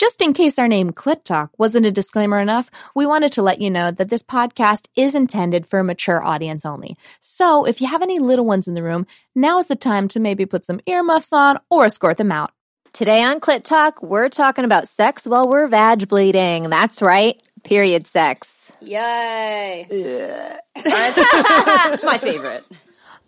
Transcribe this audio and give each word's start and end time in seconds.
Just 0.00 0.22
in 0.22 0.32
case 0.32 0.58
our 0.58 0.66
name 0.66 0.92
Clit 0.92 1.24
Talk 1.24 1.50
wasn't 1.58 1.84
a 1.84 1.90
disclaimer 1.90 2.40
enough, 2.40 2.70
we 2.94 3.04
wanted 3.04 3.32
to 3.32 3.42
let 3.42 3.60
you 3.60 3.68
know 3.68 3.90
that 3.90 4.08
this 4.08 4.22
podcast 4.22 4.88
is 4.96 5.14
intended 5.14 5.66
for 5.66 5.78
a 5.78 5.84
mature 5.84 6.24
audience 6.24 6.64
only. 6.64 6.96
So 7.20 7.66
if 7.66 7.82
you 7.82 7.86
have 7.86 8.00
any 8.00 8.18
little 8.18 8.46
ones 8.46 8.66
in 8.66 8.72
the 8.72 8.82
room, 8.82 9.06
now 9.34 9.58
is 9.58 9.68
the 9.68 9.76
time 9.76 10.08
to 10.08 10.18
maybe 10.18 10.46
put 10.46 10.64
some 10.64 10.80
earmuffs 10.86 11.34
on 11.34 11.58
or 11.68 11.84
escort 11.84 12.16
them 12.16 12.32
out. 12.32 12.50
Today 12.94 13.22
on 13.22 13.40
Clit 13.40 13.62
Talk, 13.62 14.02
we're 14.02 14.30
talking 14.30 14.64
about 14.64 14.88
sex 14.88 15.26
while 15.26 15.46
we're 15.46 15.66
vag 15.66 16.08
bleeding. 16.08 16.70
That's 16.70 17.02
right, 17.02 17.36
period 17.62 18.06
sex. 18.06 18.72
Yay. 18.80 19.86
That's 20.82 22.04
my 22.04 22.16
favorite. 22.16 22.64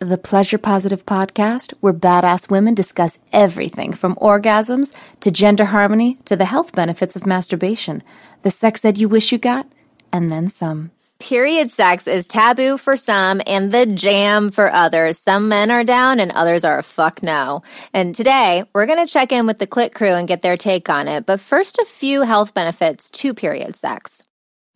the 0.00 0.16
pleasure 0.16 0.56
positive 0.56 1.04
podcast 1.04 1.74
where 1.80 1.92
badass 1.92 2.50
women 2.50 2.74
discuss 2.74 3.18
everything 3.32 3.92
from 3.92 4.14
orgasms 4.16 4.94
to 5.20 5.30
gender 5.30 5.66
harmony 5.66 6.14
to 6.24 6.36
the 6.36 6.46
health 6.46 6.72
benefits 6.74 7.16
of 7.16 7.26
masturbation, 7.26 8.02
the 8.40 8.50
sex 8.50 8.80
that 8.80 8.98
you 8.98 9.08
wish 9.08 9.30
you 9.30 9.36
got, 9.36 9.66
and 10.10 10.30
then 10.30 10.48
some. 10.48 10.90
Period 11.18 11.70
sex 11.70 12.08
is 12.08 12.26
taboo 12.26 12.78
for 12.78 12.96
some 12.96 13.42
and 13.46 13.70
the 13.70 13.84
jam 13.84 14.50
for 14.50 14.72
others. 14.72 15.18
Some 15.18 15.50
men 15.50 15.70
are 15.70 15.84
down 15.84 16.18
and 16.18 16.32
others 16.32 16.64
are 16.64 16.78
a 16.78 16.82
fuck 16.82 17.22
no. 17.22 17.62
And 17.92 18.14
today 18.14 18.64
we're 18.72 18.86
going 18.86 19.06
to 19.06 19.12
check 19.12 19.30
in 19.32 19.46
with 19.46 19.58
the 19.58 19.66
Clit 19.66 19.92
crew 19.92 20.14
and 20.14 20.26
get 20.26 20.40
their 20.40 20.56
take 20.56 20.88
on 20.88 21.08
it. 21.08 21.26
But 21.26 21.40
first, 21.40 21.78
a 21.78 21.84
few 21.84 22.22
health 22.22 22.54
benefits 22.54 23.10
to 23.10 23.34
period 23.34 23.76
sex. 23.76 24.22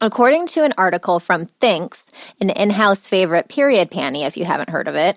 According 0.00 0.46
to 0.48 0.64
an 0.64 0.74
article 0.76 1.20
from 1.20 1.46
Thinx, 1.46 2.10
an 2.40 2.50
in 2.50 2.70
house 2.70 3.06
favorite 3.06 3.48
period 3.48 3.90
panty, 3.90 4.26
if 4.26 4.36
you 4.36 4.44
haven't 4.44 4.68
heard 4.68 4.88
of 4.88 4.96
it, 4.96 5.16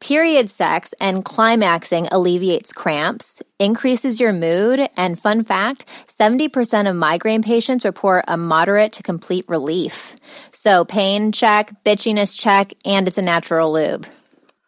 period 0.00 0.50
sex 0.50 0.94
and 1.00 1.24
climaxing 1.24 2.06
alleviates 2.12 2.72
cramps, 2.72 3.42
increases 3.58 4.20
your 4.20 4.32
mood, 4.32 4.88
and 4.96 5.18
fun 5.18 5.42
fact 5.42 5.86
70% 6.08 6.88
of 6.88 6.94
migraine 6.94 7.42
patients 7.42 7.84
report 7.84 8.24
a 8.28 8.36
moderate 8.36 8.92
to 8.92 9.02
complete 9.02 9.44
relief. 9.48 10.14
So, 10.52 10.84
pain 10.84 11.32
check, 11.32 11.72
bitchiness 11.84 12.38
check, 12.38 12.74
and 12.84 13.08
it's 13.08 13.18
a 13.18 13.22
natural 13.22 13.72
lube. 13.72 14.06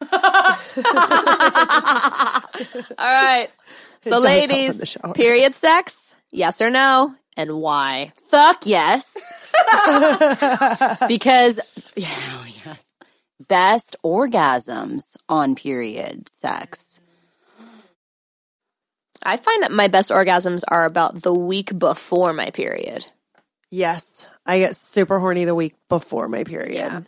All 0.03 0.11
right. 2.99 3.49
So, 4.01 4.19
ladies, 4.21 4.97
period 5.15 5.55
sex? 5.55 6.15
Yes 6.31 6.61
or 6.61 6.71
no? 6.71 7.15
And 7.39 7.61
why? 7.61 8.13
Fuck 8.31 8.67
yes. 8.67 9.15
because 11.09 11.61
yeah, 11.97 12.09
oh, 12.11 12.47
yes. 12.65 12.91
best 13.47 13.97
orgasms 14.05 15.17
on 15.29 15.55
period 15.55 16.29
sex. 16.29 16.99
I 19.23 19.37
find 19.37 19.63
that 19.63 19.71
my 19.71 19.87
best 19.87 20.11
orgasms 20.11 20.65
are 20.67 20.85
about 20.85 21.23
the 21.23 21.33
week 21.33 21.79
before 21.79 22.33
my 22.33 22.51
period. 22.51 23.07
Yes. 23.71 24.27
I 24.45 24.59
get 24.59 24.75
super 24.75 25.21
horny 25.21 25.45
the 25.45 25.55
week 25.55 25.77
before 25.89 26.29
my 26.29 26.43
period. 26.43 26.75
Yeah. 26.75 27.01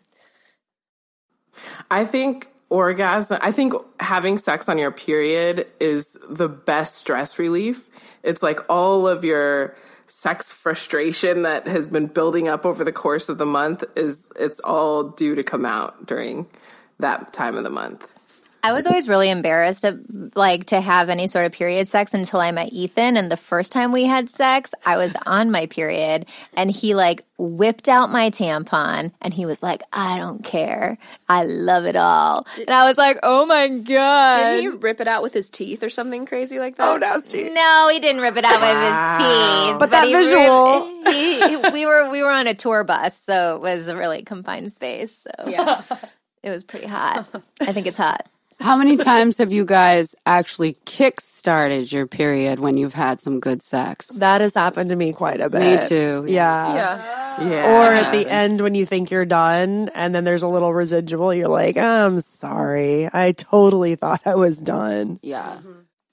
I 1.90 2.04
think 2.04 2.52
orgasm, 2.68 3.38
I 3.40 3.50
think 3.50 3.72
having 3.98 4.38
sex 4.38 4.68
on 4.68 4.78
your 4.78 4.92
period 4.92 5.66
is 5.80 6.16
the 6.28 6.48
best 6.48 6.96
stress 6.96 7.36
relief. 7.36 7.90
It's 8.22 8.44
like 8.44 8.60
all 8.68 9.08
of 9.08 9.24
your 9.24 9.74
sex 10.10 10.52
frustration 10.52 11.42
that 11.42 11.68
has 11.68 11.88
been 11.88 12.06
building 12.06 12.48
up 12.48 12.66
over 12.66 12.82
the 12.82 12.92
course 12.92 13.28
of 13.28 13.38
the 13.38 13.46
month 13.46 13.84
is 13.94 14.26
it's 14.36 14.58
all 14.60 15.04
due 15.04 15.34
to 15.36 15.42
come 15.42 15.64
out 15.64 16.06
during 16.06 16.46
that 16.98 17.32
time 17.32 17.56
of 17.56 17.64
the 17.64 17.70
month. 17.70 18.10
I 18.62 18.72
was 18.72 18.86
always 18.86 19.08
really 19.08 19.30
embarrassed 19.30 19.84
of 19.84 20.00
like 20.34 20.66
to 20.66 20.80
have 20.80 21.08
any 21.08 21.26
sort 21.28 21.46
of 21.46 21.52
period 21.52 21.88
sex 21.88 22.12
until 22.14 22.40
I 22.40 22.50
met 22.50 22.72
Ethan. 22.72 23.16
And 23.16 23.30
the 23.30 23.36
first 23.36 23.72
time 23.72 23.92
we 23.92 24.04
had 24.04 24.28
sex, 24.30 24.72
I 24.84 24.96
was 24.96 25.14
on 25.26 25.50
my 25.50 25.66
period 25.66 26.26
and 26.54 26.70
he 26.70 26.94
like 26.94 27.24
whipped 27.38 27.88
out 27.88 28.10
my 28.10 28.28
tampon 28.30 29.12
and 29.22 29.32
he 29.32 29.46
was 29.46 29.62
like, 29.62 29.82
I 29.92 30.18
don't 30.18 30.44
care. 30.44 30.98
I 31.28 31.44
love 31.44 31.86
it 31.86 31.96
all. 31.96 32.46
And 32.58 32.70
I 32.70 32.86
was 32.86 32.98
like, 32.98 33.18
oh 33.22 33.46
my 33.46 33.68
God. 33.68 34.36
Didn't 34.42 34.60
he 34.60 34.68
rip 34.68 35.00
it 35.00 35.08
out 35.08 35.22
with 35.22 35.32
his 35.32 35.48
teeth 35.48 35.82
or 35.82 35.88
something 35.88 36.26
crazy 36.26 36.58
like 36.58 36.76
that? 36.76 36.86
Oh, 36.86 36.96
nasty. 36.98 37.48
No, 37.50 37.88
he 37.90 37.98
didn't 37.98 38.20
rip 38.20 38.36
it 38.36 38.44
out 38.44 38.60
with 38.60 38.70
his 38.82 39.70
teeth. 39.70 39.78
But 39.78 39.90
that 39.92 40.06
he 40.06 40.12
visual. 40.12 40.86
ripped- 40.86 41.08
he- 41.16 41.40
he- 41.48 41.70
we 41.72 41.86
were 41.86 42.10
we 42.10 42.22
were 42.22 42.30
on 42.30 42.46
a 42.46 42.54
tour 42.54 42.84
bus, 42.84 43.16
so 43.16 43.56
it 43.56 43.62
was 43.62 43.88
a 43.88 43.96
really 43.96 44.22
confined 44.22 44.70
space. 44.72 45.18
So 45.22 45.48
Yeah. 45.50 45.80
it 46.42 46.50
was 46.50 46.62
pretty 46.64 46.86
hot. 46.86 47.26
I 47.60 47.72
think 47.72 47.86
it's 47.86 47.96
hot. 47.96 48.26
How 48.60 48.76
many 48.76 48.98
times 48.98 49.38
have 49.38 49.52
you 49.52 49.64
guys 49.64 50.14
actually 50.26 50.76
kick 50.84 51.20
started 51.20 51.90
your 51.90 52.06
period 52.06 52.58
when 52.58 52.76
you've 52.76 52.92
had 52.92 53.20
some 53.20 53.40
good 53.40 53.62
sex? 53.62 54.08
That 54.08 54.42
has 54.42 54.54
happened 54.54 54.90
to 54.90 54.96
me 54.96 55.12
quite 55.14 55.40
a 55.40 55.48
bit. 55.48 55.60
Me 55.80 55.88
too. 55.88 56.26
Yeah. 56.28 56.74
Yeah. 56.74 57.48
yeah. 57.48 57.78
Or 57.78 57.92
at 57.92 58.12
the 58.12 58.30
end 58.30 58.60
when 58.60 58.74
you 58.74 58.84
think 58.84 59.10
you're 59.10 59.24
done 59.24 59.88
and 59.94 60.14
then 60.14 60.24
there's 60.24 60.42
a 60.42 60.48
little 60.48 60.74
residual, 60.74 61.32
you're 61.32 61.48
like, 61.48 61.78
I'm 61.78 62.20
sorry. 62.20 63.08
I 63.10 63.32
totally 63.32 63.94
thought 63.94 64.20
I 64.26 64.34
was 64.34 64.58
done. 64.58 65.18
Yeah. 65.22 65.58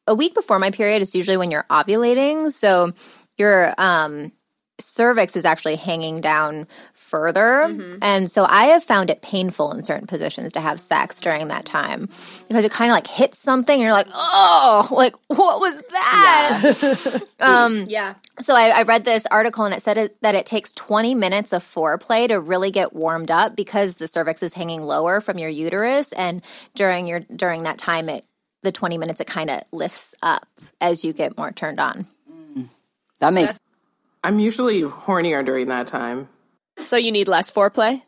a 0.07 0.16
week 0.16 0.34
before 0.34 0.57
my 0.57 0.72
period 0.72 1.02
is 1.02 1.13
usually 1.13 1.38
when 1.38 1.52
you're 1.52 1.66
ovulating. 1.69 2.50
So 2.52 2.94
your 3.38 3.74
um, 3.78 4.31
cervix 4.80 5.36
is 5.36 5.44
actually 5.44 5.75
hanging 5.75 6.22
down 6.22 6.68
further. 7.07 7.63
And 8.01 8.29
so 8.29 8.45
I 8.47 8.66
have 8.66 8.84
found 8.84 9.09
it 9.09 9.22
painful 9.22 9.72
in 9.72 9.84
certain 9.84 10.07
positions 10.07 10.51
to 10.53 10.59
have 10.59 10.79
sex 10.79 11.19
during 11.22 11.47
that 11.47 11.66
time 11.66 12.09
because 12.47 12.66
it 12.66 12.72
kind 12.72 12.91
of 12.91 12.95
like 12.95 13.07
hits 13.07 13.40
something 13.40 13.73
and 13.73 13.81
you're 13.81 13.91
like, 13.94 14.07
oh, 14.13 14.88
like 14.91 15.16
what 15.28 15.59
was 15.59 15.81
that? 15.91 17.22
um, 17.40 17.85
Yeah. 17.88 18.16
so 18.40 18.53
I, 18.53 18.69
I 18.69 18.84
read 18.84 19.06
this 19.06 19.25
article 19.31 19.66
and 19.66 19.73
it 19.73 19.81
said 19.81 19.97
it, 19.97 20.22
that 20.22 20.35
it 20.35 20.45
takes 20.45 20.73
20 20.73 21.16
minutes 21.16 21.53
of 21.53 21.63
foreplay 21.63 22.28
to 22.28 22.40
really 22.40 22.72
get 22.72 22.94
warmed 22.94 23.31
up 23.31 23.56
because 23.56 23.95
the 23.95 24.07
cervix 24.07 24.44
is 24.44 24.53
hanging 24.53 24.81
lower 24.81 25.22
from 25.22 25.38
your 25.39 25.50
uterus, 25.50 26.12
and 26.12 26.41
during 26.75 27.07
your 27.07 27.22
during 27.22 27.63
that 27.63 27.78
time, 27.78 28.09
it 28.09 28.25
the 28.63 28.72
20 28.72 28.97
minutes 28.97 29.19
it 29.22 29.28
kind 29.28 29.50
of 29.50 29.62
lifts 29.72 30.13
up 30.22 30.45
as 30.81 31.06
you 31.06 31.13
get 31.13 31.38
more 31.38 31.51
turned 31.51 31.79
on. 31.79 32.06
That 33.19 33.34
makes 33.34 33.59
I'm 34.24 34.39
usually 34.39 34.81
hornier 34.81 35.45
during 35.45 35.68
that 35.68 35.88
time. 35.88 36.28
So 36.79 36.95
you 36.95 37.11
need 37.11 37.27
less 37.27 37.51
foreplay? 37.51 38.01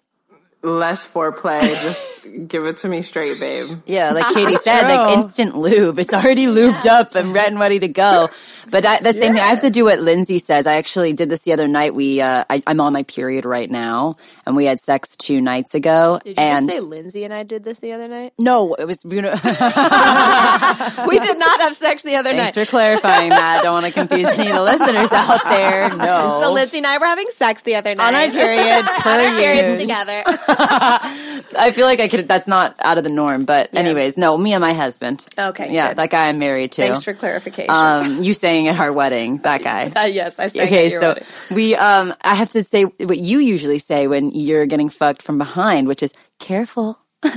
Less 0.61 1.07
foreplay, 1.07 1.59
just 1.81 2.18
give 2.47 2.65
it 2.65 2.77
to 2.77 2.87
me 2.87 3.01
straight, 3.01 3.39
babe. 3.39 3.79
Yeah, 3.85 4.11
like 4.11 4.27
Katie 4.33 4.55
said, 4.55 4.83
like 4.83 5.17
instant 5.17 5.55
lube. 5.55 5.99
It's 5.99 6.13
already 6.13 6.45
lubed 6.45 6.85
up 6.85 7.15
and 7.15 7.33
ready 7.33 7.47
and 7.47 7.59
ready 7.59 7.79
to 7.79 7.87
go. 7.87 8.29
But 8.69 8.85
I, 8.85 8.99
the 8.99 9.13
same 9.13 9.33
thing, 9.33 9.41
I 9.41 9.47
have 9.47 9.61
to 9.61 9.69
do 9.69 9.85
what 9.85 9.99
Lindsay 9.99 10.37
says. 10.37 10.67
I 10.67 10.75
actually 10.75 11.13
did 11.13 11.29
this 11.29 11.41
the 11.41 11.53
other 11.53 11.67
night. 11.67 11.95
We, 11.95 12.21
uh, 12.21 12.43
I, 12.49 12.61
I'm 12.67 12.79
on 12.79 12.93
my 12.93 13.03
period 13.03 13.45
right 13.45 13.69
now, 13.69 14.17
and 14.45 14.55
we 14.55 14.65
had 14.65 14.79
sex 14.79 15.15
two 15.15 15.41
nights 15.41 15.73
ago. 15.73 16.19
Did 16.23 16.37
you 16.37 16.43
and 16.43 16.67
just 16.67 16.77
say 16.77 16.79
Lindsay 16.79 17.23
and 17.23 17.33
I 17.33 17.43
did 17.43 17.63
this 17.63 17.79
the 17.79 17.93
other 17.93 18.07
night? 18.07 18.33
no, 18.37 18.75
it 18.75 18.85
was. 18.85 19.03
You 19.05 19.21
know, 19.21 19.31
we 21.07 21.19
did 21.19 21.39
not 21.39 21.61
have 21.61 21.75
sex 21.75 22.03
the 22.03 22.15
other 22.15 22.29
thanks 22.31 22.37
night. 22.37 22.53
Thanks 22.53 22.57
for 22.57 22.65
clarifying 22.65 23.29
that. 23.29 23.61
Don't 23.63 23.73
want 23.81 23.85
to 23.85 23.91
confuse 23.91 24.27
any 24.27 24.49
of 24.49 24.55
the 24.55 24.61
listeners 24.61 25.11
out 25.11 25.41
there. 25.45 25.89
No, 25.95 26.41
So 26.43 26.53
Lindsay 26.53 26.77
and 26.77 26.87
I 26.87 26.97
were 26.97 27.05
having 27.05 27.27
sex 27.37 27.61
the 27.63 27.75
other 27.75 27.95
night. 27.95 28.07
on 28.07 28.15
our 28.15 28.29
period 28.29 28.85
per 28.85 29.09
On 29.09 29.19
our 29.19 29.39
periods 29.39 29.81
together. 29.81 30.23
I 30.27 31.71
feel 31.73 31.85
like 31.85 31.99
I 31.99 32.07
could. 32.07 32.18
That's 32.27 32.47
not 32.47 32.75
out 32.79 32.97
of 32.97 33.03
the 33.03 33.09
norm. 33.09 33.45
But 33.45 33.73
anyways, 33.75 34.17
no, 34.17 34.37
me 34.37 34.53
and 34.53 34.61
my 34.61 34.73
husband. 34.73 35.25
Okay, 35.37 35.73
Yeah, 35.73 35.89
good. 35.89 35.97
that 35.97 36.09
guy 36.09 36.29
I'm 36.29 36.37
married 36.39 36.71
to. 36.73 36.81
Thanks 36.81 37.03
for 37.03 37.13
clarification. 37.13 37.69
um, 37.69 38.21
you 38.23 38.33
saying 38.33 38.67
at 38.67 38.79
our 38.79 38.91
wedding, 38.93 39.37
that 39.39 39.63
guy. 39.63 39.91
Uh, 39.99 40.05
yes, 40.05 40.39
I 40.39 40.47
sang 40.49 40.63
okay, 40.67 40.89
so 40.89 40.99
wedding. 40.99 41.23
we, 41.53 41.75
um, 41.75 42.13
I 42.23 42.35
have 42.35 42.49
to 42.51 42.63
say 42.63 42.83
what 42.83 43.17
you 43.17 43.39
usually 43.39 43.79
say 43.79 44.07
when 44.07 44.31
you're 44.31 44.65
getting 44.65 44.89
fucked 44.89 45.21
from 45.21 45.37
behind, 45.37 45.87
which 45.87 46.01
is 46.03 46.13
careful. 46.39 46.99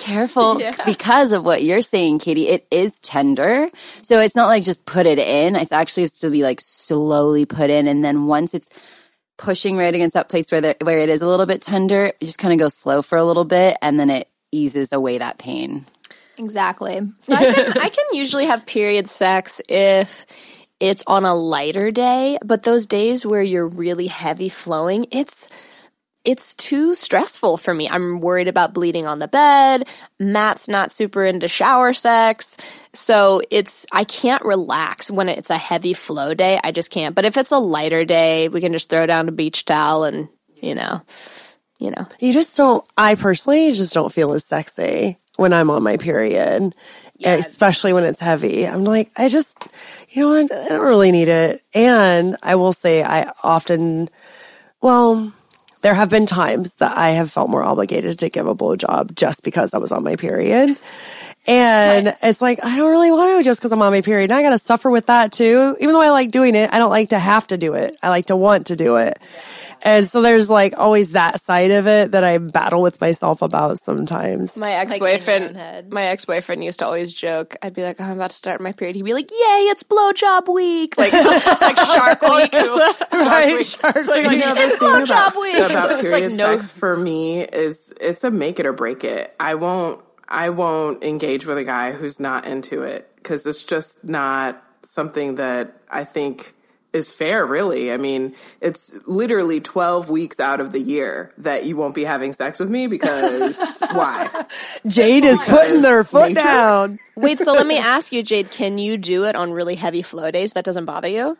Careful 0.00 0.58
because 0.86 1.32
of 1.32 1.44
what 1.44 1.62
you're 1.62 1.82
saying, 1.82 2.20
Katie. 2.20 2.48
It 2.48 2.66
is 2.70 2.98
tender. 3.00 3.68
So 4.00 4.18
it's 4.20 4.34
not 4.34 4.46
like 4.46 4.64
just 4.64 4.86
put 4.86 5.06
it 5.06 5.18
in. 5.18 5.56
It's 5.56 5.72
actually 5.72 6.08
to 6.08 6.30
be 6.30 6.42
like 6.42 6.58
slowly 6.60 7.44
put 7.44 7.68
in. 7.68 7.86
And 7.86 8.02
then 8.02 8.26
once 8.26 8.54
it's 8.54 8.70
pushing 9.36 9.76
right 9.76 9.94
against 9.94 10.14
that 10.14 10.28
place 10.28 10.50
where, 10.50 10.74
where 10.82 10.98
it 10.98 11.08
is 11.08 11.22
a 11.22 11.26
little 11.26 11.46
bit 11.46 11.62
tender, 11.62 12.12
you 12.20 12.26
just 12.26 12.38
kind 12.38 12.52
of 12.52 12.58
go 12.58 12.68
slow 12.68 13.02
for 13.02 13.18
a 13.18 13.24
little 13.24 13.44
bit 13.44 13.76
and 13.82 14.00
then 14.00 14.10
it 14.10 14.28
eases 14.52 14.92
away 14.92 15.18
that 15.18 15.38
pain. 15.38 15.84
Exactly. 16.38 17.00
So 17.20 17.34
I 17.34 17.52
can 17.52 17.78
I 17.78 17.88
can 17.88 18.04
usually 18.12 18.46
have 18.46 18.66
period 18.66 19.08
sex 19.08 19.60
if 19.68 20.26
it's 20.80 21.02
on 21.06 21.24
a 21.24 21.34
lighter 21.34 21.90
day, 21.90 22.38
but 22.44 22.62
those 22.62 22.86
days 22.86 23.24
where 23.24 23.42
you're 23.42 23.66
really 23.66 24.06
heavy 24.06 24.50
flowing, 24.50 25.06
it's 25.10 25.48
it's 26.26 26.54
too 26.56 26.94
stressful 26.94 27.56
for 27.56 27.72
me. 27.72 27.88
I'm 27.88 28.20
worried 28.20 28.48
about 28.48 28.74
bleeding 28.74 29.06
on 29.06 29.20
the 29.20 29.28
bed. 29.28 29.88
Matt's 30.18 30.68
not 30.68 30.92
super 30.92 31.24
into 31.24 31.46
shower 31.46 31.94
sex. 31.94 32.56
So 32.92 33.40
it's, 33.50 33.86
I 33.92 34.04
can't 34.04 34.44
relax 34.44 35.10
when 35.10 35.28
it's 35.28 35.50
a 35.50 35.56
heavy 35.56 35.92
flow 35.92 36.34
day. 36.34 36.58
I 36.64 36.72
just 36.72 36.90
can't. 36.90 37.14
But 37.14 37.24
if 37.24 37.36
it's 37.36 37.52
a 37.52 37.58
lighter 37.58 38.04
day, 38.04 38.48
we 38.48 38.60
can 38.60 38.72
just 38.72 38.90
throw 38.90 39.06
down 39.06 39.28
a 39.28 39.32
beach 39.32 39.64
towel 39.64 40.04
and, 40.04 40.28
you 40.56 40.74
know, 40.74 41.00
you 41.78 41.92
know. 41.92 42.08
You 42.18 42.32
just 42.32 42.56
don't, 42.56 42.84
I 42.96 43.14
personally 43.14 43.70
just 43.70 43.94
don't 43.94 44.12
feel 44.12 44.32
as 44.32 44.44
sexy 44.44 45.18
when 45.36 45.52
I'm 45.52 45.70
on 45.70 45.84
my 45.84 45.96
period. 45.96 46.74
Yeah. 47.18 47.34
Especially 47.34 47.92
when 47.92 48.04
it's 48.04 48.20
heavy. 48.20 48.66
I'm 48.66 48.84
like, 48.84 49.10
I 49.16 49.28
just, 49.28 49.56
you 50.10 50.22
know 50.22 50.42
what? 50.42 50.52
I 50.52 50.68
don't 50.68 50.84
really 50.84 51.12
need 51.12 51.28
it. 51.28 51.62
And 51.72 52.36
I 52.42 52.56
will 52.56 52.74
say, 52.74 53.02
I 53.02 53.32
often, 53.42 54.10
well, 54.82 55.32
there 55.86 55.94
have 55.94 56.10
been 56.10 56.26
times 56.26 56.74
that 56.74 56.98
I 56.98 57.10
have 57.10 57.30
felt 57.30 57.48
more 57.48 57.62
obligated 57.62 58.18
to 58.18 58.28
give 58.28 58.48
a 58.48 58.56
blowjob 58.56 59.14
just 59.14 59.44
because 59.44 59.72
I 59.72 59.78
was 59.78 59.92
on 59.92 60.02
my 60.02 60.16
period. 60.16 60.76
And 61.46 62.06
right. 62.06 62.16
it's 62.24 62.42
like, 62.42 62.58
I 62.64 62.76
don't 62.76 62.90
really 62.90 63.12
want 63.12 63.38
to 63.38 63.44
just 63.44 63.60
because 63.60 63.70
I'm 63.70 63.80
on 63.80 63.92
my 63.92 64.00
period. 64.00 64.30
Now 64.30 64.38
I 64.38 64.42
got 64.42 64.50
to 64.50 64.58
suffer 64.58 64.90
with 64.90 65.06
that 65.06 65.30
too. 65.30 65.76
Even 65.78 65.92
though 65.92 66.00
I 66.00 66.10
like 66.10 66.32
doing 66.32 66.56
it, 66.56 66.70
I 66.72 66.80
don't 66.80 66.90
like 66.90 67.10
to 67.10 67.20
have 67.20 67.46
to 67.46 67.56
do 67.56 67.74
it. 67.74 67.96
I 68.02 68.08
like 68.08 68.26
to 68.26 68.36
want 68.36 68.66
to 68.66 68.74
do 68.74 68.96
it. 68.96 69.16
And 69.82 70.06
so 70.06 70.22
there's 70.22 70.50
like 70.50 70.74
always 70.76 71.12
that 71.12 71.40
side 71.40 71.70
of 71.70 71.86
it 71.86 72.12
that 72.12 72.24
I 72.24 72.38
battle 72.38 72.82
with 72.82 73.00
myself 73.00 73.42
about 73.42 73.78
sometimes. 73.78 74.56
My 74.56 74.72
ex 74.72 74.98
boyfriend, 74.98 75.90
my 75.90 76.06
ex 76.06 76.24
boyfriend 76.24 76.64
used 76.64 76.80
to 76.80 76.86
always 76.86 77.14
joke. 77.14 77.56
I'd 77.62 77.74
be 77.74 77.82
like, 77.82 78.00
oh, 78.00 78.04
I'm 78.04 78.12
about 78.12 78.30
to 78.30 78.36
start 78.36 78.60
my 78.60 78.72
period. 78.72 78.96
He'd 78.96 79.04
be 79.04 79.14
like, 79.14 79.30
Yay, 79.30 79.68
it's 79.70 79.82
blowjob 79.82 80.52
week, 80.52 80.96
like 80.98 81.12
like 81.60 81.78
Shark 81.78 82.22
Week, 82.22 82.52
right? 82.52 83.64
Shark 83.64 83.94
Week. 83.94 84.06
Like, 84.06 84.32
you 84.32 84.38
know, 84.38 84.54
blowjob 84.54 85.40
week. 85.40 85.70
About 85.70 86.00
period 86.00 86.30
like, 86.30 86.32
no. 86.32 86.56
sex 86.58 86.72
for 86.72 86.96
me 86.96 87.42
is 87.42 87.94
it's 88.00 88.24
a 88.24 88.30
make 88.30 88.58
it 88.58 88.66
or 88.66 88.72
break 88.72 89.04
it. 89.04 89.34
I 89.38 89.54
won't 89.54 90.02
I 90.28 90.50
won't 90.50 91.04
engage 91.04 91.46
with 91.46 91.58
a 91.58 91.64
guy 91.64 91.92
who's 91.92 92.18
not 92.18 92.46
into 92.46 92.82
it 92.82 93.10
because 93.16 93.46
it's 93.46 93.62
just 93.62 94.04
not 94.04 94.62
something 94.82 95.36
that 95.36 95.80
I 95.90 96.04
think 96.04 96.54
is 96.92 97.10
fair, 97.10 97.44
really. 97.44 97.92
I 97.92 97.96
mean, 97.96 98.34
it's 98.60 98.98
literally 99.06 99.60
12 99.60 100.08
weeks 100.10 100.40
out 100.40 100.60
of 100.60 100.72
the 100.72 100.80
year 100.80 101.30
that 101.38 101.64
you 101.64 101.76
won't 101.76 101.94
be 101.94 102.04
having 102.04 102.32
sex 102.32 102.58
with 102.58 102.70
me 102.70 102.86
because 102.86 103.58
why? 103.92 104.46
Jade 104.86 105.24
is 105.24 105.38
putting 105.44 105.82
their 105.82 106.04
foot 106.04 106.28
nature? 106.28 106.40
down. 106.40 106.98
Wait, 107.16 107.38
so 107.38 107.52
let 107.52 107.66
me 107.66 107.78
ask 107.78 108.12
you, 108.12 108.22
Jade, 108.22 108.50
can 108.50 108.78
you 108.78 108.96
do 108.96 109.24
it 109.24 109.36
on 109.36 109.52
really 109.52 109.74
heavy 109.74 110.02
flow 110.02 110.30
days? 110.30 110.54
That 110.54 110.64
doesn't 110.64 110.86
bother 110.86 111.08
you? 111.08 111.36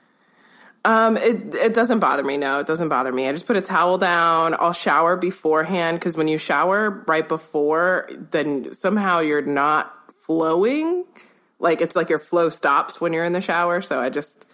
Um, 0.84 1.16
it 1.16 1.52
it 1.56 1.74
doesn't 1.74 1.98
bother 1.98 2.22
me. 2.22 2.36
No, 2.36 2.60
it 2.60 2.66
doesn't 2.68 2.88
bother 2.88 3.12
me. 3.12 3.28
I 3.28 3.32
just 3.32 3.46
put 3.46 3.56
a 3.56 3.60
towel 3.60 3.98
down. 3.98 4.54
I'll 4.54 4.72
shower 4.72 5.16
beforehand 5.16 5.98
because 5.98 6.16
when 6.16 6.28
you 6.28 6.38
shower 6.38 7.02
right 7.08 7.28
before, 7.28 8.08
then 8.30 8.72
somehow 8.72 9.18
you're 9.18 9.42
not 9.42 9.92
flowing. 10.20 11.04
Like 11.58 11.80
it's 11.80 11.96
like 11.96 12.08
your 12.08 12.20
flow 12.20 12.50
stops 12.50 13.00
when 13.00 13.12
you're 13.12 13.24
in 13.24 13.32
the 13.32 13.40
shower. 13.40 13.80
So 13.80 13.98
I 13.98 14.10
just 14.10 14.46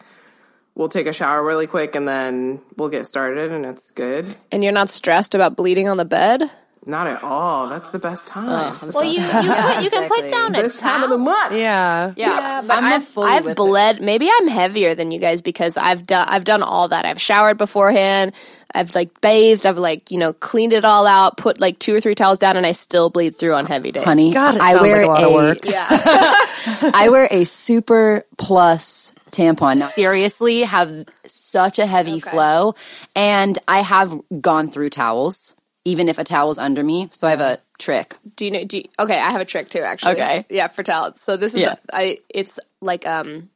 we'll 0.74 0.88
take 0.88 1.06
a 1.06 1.12
shower 1.12 1.42
really 1.42 1.66
quick 1.66 1.94
and 1.94 2.06
then 2.06 2.60
we'll 2.76 2.88
get 2.88 3.06
started 3.06 3.52
and 3.52 3.64
it's 3.64 3.90
good. 3.90 4.36
And 4.50 4.62
you're 4.62 4.72
not 4.72 4.90
stressed 4.90 5.34
about 5.34 5.56
bleeding 5.56 5.88
on 5.88 5.96
the 5.96 6.04
bed? 6.04 6.50
Not 6.84 7.06
at 7.06 7.22
all. 7.22 7.68
That's 7.68 7.90
the 7.90 8.00
best 8.00 8.26
time. 8.26 8.76
Oh, 8.82 8.90
well, 8.92 9.04
you, 9.04 9.12
you, 9.12 9.28
put, 9.28 9.84
you 9.84 9.90
can 9.90 10.08
put 10.08 10.28
down 10.28 10.52
a 10.56 10.62
this 10.62 10.76
time 10.76 11.04
of 11.04 11.10
the 11.10 11.18
month. 11.18 11.52
Yeah, 11.52 12.12
yeah. 12.16 12.40
yeah 12.40 12.62
but 12.62 12.78
I'm 12.78 12.84
I've, 12.84 13.18
I've 13.18 13.56
bled. 13.56 13.98
It. 13.98 14.02
Maybe 14.02 14.28
I'm 14.28 14.48
heavier 14.48 14.92
than 14.96 15.12
you 15.12 15.20
guys 15.20 15.42
because 15.42 15.76
I've 15.76 16.04
done 16.04 16.26
I've 16.28 16.42
done 16.42 16.60
all 16.60 16.88
that. 16.88 17.04
I've 17.04 17.20
showered 17.20 17.56
beforehand. 17.56 18.34
I've 18.74 18.96
like 18.96 19.20
bathed. 19.20 19.64
I've 19.64 19.78
like 19.78 20.10
you 20.10 20.18
know 20.18 20.32
cleaned 20.32 20.72
it 20.72 20.84
all 20.84 21.06
out. 21.06 21.36
Put 21.36 21.60
like 21.60 21.78
two 21.78 21.94
or 21.94 22.00
three 22.00 22.16
towels 22.16 22.38
down, 22.38 22.56
and 22.56 22.66
I 22.66 22.72
still 22.72 23.10
bleed 23.10 23.36
through 23.36 23.54
on 23.54 23.66
heavy 23.66 23.92
days. 23.92 24.02
Honey, 24.02 24.32
God, 24.32 24.58
I 24.58 24.82
wear 24.82 25.06
like 25.06 25.22
a, 25.22 25.68
a 25.68 25.70
yeah. 25.70 25.86
I 26.66 27.08
wear 27.10 27.28
a 27.30 27.44
super 27.44 28.24
plus 28.38 29.14
tampon. 29.30 29.78
Now, 29.78 29.86
seriously, 29.86 30.60
have 30.60 31.06
such 31.26 31.78
a 31.78 31.86
heavy 31.86 32.14
okay. 32.14 32.30
flow, 32.30 32.74
and 33.16 33.58
I 33.66 33.80
have 33.80 34.12
gone 34.40 34.68
through 34.68 34.90
towels, 34.90 35.56
even 35.84 36.08
if 36.08 36.18
a 36.18 36.24
towel's 36.24 36.58
under 36.58 36.84
me. 36.84 37.08
So 37.12 37.26
I 37.26 37.30
have 37.30 37.40
a 37.40 37.58
trick. 37.78 38.16
Do 38.36 38.44
you 38.44 38.50
know? 38.50 38.64
Do 38.64 38.78
you, 38.78 38.84
okay, 38.98 39.18
I 39.18 39.30
have 39.30 39.40
a 39.40 39.46
trick 39.46 39.68
too. 39.70 39.80
Actually, 39.80 40.12
okay, 40.12 40.46
yeah, 40.48 40.68
for 40.68 40.82
towels. 40.82 41.20
So 41.20 41.36
this 41.36 41.54
is 41.54 41.60
yeah. 41.60 41.74
A, 41.92 41.96
I. 41.96 42.18
It's 42.28 42.60
like 42.80 43.06
um 43.06 43.50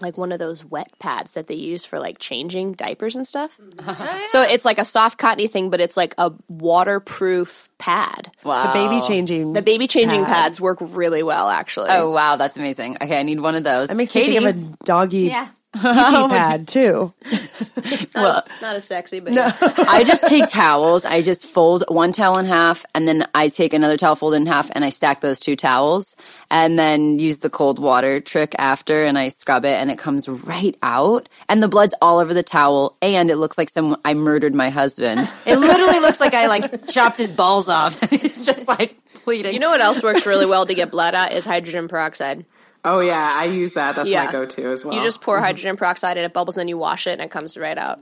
like 0.00 0.18
one 0.18 0.32
of 0.32 0.38
those 0.38 0.64
wet 0.64 0.90
pads 0.98 1.32
that 1.32 1.46
they 1.46 1.54
use 1.54 1.84
for 1.84 1.98
like 1.98 2.18
changing 2.18 2.72
diapers 2.72 3.16
and 3.16 3.26
stuff. 3.26 3.58
Yeah. 3.86 4.24
So 4.26 4.42
it's 4.42 4.64
like 4.64 4.78
a 4.78 4.84
soft 4.84 5.18
cottony 5.18 5.46
thing, 5.46 5.70
but 5.70 5.80
it's 5.80 5.96
like 5.96 6.14
a 6.18 6.32
waterproof 6.48 7.68
pad. 7.78 8.32
Wow. 8.44 8.72
The 8.72 8.78
baby 8.78 9.00
changing. 9.06 9.52
The 9.52 9.62
baby 9.62 9.86
changing 9.86 10.24
pad. 10.24 10.34
pads 10.34 10.60
work 10.60 10.78
really 10.80 11.22
well, 11.22 11.48
actually. 11.48 11.90
Oh 11.90 12.10
wow, 12.10 12.36
that's 12.36 12.56
amazing. 12.56 12.96
Okay, 13.00 13.18
I 13.18 13.22
need 13.22 13.40
one 13.40 13.54
of 13.54 13.64
those. 13.64 13.90
I 13.90 13.94
make 13.94 14.10
Katie 14.10 14.36
of 14.36 14.44
a 14.44 14.52
doggy 14.84 15.28
yeah 15.28 15.48
pee 15.72 15.80
pad 15.82 16.68
too. 16.68 17.12
not, 17.30 18.14
well, 18.14 18.36
as, 18.36 18.48
not 18.60 18.76
as 18.76 18.84
sexy, 18.84 19.20
but 19.20 19.32
no. 19.32 19.42
yeah. 19.42 19.52
I 19.60 20.04
just 20.04 20.26
take 20.26 20.48
towels. 20.48 21.04
I 21.04 21.22
just 21.22 21.46
fold 21.46 21.84
one 21.88 22.12
towel 22.12 22.38
in 22.38 22.46
half, 22.46 22.84
and 22.94 23.06
then 23.06 23.26
I 23.34 23.48
take 23.48 23.72
another 23.72 23.96
towel, 23.96 24.16
fold 24.16 24.34
in 24.34 24.46
half, 24.46 24.70
and 24.72 24.84
I 24.84 24.88
stack 24.88 25.20
those 25.20 25.38
two 25.40 25.56
towels, 25.56 26.16
and 26.50 26.78
then 26.78 27.18
use 27.18 27.38
the 27.38 27.50
cold 27.50 27.78
water 27.78 28.20
trick 28.20 28.54
after, 28.58 29.04
and 29.04 29.18
I 29.18 29.28
scrub 29.28 29.64
it, 29.64 29.74
and 29.80 29.90
it 29.90 29.98
comes 29.98 30.28
right 30.28 30.76
out, 30.82 31.28
and 31.48 31.62
the 31.62 31.68
blood's 31.68 31.94
all 32.02 32.18
over 32.18 32.34
the 32.34 32.42
towel, 32.42 32.96
and 33.00 33.30
it 33.30 33.36
looks 33.36 33.56
like 33.56 33.68
some 33.68 33.96
I 34.04 34.14
murdered 34.14 34.54
my 34.54 34.70
husband. 34.70 35.20
It 35.46 35.58
literally 35.58 35.98
looks 36.00 36.20
like 36.20 36.34
I 36.34 36.46
like 36.46 36.86
chopped 36.86 37.18
his 37.18 37.30
balls 37.30 37.68
off. 37.68 38.00
it's 38.12 38.44
just 38.44 38.68
like 38.68 38.94
bleeding. 39.24 39.52
You 39.52 39.58
know 39.58 39.70
what 39.70 39.80
else 39.80 40.02
works 40.02 40.26
really 40.26 40.46
well 40.46 40.66
to 40.66 40.74
get 40.74 40.90
blood 40.90 41.14
out 41.14 41.32
is 41.32 41.44
hydrogen 41.44 41.88
peroxide. 41.88 42.44
Oh 42.82 43.00
yeah, 43.00 43.30
I 43.32 43.44
use 43.44 43.72
that. 43.72 43.96
That's 43.96 44.08
yeah. 44.08 44.24
my 44.24 44.32
go-to 44.32 44.70
as 44.70 44.84
well. 44.84 44.94
You 44.94 45.02
just 45.02 45.20
pour 45.20 45.36
mm-hmm. 45.36 45.44
hydrogen 45.44 45.76
peroxide 45.76 46.16
and 46.16 46.24
it 46.24 46.32
bubbles, 46.32 46.56
and 46.56 46.60
then 46.60 46.68
you 46.68 46.78
wash 46.78 47.06
it, 47.06 47.12
and 47.12 47.20
it 47.20 47.30
comes 47.30 47.56
right 47.58 47.76
out. 47.76 48.00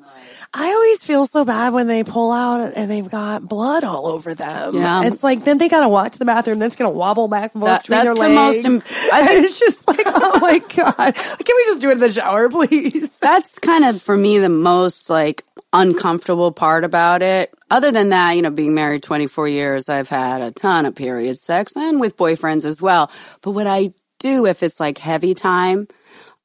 I 0.54 0.68
always 0.68 1.02
feel 1.02 1.26
so 1.26 1.44
bad 1.44 1.72
when 1.72 1.88
they 1.88 2.04
pull 2.04 2.30
out 2.32 2.72
and 2.74 2.90
they've 2.90 3.08
got 3.08 3.46
blood 3.46 3.84
all 3.84 4.06
over 4.06 4.34
them. 4.34 4.76
Yeah, 4.76 5.04
it's 5.04 5.24
like 5.24 5.44
then 5.44 5.58
they 5.58 5.68
got 5.68 5.80
to 5.80 5.88
walk 5.88 6.12
to 6.12 6.18
the 6.18 6.24
bathroom, 6.24 6.60
then 6.60 6.68
it's 6.68 6.76
gonna 6.76 6.90
wobble 6.90 7.28
back 7.28 7.54
and 7.54 7.62
forth 7.62 7.82
between 7.82 8.04
their 8.04 8.14
the 8.14 8.20
legs. 8.20 8.64
Most 8.64 9.12
I 9.12 9.26
think 9.26 9.44
it's 9.44 9.58
just 9.58 9.88
like, 9.88 10.02
oh 10.06 10.38
my 10.40 10.58
god, 10.76 11.14
can 11.14 11.56
we 11.56 11.64
just 11.64 11.80
do 11.80 11.90
it 11.90 11.92
in 11.92 11.98
the 11.98 12.08
shower, 12.08 12.48
please? 12.48 13.18
That's 13.20 13.58
kind 13.58 13.84
of 13.84 14.00
for 14.00 14.16
me 14.16 14.38
the 14.38 14.48
most 14.48 15.10
like 15.10 15.44
uncomfortable 15.72 16.52
part 16.52 16.84
about 16.84 17.22
it. 17.22 17.54
Other 17.70 17.90
than 17.90 18.10
that, 18.10 18.32
you 18.32 18.42
know, 18.42 18.50
being 18.50 18.74
married 18.74 19.02
24 19.02 19.48
years, 19.48 19.88
I've 19.88 20.08
had 20.08 20.40
a 20.40 20.50
ton 20.50 20.86
of 20.86 20.94
period 20.94 21.40
sex 21.40 21.76
and 21.76 22.00
with 22.00 22.16
boyfriends 22.16 22.64
as 22.64 22.80
well. 22.80 23.10
But 23.42 23.50
what 23.50 23.66
I 23.66 23.92
do 24.18 24.46
if 24.46 24.62
it's 24.62 24.80
like 24.80 24.98
heavy 24.98 25.34
time, 25.34 25.88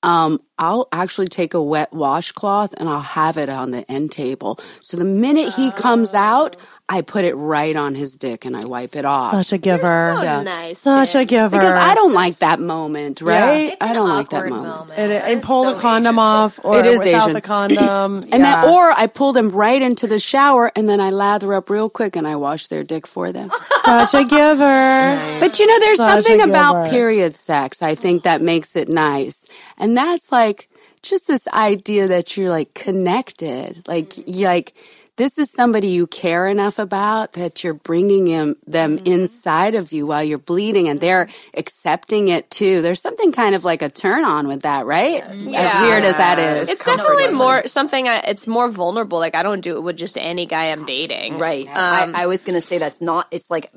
um, 0.03 0.39
I'll 0.59 0.87
actually 0.91 1.27
take 1.27 1.53
a 1.53 1.63
wet 1.63 1.93
washcloth 1.93 2.73
and 2.77 2.89
I'll 2.89 3.01
have 3.01 3.37
it 3.37 3.49
on 3.49 3.71
the 3.71 3.89
end 3.89 4.11
table. 4.11 4.59
So 4.81 4.97
the 4.97 5.05
minute 5.05 5.53
he 5.53 5.71
comes 5.71 6.13
out, 6.13 6.57
I 6.89 7.01
put 7.01 7.23
it 7.23 7.33
right 7.35 7.75
on 7.75 7.95
his 7.95 8.17
dick 8.17 8.43
and 8.43 8.57
I 8.57 8.65
wipe 8.65 8.95
it 8.95 9.05
off. 9.05 9.33
Such 9.33 9.53
a 9.53 9.57
giver. 9.57 10.13
So 10.15 10.21
yeah. 10.21 10.43
nice. 10.43 10.79
Such 10.79 11.15
a 11.15 11.23
giver. 11.23 11.57
Because 11.57 11.73
I 11.73 11.95
don't 11.95 12.11
like 12.11 12.37
that 12.39 12.59
moment, 12.59 13.21
right? 13.21 13.69
Yeah. 13.69 13.75
I 13.79 13.93
don't 13.93 14.09
like 14.09 14.29
that 14.29 14.49
moment. 14.49 14.67
moment. 14.67 14.99
And, 14.99 15.11
and 15.11 15.41
pull 15.41 15.63
so 15.63 15.73
the 15.73 15.79
condom 15.79 16.15
Asian. 16.15 16.19
off 16.19 16.59
or 16.63 16.79
it 16.79 16.85
is 16.85 16.99
without 16.99 17.21
Asian. 17.21 17.33
the 17.33 17.41
condom. 17.41 18.17
and 18.31 18.43
yeah. 18.43 18.61
then, 18.61 18.69
or 18.69 18.91
I 18.91 19.07
pull 19.07 19.31
them 19.31 19.49
right 19.49 19.81
into 19.81 20.07
the 20.07 20.19
shower 20.19 20.71
and 20.75 20.89
then 20.89 20.99
I 20.99 21.09
lather 21.11 21.53
up 21.53 21.69
real 21.69 21.89
quick 21.89 22.17
and 22.17 22.27
I 22.27 22.35
wash 22.35 22.67
their 22.67 22.83
dick 22.83 23.07
for 23.07 23.31
them. 23.31 23.49
Such 23.85 24.13
a 24.13 24.25
giver. 24.25 25.39
But 25.39 25.59
you 25.59 25.67
know, 25.67 25.79
there's 25.79 25.97
Such 25.97 26.23
something 26.25 26.49
about 26.49 26.89
period 26.91 27.37
sex 27.37 27.81
I 27.81 27.95
think 27.95 28.23
that 28.23 28.41
makes 28.41 28.75
it 28.75 28.89
nice. 28.89 29.47
And 29.77 29.95
that's 29.95 30.33
like 30.33 30.69
just 31.01 31.27
this 31.27 31.47
idea 31.47 32.07
that 32.07 32.35
you're 32.35 32.49
like 32.49 32.73
connected. 32.73 33.87
Like, 33.87 34.09
mm-hmm. 34.09 34.43
like, 34.43 34.73
this 35.15 35.37
is 35.37 35.51
somebody 35.51 35.89
you 35.89 36.07
care 36.07 36.47
enough 36.47 36.79
about 36.79 37.33
that 37.33 37.63
you're 37.63 37.73
bringing 37.73 38.25
him, 38.25 38.55
them 38.65 38.97
mm-hmm. 38.97 39.05
inside 39.05 39.75
of 39.75 39.91
you 39.91 40.07
while 40.07 40.23
you're 40.23 40.39
bleeding 40.39 40.89
and 40.89 40.99
they're 40.99 41.29
accepting 41.53 42.29
it 42.29 42.49
too. 42.49 42.81
There's 42.81 43.01
something 43.01 43.31
kind 43.31 43.53
of 43.53 43.63
like 43.63 43.81
a 43.81 43.89
turn 43.89 44.23
on 44.23 44.47
with 44.47 44.63
that, 44.63 44.85
right? 44.85 45.23
Yeah. 45.35 45.61
As 45.61 45.87
weird 45.87 46.03
as 46.03 46.17
that 46.17 46.39
is. 46.39 46.69
It's 46.69 46.83
definitely 46.83 47.31
more 47.31 47.67
something, 47.67 48.07
I, 48.07 48.23
it's 48.27 48.47
more 48.47 48.69
vulnerable. 48.69 49.19
Like 49.19 49.35
I 49.35 49.43
don't 49.43 49.61
do 49.61 49.77
it 49.77 49.81
with 49.81 49.97
just 49.97 50.17
any 50.17 50.45
guy 50.45 50.71
I'm 50.71 50.85
dating. 50.85 51.37
Right. 51.37 51.67
Um, 51.67 52.15
I, 52.15 52.23
I 52.23 52.25
was 52.25 52.43
going 52.43 52.59
to 52.59 52.65
say 52.65 52.79
that's 52.79 53.01
not, 53.01 53.27
it's 53.29 53.51
like 53.51 53.71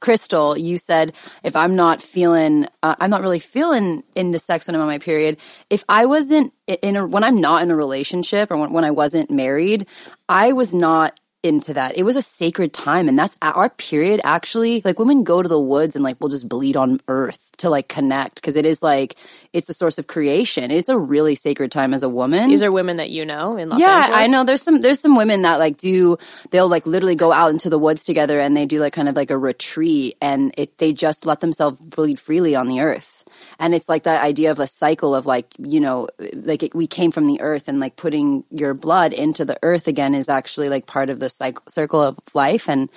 Crystal, 0.00 0.58
you 0.58 0.78
said 0.78 1.14
if 1.44 1.54
I'm 1.54 1.76
not 1.76 2.02
feeling, 2.02 2.66
uh, 2.82 2.96
I'm 2.98 3.08
not 3.08 3.20
really 3.20 3.38
feeling 3.38 4.02
into 4.16 4.38
sex 4.40 4.66
when 4.66 4.74
I'm 4.74 4.80
on 4.80 4.88
my 4.88 4.98
period. 4.98 5.36
If 5.70 5.84
I 5.88 6.06
wasn't 6.06 6.52
in 6.66 6.96
a, 6.96 7.06
when 7.06 7.22
I'm 7.22 7.40
not 7.40 7.62
in 7.62 7.70
a 7.70 7.76
relationship 7.76 8.50
or 8.50 8.56
when, 8.56 8.72
when 8.72 8.84
I 8.84 8.90
wasn't 8.90 9.30
married, 9.30 9.86
I 10.32 10.52
was 10.52 10.72
not 10.72 11.20
into 11.42 11.74
that. 11.74 11.98
It 11.98 12.04
was 12.04 12.16
a 12.16 12.22
sacred 12.22 12.72
time. 12.72 13.08
And 13.08 13.18
that's 13.18 13.36
our 13.42 13.68
period 13.70 14.20
actually, 14.24 14.80
like 14.84 14.98
women 14.98 15.24
go 15.24 15.42
to 15.42 15.48
the 15.48 15.60
woods 15.60 15.96
and 15.96 16.04
like 16.04 16.16
we'll 16.20 16.28
just 16.28 16.48
bleed 16.48 16.76
on 16.76 17.00
earth 17.08 17.50
to 17.58 17.68
like 17.68 17.88
connect 17.88 18.36
because 18.36 18.56
it 18.56 18.64
is 18.64 18.82
like, 18.82 19.16
it's 19.52 19.66
the 19.66 19.74
source 19.74 19.98
of 19.98 20.06
creation. 20.06 20.70
It's 20.70 20.88
a 20.88 20.98
really 20.98 21.34
sacred 21.34 21.72
time 21.72 21.92
as 21.94 22.02
a 22.02 22.08
woman. 22.08 22.48
These 22.48 22.62
are 22.62 22.70
women 22.70 22.98
that 22.98 23.10
you 23.10 23.26
know 23.26 23.56
in 23.56 23.68
Los 23.68 23.80
yeah, 23.80 24.04
Angeles. 24.04 24.16
I 24.16 24.26
know. 24.28 24.44
There's 24.44 24.62
some 24.62 24.80
there's 24.80 25.00
some 25.00 25.16
women 25.16 25.42
that 25.42 25.58
like 25.58 25.76
do 25.76 26.16
they'll 26.50 26.68
like 26.68 26.86
literally 26.86 27.16
go 27.16 27.32
out 27.32 27.50
into 27.50 27.68
the 27.68 27.78
woods 27.78 28.04
together 28.04 28.38
and 28.38 28.56
they 28.56 28.66
do 28.66 28.80
like 28.80 28.92
kind 28.92 29.08
of 29.08 29.16
like 29.16 29.30
a 29.30 29.38
retreat 29.38 30.16
and 30.22 30.54
it 30.56 30.78
they 30.78 30.92
just 30.92 31.26
let 31.26 31.40
themselves 31.40 31.80
bleed 31.80 32.20
freely 32.20 32.54
on 32.54 32.68
the 32.68 32.80
earth. 32.80 33.11
And 33.62 33.74
it's 33.74 33.88
like 33.88 34.02
that 34.02 34.24
idea 34.24 34.50
of 34.50 34.58
a 34.58 34.66
cycle 34.66 35.14
of 35.14 35.24
like, 35.24 35.46
you 35.58 35.78
know, 35.78 36.08
like 36.34 36.64
it, 36.64 36.74
we 36.74 36.88
came 36.88 37.12
from 37.12 37.26
the 37.26 37.40
earth 37.40 37.68
and 37.68 37.78
like 37.78 37.94
putting 37.94 38.42
your 38.50 38.74
blood 38.74 39.12
into 39.12 39.44
the 39.44 39.56
earth 39.62 39.86
again 39.86 40.16
is 40.16 40.28
actually 40.28 40.68
like 40.68 40.86
part 40.86 41.08
of 41.10 41.20
the 41.20 41.30
cycle, 41.30 41.62
circle 41.68 42.02
of 42.02 42.18
life. 42.34 42.68
And, 42.68 42.90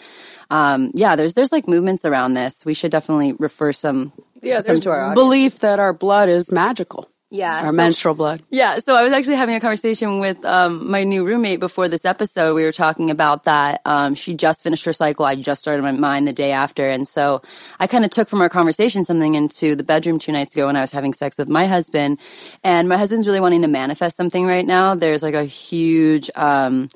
um, 0.49 0.89
yeah, 0.95 1.15
there's, 1.15 1.35
there's 1.35 1.51
like 1.51 1.67
movements 1.67 2.03
around 2.03 2.33
this. 2.33 2.65
We 2.65 2.73
should 2.73 2.89
definitely 2.89 3.33
refer 3.33 3.71
some, 3.73 4.11
Yeah, 4.41 4.55
some 4.55 4.65
there's 4.65 4.81
to 4.81 4.89
our 4.89 5.01
audience. 5.01 5.15
belief 5.15 5.59
that 5.59 5.79
our 5.79 5.93
blood 5.93 6.29
is 6.29 6.51
magical. 6.51 7.09
Yeah. 7.35 7.61
Our 7.63 7.69
so- 7.69 7.75
menstrual 7.75 8.15
blood. 8.15 8.41
Yeah, 8.49 8.77
so 8.79 8.95
I 8.95 9.03
was 9.03 9.11
actually 9.11 9.35
having 9.35 9.55
a 9.55 9.59
conversation 9.59 10.19
with 10.19 10.43
um, 10.45 10.89
my 10.89 11.03
new 11.03 11.25
roommate 11.25 11.59
before 11.59 11.87
this 11.87 12.05
episode. 12.05 12.55
We 12.55 12.63
were 12.63 12.71
talking 12.71 13.11
about 13.11 13.43
that. 13.43 13.81
Um, 13.85 14.15
she 14.15 14.33
just 14.33 14.63
finished 14.63 14.85
her 14.85 14.93
cycle. 14.93 15.25
I 15.25 15.35
just 15.35 15.61
started 15.61 15.83
my 15.83 15.91
mine 15.91 16.25
the 16.25 16.33
day 16.33 16.51
after, 16.51 16.89
and 16.89 17.07
so 17.07 17.41
I 17.79 17.87
kind 17.87 18.05
of 18.05 18.11
took 18.11 18.29
from 18.29 18.41
our 18.41 18.49
conversation 18.49 19.03
something 19.03 19.35
into 19.35 19.75
the 19.75 19.83
bedroom 19.83 20.19
two 20.19 20.31
nights 20.31 20.55
ago 20.55 20.67
when 20.67 20.75
I 20.75 20.81
was 20.81 20.91
having 20.91 21.13
sex 21.13 21.37
with 21.37 21.49
my 21.49 21.67
husband. 21.67 22.19
And 22.63 22.87
my 22.87 22.97
husband's 22.97 23.27
really 23.27 23.41
wanting 23.41 23.61
to 23.63 23.67
manifest 23.67 24.15
something 24.17 24.45
right 24.45 24.65
now. 24.65 24.95
There's 24.95 25.23
like 25.23 25.35
a 25.35 25.43
huge 25.43 26.29
um, 26.35 26.89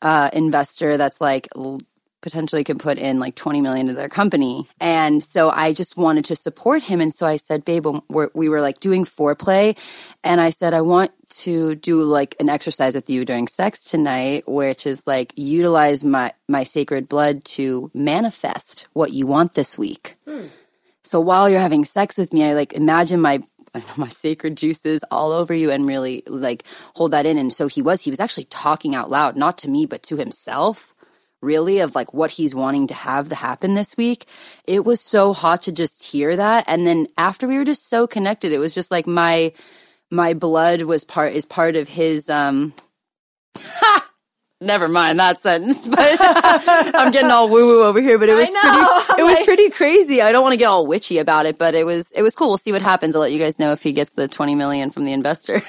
uh, 0.00 0.30
investor 0.32 0.96
that's 0.96 1.20
like 1.20 1.48
potentially 2.22 2.64
could 2.64 2.78
put 2.78 2.98
in 2.98 3.20
like 3.20 3.34
20 3.34 3.60
million 3.60 3.88
to 3.88 3.94
their 3.94 4.08
company. 4.08 4.66
And 4.80 5.22
so 5.22 5.50
I 5.50 5.72
just 5.72 5.96
wanted 5.96 6.24
to 6.26 6.36
support 6.36 6.82
him. 6.82 7.00
And 7.00 7.12
so 7.12 7.26
I 7.26 7.36
said, 7.36 7.64
babe, 7.64 7.86
we're, 8.08 8.30
we 8.32 8.48
were 8.48 8.60
like 8.60 8.80
doing 8.80 9.04
foreplay. 9.04 9.76
And 10.24 10.40
I 10.40 10.50
said, 10.50 10.72
I 10.72 10.80
want 10.80 11.10
to 11.30 11.74
do 11.74 12.02
like 12.04 12.36
an 12.40 12.48
exercise 12.48 12.94
with 12.94 13.10
you 13.10 13.24
during 13.24 13.48
sex 13.48 13.84
tonight, 13.84 14.48
which 14.48 14.86
is 14.86 15.06
like 15.06 15.32
utilize 15.36 16.04
my, 16.04 16.32
my 16.48 16.62
sacred 16.62 17.08
blood 17.08 17.44
to 17.44 17.90
manifest 17.92 18.86
what 18.92 19.12
you 19.12 19.26
want 19.26 19.54
this 19.54 19.78
week. 19.78 20.16
Hmm. 20.24 20.46
So 21.02 21.20
while 21.20 21.50
you're 21.50 21.60
having 21.60 21.84
sex 21.84 22.16
with 22.16 22.32
me, 22.32 22.44
I 22.44 22.54
like 22.54 22.72
imagine 22.72 23.20
my 23.20 23.42
my 23.96 24.08
sacred 24.08 24.56
juices 24.56 25.02
all 25.10 25.32
over 25.32 25.54
you 25.54 25.70
and 25.70 25.86
really 25.86 26.22
like 26.26 26.64
hold 26.94 27.12
that 27.12 27.26
in. 27.26 27.38
And 27.38 27.52
so 27.52 27.68
he 27.68 27.82
was, 27.82 28.02
he 28.02 28.10
was 28.10 28.20
actually 28.20 28.44
talking 28.44 28.94
out 28.94 29.10
loud, 29.10 29.36
not 29.36 29.58
to 29.58 29.68
me, 29.68 29.86
but 29.86 30.02
to 30.04 30.16
himself, 30.16 30.94
really, 31.42 31.80
of 31.80 31.94
like 31.94 32.14
what 32.14 32.30
he's 32.30 32.54
wanting 32.54 32.86
to 32.86 32.94
have 32.94 33.28
to 33.28 33.34
happen 33.34 33.74
this 33.74 33.96
week. 33.96 34.26
It 34.66 34.84
was 34.84 35.00
so 35.00 35.32
hot 35.32 35.62
to 35.64 35.72
just 35.72 36.02
hear 36.04 36.36
that. 36.36 36.64
And 36.68 36.86
then 36.86 37.06
after 37.18 37.46
we 37.46 37.58
were 37.58 37.64
just 37.64 37.88
so 37.88 38.06
connected, 38.06 38.52
it 38.52 38.58
was 38.58 38.74
just 38.74 38.90
like 38.90 39.06
my, 39.06 39.52
my 40.10 40.34
blood 40.34 40.82
was 40.82 41.04
part, 41.04 41.32
is 41.32 41.44
part 41.44 41.76
of 41.76 41.88
his, 41.88 42.30
um, 42.30 42.72
Never 44.62 44.86
mind 44.86 45.18
that 45.18 45.40
sentence, 45.40 45.88
but 45.88 45.98
I'm 46.20 47.10
getting 47.10 47.32
all 47.32 47.48
woo 47.48 47.66
woo 47.66 47.82
over 47.82 48.00
here. 48.00 48.16
But 48.16 48.28
it 48.28 48.34
was 48.34 48.48
pretty, 48.48 49.20
it 49.20 49.24
was 49.24 49.44
pretty 49.44 49.70
crazy. 49.70 50.22
I 50.22 50.30
don't 50.30 50.44
want 50.44 50.52
to 50.52 50.56
get 50.56 50.68
all 50.68 50.86
witchy 50.86 51.18
about 51.18 51.46
it, 51.46 51.58
but 51.58 51.74
it 51.74 51.84
was 51.84 52.12
it 52.12 52.22
was 52.22 52.36
cool. 52.36 52.46
We'll 52.46 52.58
see 52.58 52.70
what 52.70 52.80
happens. 52.80 53.16
I'll 53.16 53.22
let 53.22 53.32
you 53.32 53.40
guys 53.40 53.58
know 53.58 53.72
if 53.72 53.82
he 53.82 53.92
gets 53.92 54.12
the 54.12 54.28
20 54.28 54.54
million 54.54 54.90
from 54.90 55.04
the 55.04 55.12
investor. 55.12 55.62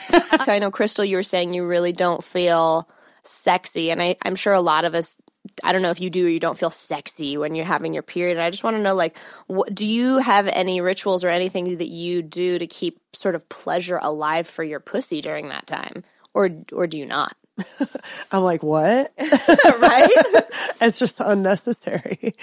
So 0.45 0.51
I 0.51 0.59
know, 0.59 0.69
Crystal, 0.69 1.03
you 1.03 1.15
were 1.15 1.23
saying 1.23 1.55
you 1.55 1.65
really 1.65 1.91
don't 1.91 2.23
feel 2.23 2.87
sexy. 3.23 3.89
And 3.89 4.01
I, 4.01 4.15
I'm 4.21 4.35
sure 4.35 4.53
a 4.53 4.61
lot 4.61 4.85
of 4.85 4.93
us, 4.93 5.17
I 5.63 5.73
don't 5.73 5.81
know 5.81 5.89
if 5.89 5.99
you 5.99 6.09
do 6.09 6.25
or 6.25 6.29
you 6.29 6.39
don't 6.39 6.57
feel 6.57 6.69
sexy 6.69 7.37
when 7.37 7.55
you're 7.55 7.65
having 7.65 7.93
your 7.93 8.03
period. 8.03 8.37
I 8.37 8.49
just 8.49 8.63
want 8.63 8.77
to 8.77 8.81
know, 8.81 8.95
like, 8.95 9.17
what, 9.47 9.73
do 9.75 9.85
you 9.85 10.19
have 10.19 10.47
any 10.47 10.81
rituals 10.81 11.23
or 11.23 11.29
anything 11.29 11.77
that 11.77 11.89
you 11.89 12.21
do 12.21 12.57
to 12.57 12.67
keep 12.67 12.99
sort 13.13 13.35
of 13.35 13.47
pleasure 13.49 13.99
alive 14.01 14.47
for 14.47 14.63
your 14.63 14.79
pussy 14.79 15.21
during 15.21 15.49
that 15.49 15.67
time? 15.67 16.03
Or, 16.33 16.49
or 16.71 16.87
do 16.87 16.97
you 16.97 17.05
not? 17.05 17.35
I'm 18.31 18.43
like, 18.43 18.63
what? 18.63 19.13
right? 19.19 20.09
it's 20.81 20.97
just 20.97 21.19
unnecessary. 21.19 22.33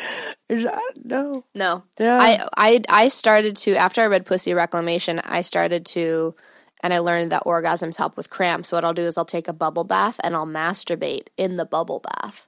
No. 1.02 1.44
No. 1.54 1.84
Yeah. 1.98 2.18
I, 2.20 2.46
I 2.56 2.80
I 2.88 3.08
started 3.08 3.56
to 3.56 3.74
after 3.74 4.02
I 4.02 4.06
read 4.06 4.24
Pussy 4.26 4.54
Reclamation, 4.54 5.18
I 5.18 5.40
started 5.40 5.86
to 5.86 6.36
and 6.82 6.94
I 6.94 7.00
learned 7.00 7.32
that 7.32 7.44
orgasms 7.44 7.96
help 7.96 8.16
with 8.16 8.30
cramps. 8.30 8.68
So 8.68 8.76
what 8.76 8.84
I'll 8.84 8.94
do 8.94 9.02
is 9.02 9.18
I'll 9.18 9.24
take 9.24 9.48
a 9.48 9.52
bubble 9.52 9.84
bath 9.84 10.20
and 10.22 10.34
I'll 10.34 10.46
masturbate 10.46 11.26
in 11.36 11.56
the 11.56 11.66
bubble 11.66 12.00
bath 12.00 12.46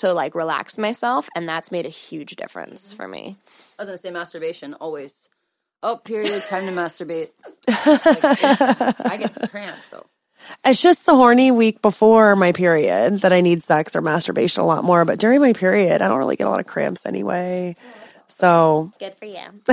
to 0.00 0.12
like 0.12 0.34
relax 0.34 0.78
myself 0.78 1.28
and 1.34 1.48
that's 1.48 1.70
made 1.70 1.86
a 1.86 1.90
huge 1.90 2.36
difference 2.36 2.88
mm-hmm. 2.88 2.96
for 2.96 3.08
me. 3.08 3.36
I 3.78 3.82
was 3.82 3.88
gonna 3.88 3.98
say 3.98 4.10
masturbation 4.10 4.74
always. 4.74 5.28
Oh, 5.82 5.96
period. 5.96 6.42
Time 6.48 6.66
to 6.66 6.72
masturbate. 6.72 7.30
I 7.68 9.16
get 9.16 9.50
cramps 9.50 9.88
though. 9.90 10.06
It's 10.64 10.80
just 10.80 11.04
the 11.04 11.14
horny 11.14 11.50
week 11.50 11.82
before 11.82 12.34
my 12.34 12.52
period 12.52 13.20
that 13.20 13.32
I 13.32 13.42
need 13.42 13.62
sex 13.62 13.94
or 13.94 14.00
masturbation 14.00 14.62
a 14.62 14.66
lot 14.66 14.84
more. 14.84 15.04
But 15.04 15.18
during 15.18 15.40
my 15.40 15.52
period, 15.52 16.00
I 16.00 16.08
don't 16.08 16.18
really 16.18 16.36
get 16.36 16.46
a 16.46 16.50
lot 16.50 16.60
of 16.60 16.66
cramps 16.66 17.04
anyway. 17.04 17.76
So 18.30 18.92
Good 18.98 19.14
for 19.14 19.24
you. 19.24 19.36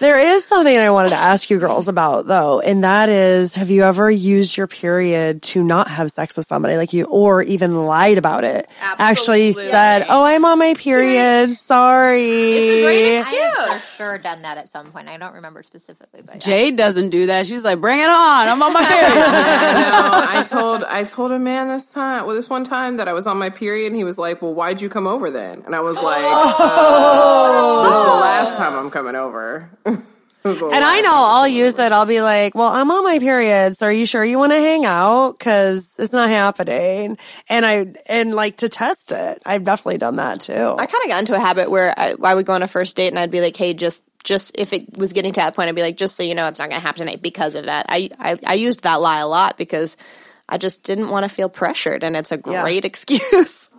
there 0.00 0.18
is 0.18 0.44
something 0.44 0.78
I 0.78 0.90
wanted 0.90 1.10
to 1.10 1.16
ask 1.16 1.50
you 1.50 1.58
girls 1.58 1.88
about 1.88 2.26
though, 2.26 2.60
and 2.60 2.84
that 2.84 3.08
is 3.08 3.54
have 3.54 3.70
you 3.70 3.84
ever 3.84 4.10
used 4.10 4.56
your 4.56 4.66
period 4.66 5.42
to 5.42 5.62
not 5.62 5.88
have 5.88 6.10
sex 6.10 6.36
with 6.36 6.46
somebody 6.46 6.76
like 6.76 6.92
you 6.92 7.04
or 7.04 7.42
even 7.42 7.86
lied 7.86 8.18
about 8.18 8.44
it? 8.44 8.68
Actually 8.80 9.52
said, 9.52 10.06
Oh, 10.08 10.24
I'm 10.24 10.44
on 10.44 10.58
my 10.58 10.74
period. 10.74 11.48
Sorry. 11.50 12.22
It's 12.22 12.70
a 12.70 12.82
great 12.84 13.18
excuse. 13.18 13.42
I 13.42 13.72
have 13.72 13.80
for 13.80 13.96
sure 13.96 14.18
done 14.18 14.42
that 14.42 14.58
at 14.58 14.68
some 14.68 14.90
point. 14.92 15.08
I 15.08 15.16
don't 15.16 15.34
remember 15.34 15.62
specifically, 15.62 16.22
but 16.22 16.36
yeah. 16.36 16.40
Jade 16.40 16.76
doesn't 16.76 17.10
do 17.10 17.26
that. 17.26 17.46
She's 17.46 17.64
like, 17.64 17.80
bring 17.80 17.98
it 17.98 18.08
on. 18.08 18.48
I'm 18.48 18.62
on 18.62 18.72
my 18.72 18.84
period. 18.84 19.14
no, 19.14 20.40
I 20.40 20.44
told 20.46 20.84
I 20.84 21.04
told 21.04 21.32
a 21.32 21.38
man 21.38 21.68
this 21.68 21.88
time, 21.88 22.26
well, 22.26 22.34
this 22.34 22.50
one 22.50 22.64
time 22.64 22.96
that 22.98 23.08
I 23.08 23.12
was 23.12 23.26
on 23.26 23.38
my 23.38 23.50
period, 23.50 23.88
and 23.88 23.96
he 23.96 24.04
was 24.04 24.18
like, 24.18 24.42
"Well, 24.42 24.54
why'd 24.54 24.80
you 24.80 24.88
come 24.88 25.06
over 25.06 25.30
then?" 25.30 25.62
And 25.66 25.74
I 25.74 25.79
was 25.80 25.96
like, 26.02 26.24
uh, 26.24 27.82
"This 27.82 27.94
is 27.96 28.04
the 28.04 28.20
last 28.20 28.56
time 28.56 28.74
I'm 28.74 28.90
coming 28.90 29.16
over." 29.16 29.70
And 30.42 30.82
I 30.82 31.02
know 31.02 31.12
I'll 31.12 31.46
use 31.46 31.78
it. 31.78 31.92
I'll 31.92 32.06
be 32.06 32.22
like, 32.22 32.54
well, 32.54 32.70
I'm 32.70 32.90
on 32.90 33.04
my 33.04 33.18
period. 33.18 33.76
So 33.76 33.88
are 33.88 33.92
you 33.92 34.06
sure 34.06 34.24
you 34.24 34.38
want 34.38 34.52
to 34.52 34.58
hang 34.58 34.86
out? 34.86 35.38
Cause 35.38 35.96
it's 35.98 36.14
not 36.14 36.30
happening. 36.30 37.18
And 37.50 37.66
I, 37.66 37.92
and 38.06 38.34
like 38.34 38.56
to 38.58 38.70
test 38.70 39.12
it. 39.12 39.42
I've 39.44 39.64
definitely 39.64 39.98
done 39.98 40.16
that 40.16 40.40
too. 40.40 40.54
I 40.78 40.86
kind 40.86 41.02
of 41.04 41.08
got 41.10 41.18
into 41.20 41.34
a 41.34 41.38
habit 41.38 41.70
where 41.70 41.92
I, 41.94 42.14
I 42.22 42.34
would 42.34 42.46
go 42.46 42.54
on 42.54 42.62
a 42.62 42.68
first 42.68 42.96
date 42.96 43.08
and 43.08 43.18
I'd 43.18 43.30
be 43.30 43.42
like, 43.42 43.54
"Hey, 43.54 43.74
just 43.74 44.02
just 44.24 44.52
if 44.58 44.72
it 44.72 44.96
was 44.96 45.12
getting 45.12 45.34
to 45.34 45.40
that 45.40 45.54
point, 45.54 45.68
I'd 45.68 45.74
be 45.74 45.82
like, 45.82 45.98
just 45.98 46.16
so 46.16 46.22
you 46.22 46.34
know, 46.34 46.46
it's 46.46 46.58
not 46.58 46.70
going 46.70 46.80
to 46.80 46.86
happen 46.86 47.00
tonight 47.00 47.20
because 47.20 47.54
of 47.54 47.66
that." 47.66 47.84
I, 47.90 48.08
I 48.18 48.38
I 48.46 48.54
used 48.54 48.84
that 48.84 49.02
lie 49.02 49.18
a 49.18 49.28
lot 49.28 49.58
because 49.58 49.98
I 50.48 50.56
just 50.56 50.84
didn't 50.84 51.10
want 51.10 51.24
to 51.24 51.28
feel 51.28 51.50
pressured, 51.50 52.02
and 52.02 52.16
it's 52.16 52.32
a 52.32 52.40
Yeah. 52.46 52.62
great 52.62 52.84
excuse. 52.90 53.69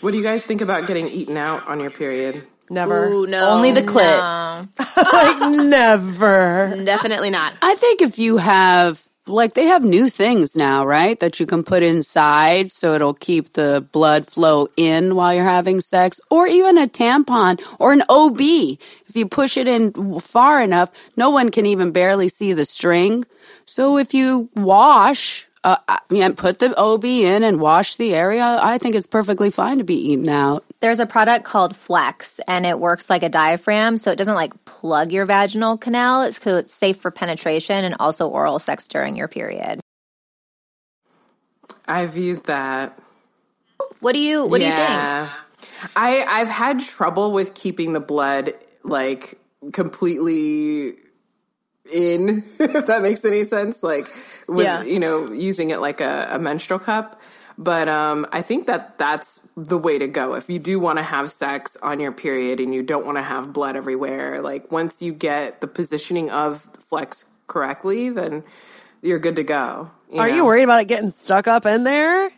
What 0.00 0.12
do 0.12 0.16
you 0.16 0.22
guys 0.22 0.44
think 0.44 0.60
about 0.60 0.86
getting 0.86 1.08
eaten 1.08 1.36
out 1.36 1.68
on 1.68 1.80
your 1.80 1.90
period? 1.90 2.46
Never. 2.70 3.06
Ooh, 3.08 3.26
no, 3.26 3.50
Only 3.50 3.72
the 3.72 3.82
clit. 3.82 4.18
like 5.12 5.66
never. 5.66 6.74
definitely 6.84 7.30
not. 7.30 7.54
I 7.60 7.74
think 7.74 8.00
if 8.00 8.18
you 8.18 8.36
have, 8.36 9.02
like, 9.26 9.54
they 9.54 9.66
have 9.66 9.82
new 9.82 10.08
things 10.08 10.56
now, 10.56 10.86
right? 10.86 11.18
That 11.18 11.40
you 11.40 11.46
can 11.46 11.64
put 11.64 11.82
inside 11.82 12.70
so 12.70 12.94
it'll 12.94 13.14
keep 13.14 13.54
the 13.54 13.84
blood 13.92 14.26
flow 14.26 14.68
in 14.76 15.16
while 15.16 15.34
you're 15.34 15.44
having 15.44 15.80
sex, 15.80 16.20
or 16.30 16.46
even 16.46 16.78
a 16.78 16.86
tampon 16.86 17.60
or 17.80 17.92
an 17.92 18.02
OB. 18.08 18.40
If 18.40 19.16
you 19.16 19.26
push 19.26 19.56
it 19.56 19.66
in 19.66 20.20
far 20.20 20.62
enough, 20.62 20.90
no 21.16 21.30
one 21.30 21.50
can 21.50 21.66
even 21.66 21.90
barely 21.90 22.28
see 22.28 22.52
the 22.52 22.64
string. 22.64 23.24
So 23.66 23.98
if 23.98 24.14
you 24.14 24.48
wash, 24.54 25.48
uh, 25.62 25.76
I 25.88 26.00
mean, 26.08 26.34
put 26.34 26.58
the 26.58 26.74
OB 26.78 27.04
in 27.04 27.42
and 27.42 27.60
wash 27.60 27.96
the 27.96 28.14
area, 28.14 28.58
I 28.62 28.78
think 28.78 28.94
it's 28.94 29.06
perfectly 29.06 29.50
fine 29.50 29.78
to 29.78 29.84
be 29.84 30.12
eaten 30.12 30.28
out. 30.28 30.64
There's 30.80 31.00
a 31.00 31.06
product 31.06 31.44
called 31.44 31.76
Flex, 31.76 32.40
and 32.48 32.64
it 32.64 32.78
works 32.78 33.10
like 33.10 33.22
a 33.22 33.28
diaphragm, 33.28 33.98
so 33.98 34.10
it 34.10 34.16
doesn't 34.16 34.34
like 34.34 34.64
plug 34.64 35.12
your 35.12 35.26
vaginal 35.26 35.76
canal. 35.76 36.22
It's 36.22 36.42
so 36.42 36.56
it's 36.56 36.72
safe 36.72 36.96
for 36.96 37.10
penetration 37.10 37.84
and 37.84 37.94
also 38.00 38.26
oral 38.26 38.58
sex 38.58 38.88
during 38.88 39.16
your 39.16 39.28
period. 39.28 39.80
I've 41.86 42.16
used 42.16 42.46
that. 42.46 42.98
What 44.00 44.12
do 44.12 44.20
you 44.20 44.46
What 44.46 44.58
do 44.58 44.64
you 44.64 44.70
think? 44.70 44.80
I 45.94 46.24
I've 46.26 46.48
had 46.48 46.80
trouble 46.80 47.32
with 47.32 47.52
keeping 47.52 47.92
the 47.92 48.00
blood 48.00 48.54
like 48.82 49.38
completely 49.72 50.94
in, 51.92 52.44
if 52.58 52.86
that 52.86 53.02
makes 53.02 53.24
any 53.24 53.44
sense. 53.44 53.82
Like 53.82 54.10
with 54.50 54.66
Yeah. 54.66 54.82
you 54.82 54.98
know 54.98 55.32
using 55.32 55.70
it 55.70 55.78
like 55.80 56.00
a, 56.00 56.28
a 56.32 56.38
menstrual 56.38 56.80
cup. 56.80 57.20
But 57.56 57.88
um, 57.88 58.26
I 58.32 58.40
think 58.40 58.66
that 58.68 58.96
that's 58.96 59.46
the 59.54 59.76
way 59.76 59.98
to 59.98 60.08
go. 60.08 60.34
If 60.34 60.48
you 60.48 60.58
do 60.58 60.80
want 60.80 60.96
to 60.98 61.02
have 61.02 61.30
sex 61.30 61.76
on 61.82 62.00
your 62.00 62.10
period 62.10 62.58
and 62.58 62.74
you 62.74 62.82
don't 62.82 63.04
want 63.04 63.18
to 63.18 63.22
have 63.22 63.52
blood 63.52 63.76
everywhere, 63.76 64.40
like 64.40 64.72
once 64.72 65.02
you 65.02 65.12
get 65.12 65.60
the 65.60 65.66
positioning 65.66 66.30
of 66.30 66.62
flex 66.88 67.28
correctly, 67.48 68.08
then 68.08 68.44
you're 69.02 69.18
good 69.18 69.36
to 69.36 69.44
go. 69.44 69.90
Are 70.16 70.28
know? 70.28 70.34
you 70.34 70.44
worried 70.46 70.62
about 70.62 70.80
it 70.80 70.88
getting 70.88 71.10
stuck 71.10 71.46
up 71.46 71.66
in 71.66 71.84
there? 71.84 72.30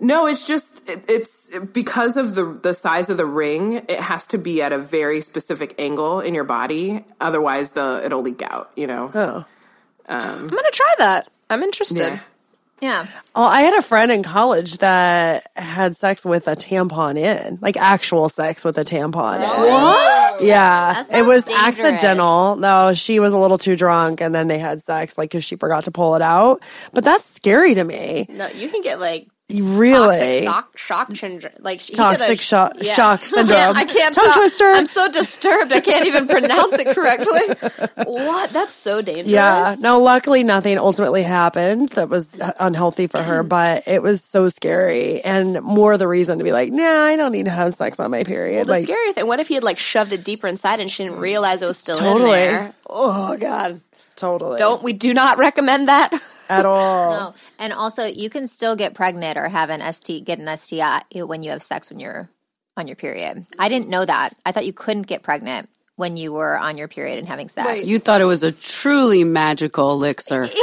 No, 0.00 0.26
it's 0.26 0.44
just 0.44 0.82
it, 0.88 1.04
it's 1.08 1.56
because 1.72 2.16
of 2.16 2.34
the 2.34 2.58
the 2.60 2.74
size 2.74 3.10
of 3.10 3.18
the 3.18 3.26
ring. 3.26 3.74
It 3.88 4.00
has 4.00 4.26
to 4.28 4.38
be 4.38 4.60
at 4.60 4.72
a 4.72 4.78
very 4.78 5.20
specific 5.20 5.76
angle 5.78 6.18
in 6.18 6.34
your 6.34 6.42
body, 6.42 7.04
otherwise 7.20 7.70
the 7.70 8.02
it'll 8.04 8.22
leak 8.22 8.42
out. 8.42 8.72
You 8.74 8.88
know. 8.88 9.12
Oh. 9.14 9.44
Um, 10.08 10.40
I'm 10.42 10.48
gonna 10.48 10.70
try 10.72 10.94
that. 10.98 11.28
I'm 11.50 11.62
interested. 11.62 11.98
Yeah. 11.98 12.18
Yeah. 12.80 13.06
Oh, 13.36 13.44
I 13.44 13.62
had 13.62 13.78
a 13.78 13.82
friend 13.82 14.10
in 14.10 14.24
college 14.24 14.78
that 14.78 15.46
had 15.54 15.94
sex 15.96 16.24
with 16.24 16.48
a 16.48 16.56
tampon 16.56 17.16
in, 17.16 17.58
like 17.62 17.76
actual 17.76 18.28
sex 18.28 18.64
with 18.64 18.76
a 18.76 18.82
tampon 18.82 19.36
in. 19.36 19.42
What? 19.42 20.42
Yeah. 20.42 21.04
It 21.12 21.24
was 21.24 21.44
dangerous. 21.44 21.78
accidental. 21.78 22.56
No, 22.56 22.92
she 22.92 23.20
was 23.20 23.34
a 23.34 23.38
little 23.38 23.56
too 23.58 23.76
drunk 23.76 24.20
and 24.20 24.34
then 24.34 24.48
they 24.48 24.58
had 24.58 24.82
sex, 24.82 25.16
like, 25.16 25.30
cause 25.30 25.44
she 25.44 25.54
forgot 25.54 25.84
to 25.84 25.92
pull 25.92 26.16
it 26.16 26.22
out. 26.22 26.60
But 26.92 27.04
that's 27.04 27.24
scary 27.24 27.74
to 27.74 27.84
me. 27.84 28.26
No, 28.28 28.48
you 28.48 28.68
can 28.68 28.82
get 28.82 28.98
like 28.98 29.28
Really? 29.52 30.14
toxic 30.14 30.44
shock, 30.44 30.78
shock 30.78 31.16
syndrome. 31.16 31.52
Like 31.60 31.80
Toxic 31.84 32.40
shock- 32.40 32.74
yeah. 32.80 32.94
shock 32.94 33.20
syndrome. 33.22 33.76
I 33.76 33.84
can't 33.84 34.14
Tongue 34.14 34.26
talk. 34.26 34.36
twister. 34.36 34.64
I'm 34.64 34.86
so 34.86 35.10
disturbed. 35.10 35.72
I 35.72 35.80
can't 35.80 36.06
even 36.06 36.28
pronounce 36.28 36.74
it 36.74 36.94
correctly. 36.94 38.04
what? 38.04 38.50
That's 38.50 38.72
so 38.72 39.02
dangerous. 39.02 39.28
Yeah. 39.28 39.76
No, 39.80 40.00
luckily 40.00 40.42
nothing 40.42 40.78
ultimately 40.78 41.22
happened 41.22 41.90
that 41.90 42.08
was 42.08 42.38
unhealthy 42.58 43.06
for 43.06 43.22
her, 43.22 43.40
mm-hmm. 43.40 43.48
but 43.48 43.84
it 43.86 44.02
was 44.02 44.22
so 44.22 44.48
scary 44.48 45.20
and 45.22 45.60
more 45.62 45.96
the 45.96 46.08
reason 46.08 46.38
to 46.38 46.44
be 46.44 46.52
like, 46.52 46.72
nah, 46.72 47.04
I 47.04 47.16
don't 47.16 47.32
need 47.32 47.46
to 47.46 47.50
have 47.50 47.74
sex 47.74 47.98
on 48.00 48.10
my 48.10 48.24
period. 48.24 48.66
The 48.66 48.72
like, 48.72 48.84
scary 48.84 49.12
thing. 49.12 49.26
What 49.26 49.40
if 49.40 49.48
he 49.48 49.54
had 49.54 49.64
like 49.64 49.78
shoved 49.78 50.12
it 50.12 50.24
deeper 50.24 50.46
inside 50.46 50.80
and 50.80 50.90
she 50.90 51.04
didn't 51.04 51.18
mm. 51.18 51.22
realize 51.22 51.62
it 51.62 51.66
was 51.66 51.78
still 51.78 51.96
Totally. 51.96 52.22
in 52.24 52.28
there? 52.30 52.74
Oh 52.88 53.36
God! 53.36 53.80
totally. 54.22 54.56
Don't 54.56 54.82
we 54.82 54.92
do 54.92 55.12
not 55.12 55.38
recommend 55.38 55.88
that. 55.88 56.12
at 56.48 56.66
all. 56.66 57.12
No. 57.12 57.34
And 57.62 57.72
also, 57.72 58.04
you 58.04 58.28
can 58.28 58.48
still 58.48 58.74
get 58.74 58.92
pregnant 58.94 59.38
or 59.38 59.48
have 59.48 59.70
an 59.70 59.92
ST, 59.92 60.24
get 60.24 60.40
an 60.40 60.56
STI 60.56 61.02
when 61.14 61.44
you 61.44 61.50
have 61.50 61.62
sex 61.62 61.90
when 61.90 62.00
you're 62.00 62.28
on 62.76 62.88
your 62.88 62.96
period. 62.96 63.46
I 63.56 63.68
didn't 63.68 63.88
know 63.88 64.04
that. 64.04 64.30
I 64.44 64.50
thought 64.50 64.66
you 64.66 64.72
couldn't 64.72 65.06
get 65.06 65.22
pregnant 65.22 65.68
when 65.94 66.16
you 66.16 66.32
were 66.32 66.58
on 66.58 66.76
your 66.76 66.88
period 66.88 67.20
and 67.20 67.28
having 67.28 67.48
sex. 67.48 67.86
You 67.86 68.00
thought 68.00 68.20
it 68.20 68.24
was 68.24 68.42
a 68.42 68.50
truly 68.50 69.22
magical 69.22 69.92
elixir. 69.92 70.48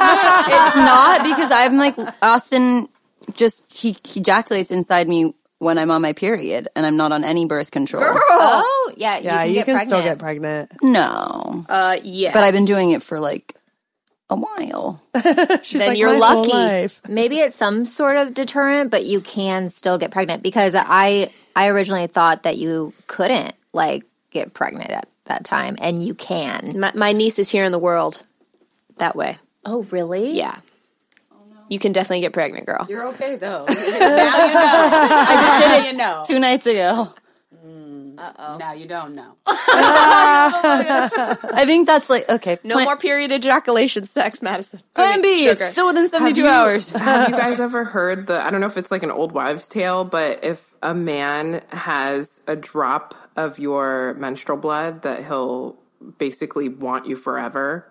Yeah. 0.00 0.66
it's 0.68 0.76
not 0.76 1.22
because 1.24 1.50
I'm 1.50 1.78
like 1.78 1.94
Austin. 2.22 2.88
Just 3.34 3.64
he, 3.72 3.96
he 4.04 4.20
ejaculates 4.20 4.70
inside 4.70 5.08
me 5.08 5.34
when 5.58 5.78
I'm 5.78 5.90
on 5.90 6.02
my 6.02 6.12
period, 6.12 6.68
and 6.76 6.86
I'm 6.86 6.96
not 6.96 7.10
on 7.12 7.24
any 7.24 7.46
birth 7.46 7.70
control. 7.70 8.04
oh, 8.06 8.92
yeah. 8.96 9.18
Yeah, 9.18 9.44
you 9.44 9.58
you 9.58 9.64
can, 9.64 9.76
can, 9.76 9.76
get 9.76 9.86
still 9.88 10.16
pregnant. 10.16 10.70
get 10.70 10.78
pregnant. 10.78 10.94
No, 10.94 11.64
Uh, 11.68 11.96
yes. 12.02 12.32
but 12.34 12.44
I've 12.44 12.54
been 12.54 12.64
doing 12.66 12.90
it 12.92 13.02
for 13.02 13.18
like 13.18 13.54
a 14.30 14.36
while. 14.36 15.02
She's 15.62 15.80
Then 15.80 15.90
like, 15.90 15.98
you're 15.98 16.18
lucky." 16.18 16.52
life." 16.52 17.00
Maybe 17.08 17.38
it's 17.38 17.56
some 17.56 17.84
sort 17.84 18.16
of 18.16 18.34
deterrent, 18.34 18.90
but 18.90 19.04
you 19.04 19.20
can 19.20 19.70
still 19.70 19.98
get 19.98 20.10
pregnant 20.10 20.42
because 20.42 20.74
I 20.76 21.30
I 21.56 21.68
originally 21.68 22.06
thought 22.06 22.44
that 22.44 22.56
you 22.58 22.92
couldn't 23.06 23.54
like 23.72 24.04
get 24.30 24.54
pregnant 24.54 24.90
at 24.90 25.08
that 25.24 25.44
time, 25.44 25.76
and 25.80 26.02
you 26.02 26.14
can. 26.14 26.78
My, 26.80 26.92
my 26.94 27.12
niece 27.12 27.38
is 27.38 27.50
here 27.50 27.64
in 27.64 27.72
the 27.72 27.78
world. 27.78 28.22
That 28.98 29.14
way. 29.14 29.38
Oh, 29.64 29.82
really? 29.90 30.32
Yeah. 30.32 30.56
You 31.68 31.78
can 31.78 31.92
definitely 31.92 32.20
get 32.20 32.32
pregnant, 32.32 32.66
girl. 32.66 32.86
You're 32.88 33.06
okay 33.08 33.36
though. 33.36 33.66
now 33.68 33.76
you 33.76 33.90
know. 33.90 33.98
now 35.60 35.86
you 35.86 35.92
know. 35.96 36.24
Two 36.26 36.38
nights 36.38 36.66
ago, 36.66 37.12
Now 38.58 38.72
you 38.72 38.86
don't 38.86 39.14
know. 39.14 39.36
I 39.46 39.62
think 41.64 41.86
that's 41.86 42.10
like 42.10 42.28
okay. 42.28 42.58
No 42.64 42.74
plan, 42.74 42.84
more 42.84 42.96
period 42.96 43.32
ejaculation 43.32 44.06
sex, 44.06 44.42
Madison. 44.42 44.80
Plan 44.94 45.22
B. 45.22 45.44
Sugar. 45.44 45.64
It's 45.64 45.72
still 45.72 45.86
within 45.86 46.08
seventy 46.08 46.32
two 46.32 46.42
you- 46.42 46.48
hours. 46.48 46.90
have 46.90 47.30
you 47.30 47.36
guys 47.36 47.60
ever 47.60 47.84
heard 47.84 48.26
the? 48.26 48.42
I 48.42 48.50
don't 48.50 48.60
know 48.60 48.66
if 48.66 48.76
it's 48.76 48.90
like 48.90 49.02
an 49.02 49.10
old 49.10 49.32
wives' 49.32 49.66
tale, 49.68 50.04
but 50.04 50.44
if 50.44 50.74
a 50.82 50.94
man 50.94 51.62
has 51.68 52.40
a 52.46 52.56
drop 52.56 53.14
of 53.36 53.58
your 53.58 54.14
menstrual 54.14 54.58
blood, 54.58 55.02
that 55.02 55.24
he'll 55.24 55.76
basically 56.18 56.68
want 56.68 57.06
you 57.06 57.16
forever. 57.16 57.86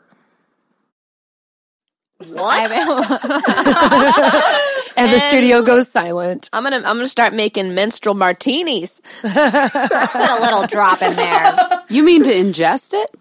What? 2.25 2.71
And 4.97 5.13
the 5.13 5.19
studio 5.19 5.61
goes 5.61 5.87
silent. 5.89 6.49
I'm 6.51 6.63
gonna 6.63 6.77
I'm 6.77 6.83
gonna 6.97 7.07
start 7.07 7.33
making 7.33 7.75
menstrual 7.75 8.15
martinis. 8.15 8.99
Put 9.21 9.31
a 9.35 10.39
little 10.41 10.65
drop 10.65 11.01
in 11.01 11.15
there. 11.15 11.83
You 11.89 12.03
mean 12.03 12.23
to 12.23 12.31
ingest 12.31 12.93
it? 12.93 13.15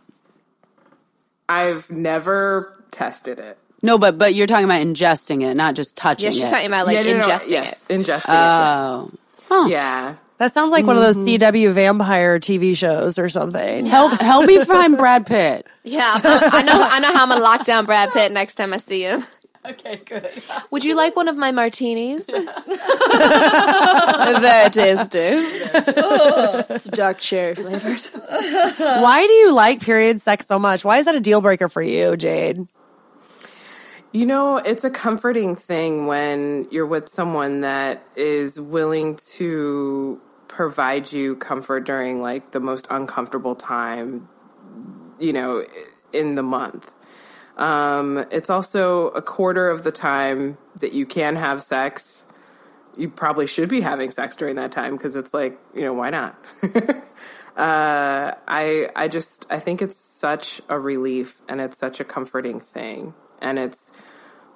I've 1.48 1.90
never 1.90 2.82
tested 2.90 3.38
it. 3.38 3.58
No, 3.82 3.98
but 3.98 4.18
but 4.18 4.34
you're 4.34 4.46
talking 4.46 4.64
about 4.64 4.80
ingesting 4.80 5.42
it, 5.42 5.54
not 5.54 5.74
just 5.74 5.96
touching 5.96 6.28
it. 6.28 6.34
Yeah, 6.34 6.40
she's 6.40 6.48
it. 6.48 6.50
talking 6.50 6.66
about 6.66 6.86
like 6.86 6.96
Yeah, 6.96 7.02
no, 7.12 7.18
no, 7.18 7.24
ingesting 7.26 7.50
yes, 7.50 7.84
it. 7.88 7.94
Ingesting 7.94 8.24
oh, 8.28 9.10
it. 9.12 9.18
yes. 9.38 9.46
Oh. 9.50 9.66
Yeah. 9.68 10.14
That 10.38 10.52
sounds 10.52 10.70
like 10.70 10.84
one 10.84 10.96
of 10.96 11.02
those 11.02 11.16
mm-hmm. 11.16 11.42
CW 11.42 11.72
vampire 11.72 12.38
TV 12.38 12.76
shows 12.76 13.18
or 13.18 13.28
something. 13.30 13.86
help 13.86 14.12
help 14.20 14.44
me 14.46 14.58
find 14.64 14.96
Brad 14.96 15.26
Pitt. 15.26 15.66
Yeah, 15.82 16.02
I'm- 16.02 16.50
I 16.52 16.62
know 16.62 16.74
I 16.74 17.00
know 17.00 17.12
how 17.12 17.22
I'm 17.22 17.28
gonna 17.28 17.42
lock 17.42 17.64
down 17.64 17.86
Brad 17.86 18.12
Pitt 18.12 18.32
next 18.32 18.56
time 18.56 18.74
I 18.74 18.78
see 18.78 19.02
him. 19.02 19.24
Okay, 19.70 20.00
good. 20.04 20.30
Would 20.70 20.84
you 20.84 20.96
like 20.96 21.16
one 21.16 21.28
of 21.28 21.36
my 21.36 21.50
martinis? 21.50 22.26
Very 22.26 22.46
tasty. 24.70 25.18
it's 25.18 26.84
dark 26.86 27.18
cherry 27.18 27.54
flavored. 27.54 28.00
Why 28.78 29.26
do 29.26 29.32
you 29.32 29.54
like 29.54 29.80
period 29.80 30.20
sex 30.20 30.46
so 30.46 30.58
much? 30.58 30.84
Why 30.84 30.98
is 30.98 31.06
that 31.06 31.14
a 31.14 31.20
deal 31.20 31.40
breaker 31.40 31.68
for 31.68 31.82
you, 31.82 32.16
Jade? 32.16 32.66
You 34.12 34.24
know, 34.24 34.58
it's 34.58 34.84
a 34.84 34.90
comforting 34.90 35.56
thing 35.56 36.06
when 36.06 36.68
you're 36.70 36.86
with 36.86 37.08
someone 37.08 37.60
that 37.60 38.06
is 38.14 38.58
willing 38.58 39.16
to 39.34 40.20
provide 40.48 41.12
you 41.12 41.36
comfort 41.36 41.84
during 41.84 42.22
like 42.22 42.52
the 42.52 42.60
most 42.60 42.86
uncomfortable 42.88 43.54
time, 43.54 44.28
you 45.18 45.32
know, 45.32 45.66
in 46.12 46.34
the 46.34 46.42
month. 46.42 46.92
Um, 47.56 48.26
it's 48.30 48.50
also 48.50 49.08
a 49.08 49.22
quarter 49.22 49.68
of 49.68 49.82
the 49.82 49.92
time 49.92 50.58
that 50.80 50.92
you 50.92 51.06
can 51.06 51.36
have 51.36 51.62
sex. 51.62 52.24
You 52.96 53.08
probably 53.08 53.46
should 53.46 53.68
be 53.68 53.80
having 53.80 54.10
sex 54.10 54.36
during 54.36 54.56
that 54.56 54.72
time 54.72 54.96
because 54.96 55.16
it's 55.16 55.32
like, 55.32 55.58
you 55.74 55.82
know, 55.82 55.94
why 55.94 56.10
not? 56.10 56.36
uh, 57.56 58.32
I 58.46 58.90
I 58.94 59.08
just 59.08 59.46
I 59.50 59.58
think 59.58 59.80
it's 59.80 59.98
such 59.98 60.60
a 60.68 60.78
relief 60.78 61.40
and 61.48 61.60
it's 61.60 61.78
such 61.78 62.00
a 62.00 62.04
comforting 62.04 62.60
thing 62.60 63.14
and 63.40 63.58
it's 63.58 63.90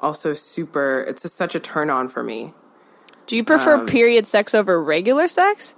also 0.02 0.34
super 0.34 1.04
it's 1.06 1.22
just 1.22 1.36
such 1.36 1.54
a 1.54 1.60
turn 1.60 1.90
on 1.90 2.08
for 2.08 2.22
me. 2.22 2.54
Do 3.26 3.36
you 3.36 3.44
prefer 3.44 3.86
period 3.86 4.26
sex 4.26 4.54
over 4.54 4.82
regular 4.82 5.28
sex? 5.28 5.74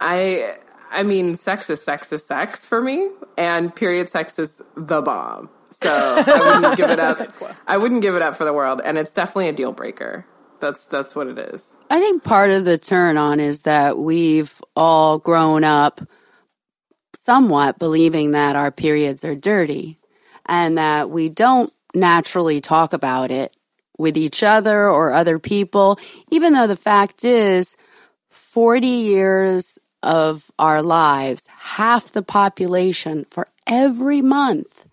I 0.00 0.56
I 0.90 1.02
mean 1.02 1.34
sex 1.34 1.70
is 1.70 1.82
sex 1.82 2.12
is 2.12 2.24
sex 2.24 2.64
for 2.64 2.80
me 2.80 3.08
and 3.38 3.74
period 3.74 4.08
sex 4.08 4.38
is 4.38 4.62
the 4.74 5.00
bomb. 5.00 5.48
So 5.70 5.88
I 5.88 6.58
wouldn't 6.60 6.76
give 6.76 6.90
it 6.90 6.98
up. 6.98 7.18
I 7.66 7.76
wouldn't 7.76 8.02
give 8.02 8.16
it 8.16 8.22
up 8.22 8.36
for 8.36 8.44
the 8.44 8.52
world 8.52 8.80
and 8.84 8.98
it's 8.98 9.12
definitely 9.12 9.48
a 9.48 9.52
deal 9.52 9.72
breaker. 9.72 10.26
That's 10.60 10.84
that's 10.84 11.16
what 11.16 11.26
it 11.26 11.38
is. 11.38 11.76
I 11.88 11.98
think 11.98 12.22
part 12.22 12.50
of 12.50 12.64
the 12.64 12.76
turn 12.76 13.16
on 13.16 13.40
is 13.40 13.62
that 13.62 13.96
we've 13.96 14.60
all 14.76 15.18
grown 15.18 15.64
up 15.64 16.00
somewhat 17.14 17.78
believing 17.78 18.32
that 18.32 18.56
our 18.56 18.70
periods 18.70 19.24
are 19.24 19.34
dirty 19.34 19.98
and 20.46 20.78
that 20.78 21.10
we 21.10 21.28
don't 21.28 21.72
naturally 21.94 22.60
talk 22.60 22.92
about 22.92 23.30
it 23.30 23.54
with 23.98 24.16
each 24.16 24.42
other 24.42 24.88
or 24.88 25.12
other 25.12 25.38
people, 25.38 25.98
even 26.30 26.52
though 26.52 26.66
the 26.66 26.76
fact 26.76 27.24
is 27.24 27.76
40 28.30 28.86
years 28.86 29.78
of 30.02 30.50
our 30.58 30.82
lives, 30.82 31.46
half 31.46 32.12
the 32.12 32.22
population 32.22 33.26
for 33.30 33.46
every 33.66 34.22
month 34.22 34.86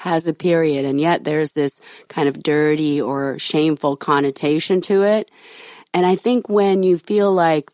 has 0.00 0.26
a 0.26 0.32
period. 0.32 0.86
And 0.86 0.98
yet 0.98 1.24
there's 1.24 1.52
this 1.52 1.78
kind 2.08 2.26
of 2.26 2.42
dirty 2.42 3.02
or 3.02 3.38
shameful 3.38 3.96
connotation 3.96 4.80
to 4.80 5.02
it. 5.02 5.30
And 5.92 6.06
I 6.06 6.16
think 6.16 6.48
when 6.48 6.82
you 6.82 6.96
feel 6.96 7.30
like 7.30 7.70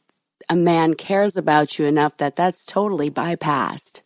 a 0.51 0.57
man 0.57 0.95
cares 0.95 1.37
about 1.37 1.79
you 1.79 1.87
enough 1.87 2.17
that 2.17 2.35
that's 2.35 2.67
totally 2.67 3.12
bypassed 3.12 4.01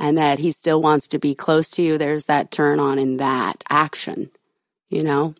and 0.00 0.16
that 0.16 0.38
he 0.38 0.50
still 0.50 0.80
wants 0.80 1.08
to 1.08 1.18
be 1.18 1.34
close 1.34 1.68
to 1.72 1.82
you, 1.82 1.98
there's 1.98 2.24
that 2.24 2.50
turn 2.50 2.80
on 2.80 2.98
in 2.98 3.18
that 3.18 3.62
action, 3.68 4.30
you 4.88 5.02
know? 5.02 5.34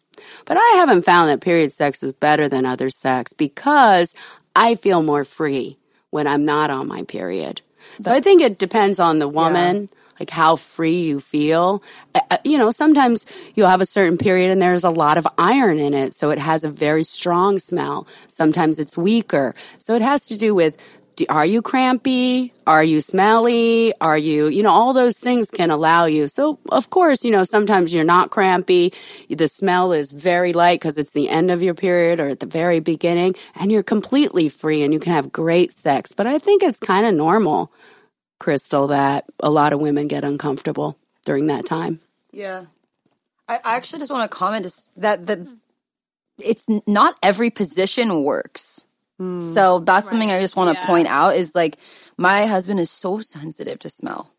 But 0.44 0.58
I 0.58 0.74
haven't 0.76 1.06
found 1.06 1.30
that 1.30 1.40
period 1.40 1.72
sex 1.72 2.02
is 2.02 2.12
better 2.12 2.46
than 2.46 2.66
other 2.66 2.90
sex 2.90 3.32
because 3.32 4.14
I 4.54 4.74
feel 4.74 5.02
more 5.02 5.24
free 5.24 5.78
when 6.10 6.26
I'm 6.26 6.44
not 6.44 6.68
on 6.68 6.88
my 6.88 7.04
period. 7.04 7.62
So 8.00 8.12
I 8.12 8.20
think 8.20 8.42
it 8.42 8.58
depends 8.58 8.98
on 8.98 9.18
the 9.18 9.28
woman, 9.28 9.88
like 10.20 10.30
how 10.30 10.56
free 10.56 11.02
you 11.02 11.20
feel. 11.20 11.82
Uh, 12.14 12.20
uh, 12.30 12.38
you 12.44 12.58
know, 12.58 12.70
sometimes 12.70 13.26
you'll 13.54 13.68
have 13.68 13.80
a 13.80 13.86
certain 13.86 14.18
period 14.18 14.50
and 14.50 14.60
there's 14.60 14.84
a 14.84 14.90
lot 14.90 15.18
of 15.18 15.26
iron 15.36 15.78
in 15.78 15.94
it, 15.94 16.12
so 16.12 16.30
it 16.30 16.38
has 16.38 16.64
a 16.64 16.70
very 16.70 17.02
strong 17.02 17.58
smell. 17.58 18.06
Sometimes 18.26 18.78
it's 18.78 18.96
weaker. 18.96 19.54
So 19.78 19.94
it 19.94 20.02
has 20.02 20.24
to 20.26 20.38
do 20.38 20.54
with 20.54 20.76
are 21.28 21.46
you 21.46 21.62
crampy? 21.62 22.52
Are 22.66 22.84
you 22.84 23.00
smelly? 23.00 23.92
Are 24.00 24.18
you, 24.18 24.46
you 24.46 24.62
know, 24.62 24.70
all 24.70 24.92
those 24.92 25.18
things 25.18 25.50
can 25.50 25.70
allow 25.70 26.04
you. 26.04 26.28
So, 26.28 26.58
of 26.70 26.90
course, 26.90 27.24
you 27.24 27.30
know, 27.30 27.44
sometimes 27.44 27.94
you're 27.94 28.04
not 28.04 28.30
crampy. 28.30 28.92
The 29.28 29.48
smell 29.48 29.92
is 29.92 30.12
very 30.12 30.52
light 30.52 30.80
because 30.80 30.98
it's 30.98 31.12
the 31.12 31.28
end 31.28 31.50
of 31.50 31.62
your 31.62 31.74
period 31.74 32.20
or 32.20 32.28
at 32.28 32.40
the 32.40 32.46
very 32.46 32.80
beginning, 32.80 33.34
and 33.58 33.72
you're 33.72 33.82
completely 33.82 34.48
free 34.48 34.82
and 34.82 34.92
you 34.92 35.00
can 35.00 35.12
have 35.12 35.32
great 35.32 35.72
sex. 35.72 36.12
But 36.12 36.26
I 36.26 36.38
think 36.38 36.62
it's 36.62 36.78
kind 36.78 37.06
of 37.06 37.14
normal, 37.14 37.72
Crystal, 38.38 38.88
that 38.88 39.24
a 39.40 39.50
lot 39.50 39.72
of 39.72 39.80
women 39.80 40.08
get 40.08 40.24
uncomfortable 40.24 40.98
during 41.24 41.48
that 41.48 41.66
time. 41.66 42.00
Yeah. 42.32 42.66
I 43.48 43.56
I 43.56 43.76
actually 43.76 44.00
just 44.00 44.10
want 44.10 44.30
to 44.30 44.36
comment 44.36 44.66
that 44.96 45.26
that 45.26 45.40
it's 46.42 46.66
not 46.86 47.18
every 47.22 47.50
position 47.50 48.22
works. 48.22 48.86
Hmm. 49.18 49.40
So 49.40 49.80
that's 49.80 50.08
something 50.08 50.30
I 50.30 50.40
just 50.40 50.56
want 50.56 50.76
to 50.76 50.86
point 50.86 51.08
out 51.08 51.34
is 51.34 51.54
like 51.54 51.76
my 52.16 52.46
husband 52.46 52.80
is 52.80 52.90
so 52.90 53.20
sensitive 53.20 53.78
to 53.80 53.88
smell. 53.88 54.32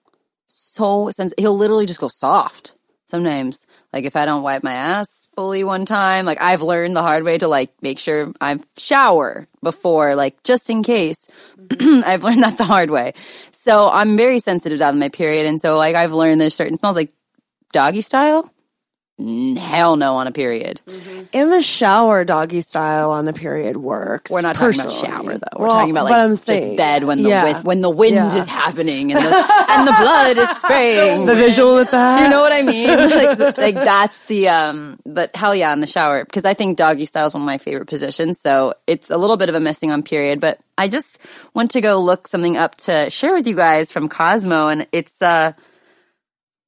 So 0.48 1.10
sensitive. 1.10 1.42
He'll 1.42 1.58
literally 1.58 1.86
just 1.86 2.00
go 2.00 2.08
soft 2.08 2.76
sometimes. 3.06 3.66
Like 3.92 4.06
if 4.06 4.16
I 4.16 4.26
don't 4.26 4.44
wipe 4.44 4.64
my 4.64 4.74
ass 4.74 5.28
fully 5.36 5.64
one 5.64 5.86
time, 5.86 6.26
like 6.26 6.42
I've 6.42 6.62
learned 6.62 6.96
the 6.96 7.02
hard 7.02 7.24
way 7.24 7.38
to 7.38 7.48
like 7.48 7.72
make 7.82 8.00
sure 8.00 8.32
I 8.40 8.60
shower 8.78 9.48
before, 9.62 10.16
like 10.16 10.42
just 10.44 10.70
in 10.70 10.84
case. 10.84 11.28
Mm-hmm. 11.60 12.02
I've 12.06 12.24
learned 12.24 12.44
that 12.44 12.58
the 12.58 12.66
hard 12.66 12.90
way. 12.90 13.14
So 13.62 13.90
I'm 13.90 14.16
very 14.16 14.40
sensitive 14.40 14.80
out 14.80 14.96
my 14.96 15.10
period. 15.10 15.46
And 15.46 15.60
so 15.60 15.78
like 15.78 15.94
I've 15.94 16.14
learned 16.14 16.40
there's 16.40 16.56
certain 16.56 16.78
smells 16.78 16.96
like 16.96 17.12
doggy 17.74 18.00
style. 18.00 18.50
Hell 19.58 19.98
no 19.98 20.16
on 20.16 20.28
a 20.28 20.32
period. 20.32 20.80
In 21.34 21.50
the 21.50 21.62
shower, 21.62 22.24
doggy 22.24 22.62
style 22.62 23.12
on 23.12 23.26
the 23.26 23.34
period 23.34 23.76
works. 23.76 24.32
We're 24.32 24.40
not 24.42 24.56
talking 24.56 24.80
about 24.80 24.86
personally. 24.94 25.12
shower 25.12 25.38
though. 25.38 25.48
We're 25.60 25.66
Well, 25.68 25.72
talking 25.72 25.92
about 25.92 26.06
like 26.06 26.30
just 26.30 26.46
saying- 26.46 26.78
bed 26.78 27.04
when 27.04 27.24
the 27.24 27.30
yeah. 27.30 27.44
with, 27.44 27.64
when 27.66 27.82
the 27.82 27.90
wind 27.90 28.16
Yeah. 28.16 28.34
is 28.34 28.46
happening 28.46 29.12
and 29.12 29.20
the 29.20 29.30
and 29.70 29.88
the 29.88 29.92
blood 30.00 30.38
is 30.38 30.50
spraying. 30.58 31.26
The 31.26 31.36
visual 31.36 31.76
with 31.76 31.92
that. 31.92 32.24
you 32.24 32.30
know 32.30 32.42
what 32.42 32.54
I 32.54 32.62
mean? 32.62 32.88
like, 33.40 33.58
like 33.58 33.76
that's 33.76 34.24
the 34.28 34.48
um. 34.48 34.98
But 35.06 35.36
hell 35.36 35.54
yeah, 35.54 35.74
in 35.74 35.82
the 35.82 35.88
shower 35.88 36.24
because 36.24 36.46
I 36.46 36.54
think 36.54 36.78
doggy 36.78 37.06
style 37.06 37.26
is 37.26 37.34
one 37.34 37.44
of 37.44 37.46
my 37.48 37.58
favorite 37.58 37.88
positions. 37.90 38.40
So 38.40 38.74
it's 38.88 39.10
a 39.10 39.18
little 39.18 39.36
bit 39.38 39.50
of 39.50 39.56
a 39.56 39.60
missing 39.60 39.92
on 39.92 40.02
period, 40.02 40.40
but 40.40 40.60
I 40.78 40.88
just 40.88 41.20
want 41.54 41.72
to 41.72 41.82
go 41.82 42.00
look 42.00 42.26
something 42.28 42.56
up 42.56 42.76
to 42.78 43.10
share 43.10 43.34
with 43.34 43.48
you 43.48 43.56
guys 43.58 43.92
from 43.92 44.08
Cosmo, 44.08 44.70
and 44.70 44.88
it's 44.94 45.22
uh. 45.22 45.52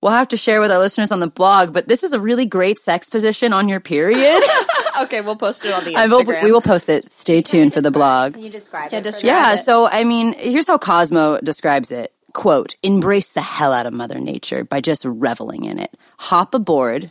We'll 0.02 0.12
have 0.12 0.28
to 0.30 0.38
share 0.38 0.60
with 0.62 0.72
our 0.72 0.80
listeners 0.80 1.12
on 1.12 1.20
the 1.20 1.28
blog, 1.28 1.74
but 1.74 1.88
this 1.88 2.04
is 2.04 2.12
a 2.12 2.20
really 2.20 2.46
great 2.48 2.80
sex 2.80 3.10
position 3.10 3.54
on 3.54 3.70
your 3.70 3.80
period. 3.80 4.42
Okay, 5.04 5.22
we'll 5.22 5.38
post 5.38 5.64
it 5.66 5.74
on 5.74 5.84
the 5.86 5.96
I 5.96 6.06
will, 6.08 6.24
we 6.26 6.52
will 6.52 6.62
post 6.62 6.90
it. 6.90 7.10
Stay 7.10 7.42
tuned 7.42 7.74
for 7.74 7.80
the 7.82 7.90
blog. 7.92 8.34
Can 8.34 8.44
you 8.44 8.50
describe 8.52 8.92
Yeah, 8.92 9.00
it? 9.00 9.04
describe? 9.06 9.26
Yeah, 9.26 9.54
it. 9.54 9.60
so 9.60 9.88
I 9.90 10.04
mean, 10.04 10.34
here's 10.38 10.68
how 10.68 10.78
Cosmo 10.78 11.40
describes 11.40 11.92
it. 11.94 12.14
Quote, 12.34 12.76
embrace 12.84 13.30
the 13.30 13.42
hell 13.42 13.72
out 13.72 13.86
of 13.86 13.94
Mother 13.94 14.20
Nature 14.20 14.64
by 14.66 14.82
just 14.82 15.06
reveling 15.06 15.64
in 15.64 15.80
it. 15.80 15.96
Hop 16.20 16.54
aboard 16.54 17.10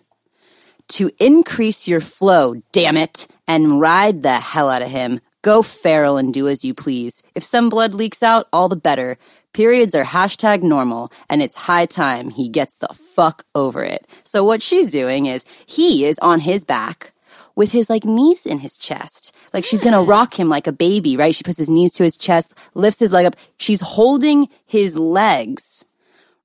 to 0.88 1.10
increase 1.18 1.88
your 1.88 2.00
flow, 2.00 2.62
damn 2.70 2.98
it, 2.98 3.26
and 3.48 3.80
ride 3.80 4.22
the 4.22 4.34
hell 4.34 4.68
out 4.68 4.82
of 4.82 4.88
him. 4.88 5.20
Go 5.42 5.62
feral 5.62 6.18
and 6.18 6.34
do 6.34 6.48
as 6.48 6.64
you 6.64 6.74
please. 6.74 7.22
If 7.34 7.42
some 7.42 7.70
blood 7.70 7.94
leaks 7.94 8.22
out, 8.22 8.46
all 8.52 8.68
the 8.68 8.76
better. 8.76 9.16
Periods 9.52 9.94
are 9.94 10.04
hashtag 10.04 10.62
normal, 10.62 11.10
and 11.28 11.42
it's 11.42 11.56
high 11.56 11.86
time 11.86 12.30
he 12.30 12.48
gets 12.48 12.76
the 12.76 12.88
fuck 12.88 13.44
over 13.54 13.82
it. 13.82 14.06
So 14.24 14.44
what 14.44 14.62
she's 14.62 14.90
doing 14.90 15.26
is 15.26 15.44
he 15.66 16.04
is 16.04 16.18
on 16.20 16.40
his 16.40 16.64
back 16.64 17.12
with 17.56 17.72
his 17.72 17.90
like 17.90 18.04
knees 18.04 18.46
in 18.46 18.60
his 18.60 18.78
chest. 18.78 19.34
Like 19.52 19.64
she's 19.64 19.80
gonna 19.80 20.02
rock 20.02 20.38
him 20.38 20.48
like 20.48 20.66
a 20.66 20.72
baby, 20.72 21.16
right? 21.16 21.34
She 21.34 21.42
puts 21.42 21.58
his 21.58 21.68
knees 21.68 21.92
to 21.94 22.04
his 22.04 22.16
chest, 22.16 22.54
lifts 22.74 23.00
his 23.00 23.12
leg 23.12 23.26
up. 23.26 23.36
She's 23.56 23.80
holding 23.80 24.48
his 24.66 24.96
legs 24.96 25.84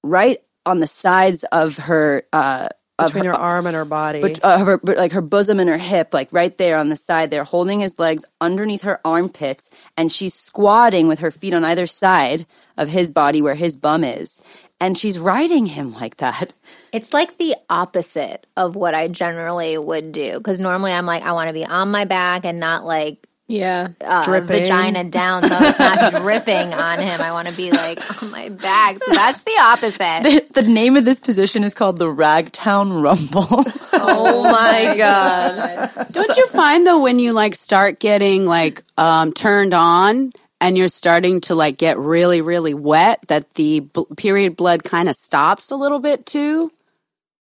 right 0.01 0.39
on 0.65 0.79
the 0.79 0.87
sides 0.87 1.43
of 1.51 1.77
her 1.77 2.23
uh 2.33 2.69
of 2.97 3.07
between 3.07 3.25
her, 3.25 3.31
her 3.31 3.39
arm 3.39 3.67
and 3.67 3.75
her 3.75 3.85
body. 3.85 4.21
but 4.21 4.43
uh, 4.43 4.63
her, 4.63 4.77
but, 4.77 4.97
like 4.97 5.11
her 5.11 5.21
bosom 5.21 5.59
and 5.59 5.69
her 5.69 5.77
hip, 5.77 6.13
like 6.13 6.31
right 6.31 6.57
there 6.57 6.77
on 6.77 6.89
the 6.89 6.95
side. 6.95 7.29
They're 7.29 7.43
holding 7.43 7.81
his 7.81 7.99
legs 7.99 8.25
underneath 8.39 8.83
her 8.83 8.99
armpits, 9.05 9.69
and 9.97 10.11
she's 10.11 10.33
squatting 10.33 11.07
with 11.07 11.19
her 11.19 11.31
feet 11.31 11.53
on 11.53 11.65
either 11.65 11.87
side 11.87 12.45
of 12.77 12.89
his 12.89 13.11
body 13.11 13.41
where 13.41 13.55
his 13.55 13.75
bum 13.75 14.03
is, 14.03 14.41
and 14.79 14.97
she's 14.97 15.17
riding 15.19 15.65
him 15.65 15.93
like 15.93 16.17
that. 16.17 16.53
It's 16.91 17.13
like 17.13 17.37
the 17.37 17.55
opposite 17.69 18.45
of 18.55 18.75
what 18.75 18.93
I 18.95 19.07
generally 19.07 19.77
would 19.77 20.11
do 20.11 20.33
because 20.37 20.59
normally 20.59 20.91
I'm 20.91 21.05
like 21.05 21.23
I 21.23 21.33
want 21.33 21.47
to 21.47 21.53
be 21.53 21.65
on 21.65 21.91
my 21.91 22.05
back 22.05 22.45
and 22.45 22.59
not 22.59 22.85
like 22.85 23.27
yeah. 23.47 23.89
uh, 24.01 24.23
Dripping. 24.23 24.47
vagina 24.47 25.03
down, 25.03 25.43
so 25.43 25.55
it's 25.59 25.79
not 25.79 26.13
dripping 26.21 26.73
on 26.73 26.99
him. 26.99 27.21
I 27.21 27.31
want 27.31 27.47
to 27.47 27.53
be 27.53 27.71
like 27.71 28.23
on 28.23 28.31
my 28.31 28.49
back. 28.49 28.97
So 28.97 29.13
that's 29.13 29.43
the 29.43 29.57
opposite. 29.61 30.53
the 30.53 30.63
name 30.63 30.95
of 30.95 31.05
this 31.05 31.19
position 31.19 31.63
is 31.63 31.73
called 31.73 31.99
the 31.99 32.07
Ragtown 32.07 33.01
Rumble. 33.03 33.63
Oh 34.07 34.43
my 34.43 34.95
god. 34.97 36.11
Don't 36.11 36.37
you 36.37 36.47
find 36.47 36.85
though 36.85 37.01
when 37.01 37.17
you 37.17 37.33
like 37.33 37.55
start 37.55 37.99
getting 37.99 38.45
like 38.45 38.83
um, 38.97 39.31
turned 39.31 39.73
on 39.73 40.31
and 40.65 40.77
you're 40.77 40.87
starting 40.87 41.41
to 41.41 41.55
like 41.55 41.77
get 41.77 41.97
really 41.97 42.41
really 42.41 42.73
wet 42.73 43.23
that 43.27 43.53
the 43.55 43.81
b- 43.81 44.05
period 44.17 44.55
blood 44.55 44.83
kind 44.83 45.07
of 45.09 45.15
stops 45.15 45.71
a 45.71 45.75
little 45.75 45.99
bit 45.99 46.25
too? 46.25 46.71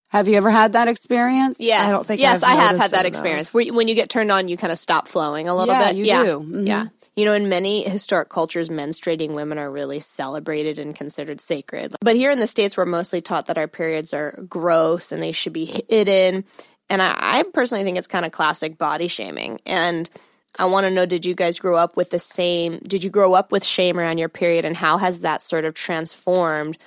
Have 0.09 0.27
you 0.27 0.35
ever 0.35 0.49
had 0.51 0.73
that 0.73 0.87
experience? 0.89 1.59
Yes. 1.61 1.87
I 1.87 1.91
don't 1.91 2.05
think 2.05 2.19
yes, 2.19 2.43
I've 2.43 2.57
I 2.57 2.61
have 2.61 2.77
had 2.77 2.91
that 2.91 3.05
it 3.05 3.07
experience. 3.07 3.53
Where, 3.53 3.65
when 3.73 3.87
you 3.87 3.95
get 3.95 4.09
turned 4.09 4.31
on, 4.31 4.49
you 4.49 4.57
kind 4.57 4.73
of 4.73 4.77
stop 4.77 5.07
flowing 5.07 5.47
a 5.47 5.55
little 5.55 5.73
Yeah, 5.73 5.87
bit. 5.87 5.95
you 5.95 6.03
yeah. 6.05 6.23
do. 6.23 6.39
Mhm. 6.41 6.67
Yeah. 6.67 6.85
You 7.15 7.25
know, 7.25 7.33
in 7.33 7.47
many 7.49 7.83
historic 7.83 8.29
cultures, 8.29 8.69
menstruating 8.69 9.31
women 9.31 9.57
are 9.57 9.69
really 9.71 9.99
celebrated 9.99 10.79
and 10.79 10.95
considered 10.95 11.39
sacred. 11.41 11.95
But 12.01 12.15
here 12.15 12.31
in 12.31 12.39
the 12.39 12.47
States, 12.47 12.75
we're 12.75 12.85
mostly 12.85 13.21
taught 13.21 13.45
that 13.47 13.57
our 13.57 13.67
periods 13.67 14.13
are 14.13 14.31
gross 14.49 15.11
and 15.11 15.21
they 15.21 15.31
should 15.33 15.53
be 15.53 15.65
hidden. 15.89 16.45
And 16.89 17.01
I, 17.01 17.15
I 17.17 17.43
personally 17.53 17.83
think 17.83 17.97
it's 17.97 18.07
kind 18.07 18.25
of 18.25 18.31
classic 18.31 18.77
body 18.77 19.07
shaming. 19.07 19.59
And 19.65 20.09
I 20.57 20.65
want 20.65 20.85
to 20.85 20.91
know 20.91 21.05
did 21.05 21.25
you 21.25 21.33
guys 21.33 21.59
grow 21.59 21.75
up 21.75 21.95
with 21.95 22.09
the 22.09 22.19
same, 22.19 22.79
did 22.79 23.03
you 23.03 23.09
grow 23.09 23.33
up 23.33 23.51
with 23.51 23.63
shame 23.63 23.99
around 23.99 24.17
your 24.17 24.29
period? 24.29 24.65
And 24.65 24.75
how 24.75 24.97
has 24.97 25.21
that 25.21 25.41
sort 25.41 25.65
of 25.65 25.73
transformed 25.73 26.77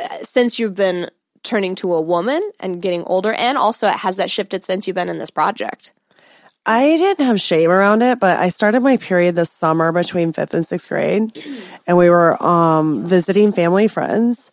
uh, 0.00 0.18
since 0.22 0.58
you've 0.58 0.74
been 0.74 1.10
turning 1.42 1.74
to 1.76 1.92
a 1.94 2.00
woman 2.00 2.40
and 2.60 2.80
getting 2.80 3.02
older? 3.04 3.32
And 3.32 3.58
also, 3.58 3.88
has 3.88 4.16
that 4.16 4.30
shifted 4.30 4.64
since 4.64 4.86
you've 4.86 4.96
been 4.96 5.08
in 5.08 5.18
this 5.18 5.30
project? 5.30 5.92
I 6.64 6.96
didn't 6.96 7.26
have 7.26 7.40
shame 7.40 7.70
around 7.70 8.02
it, 8.02 8.20
but 8.20 8.38
I 8.38 8.48
started 8.48 8.80
my 8.80 8.96
period 8.96 9.34
this 9.34 9.50
summer 9.50 9.90
between 9.90 10.32
fifth 10.32 10.54
and 10.54 10.64
sixth 10.64 10.88
grade, 10.88 11.36
and 11.88 11.96
we 11.96 12.08
were 12.08 12.40
um, 12.40 13.04
visiting 13.04 13.50
family 13.50 13.88
friends. 13.88 14.52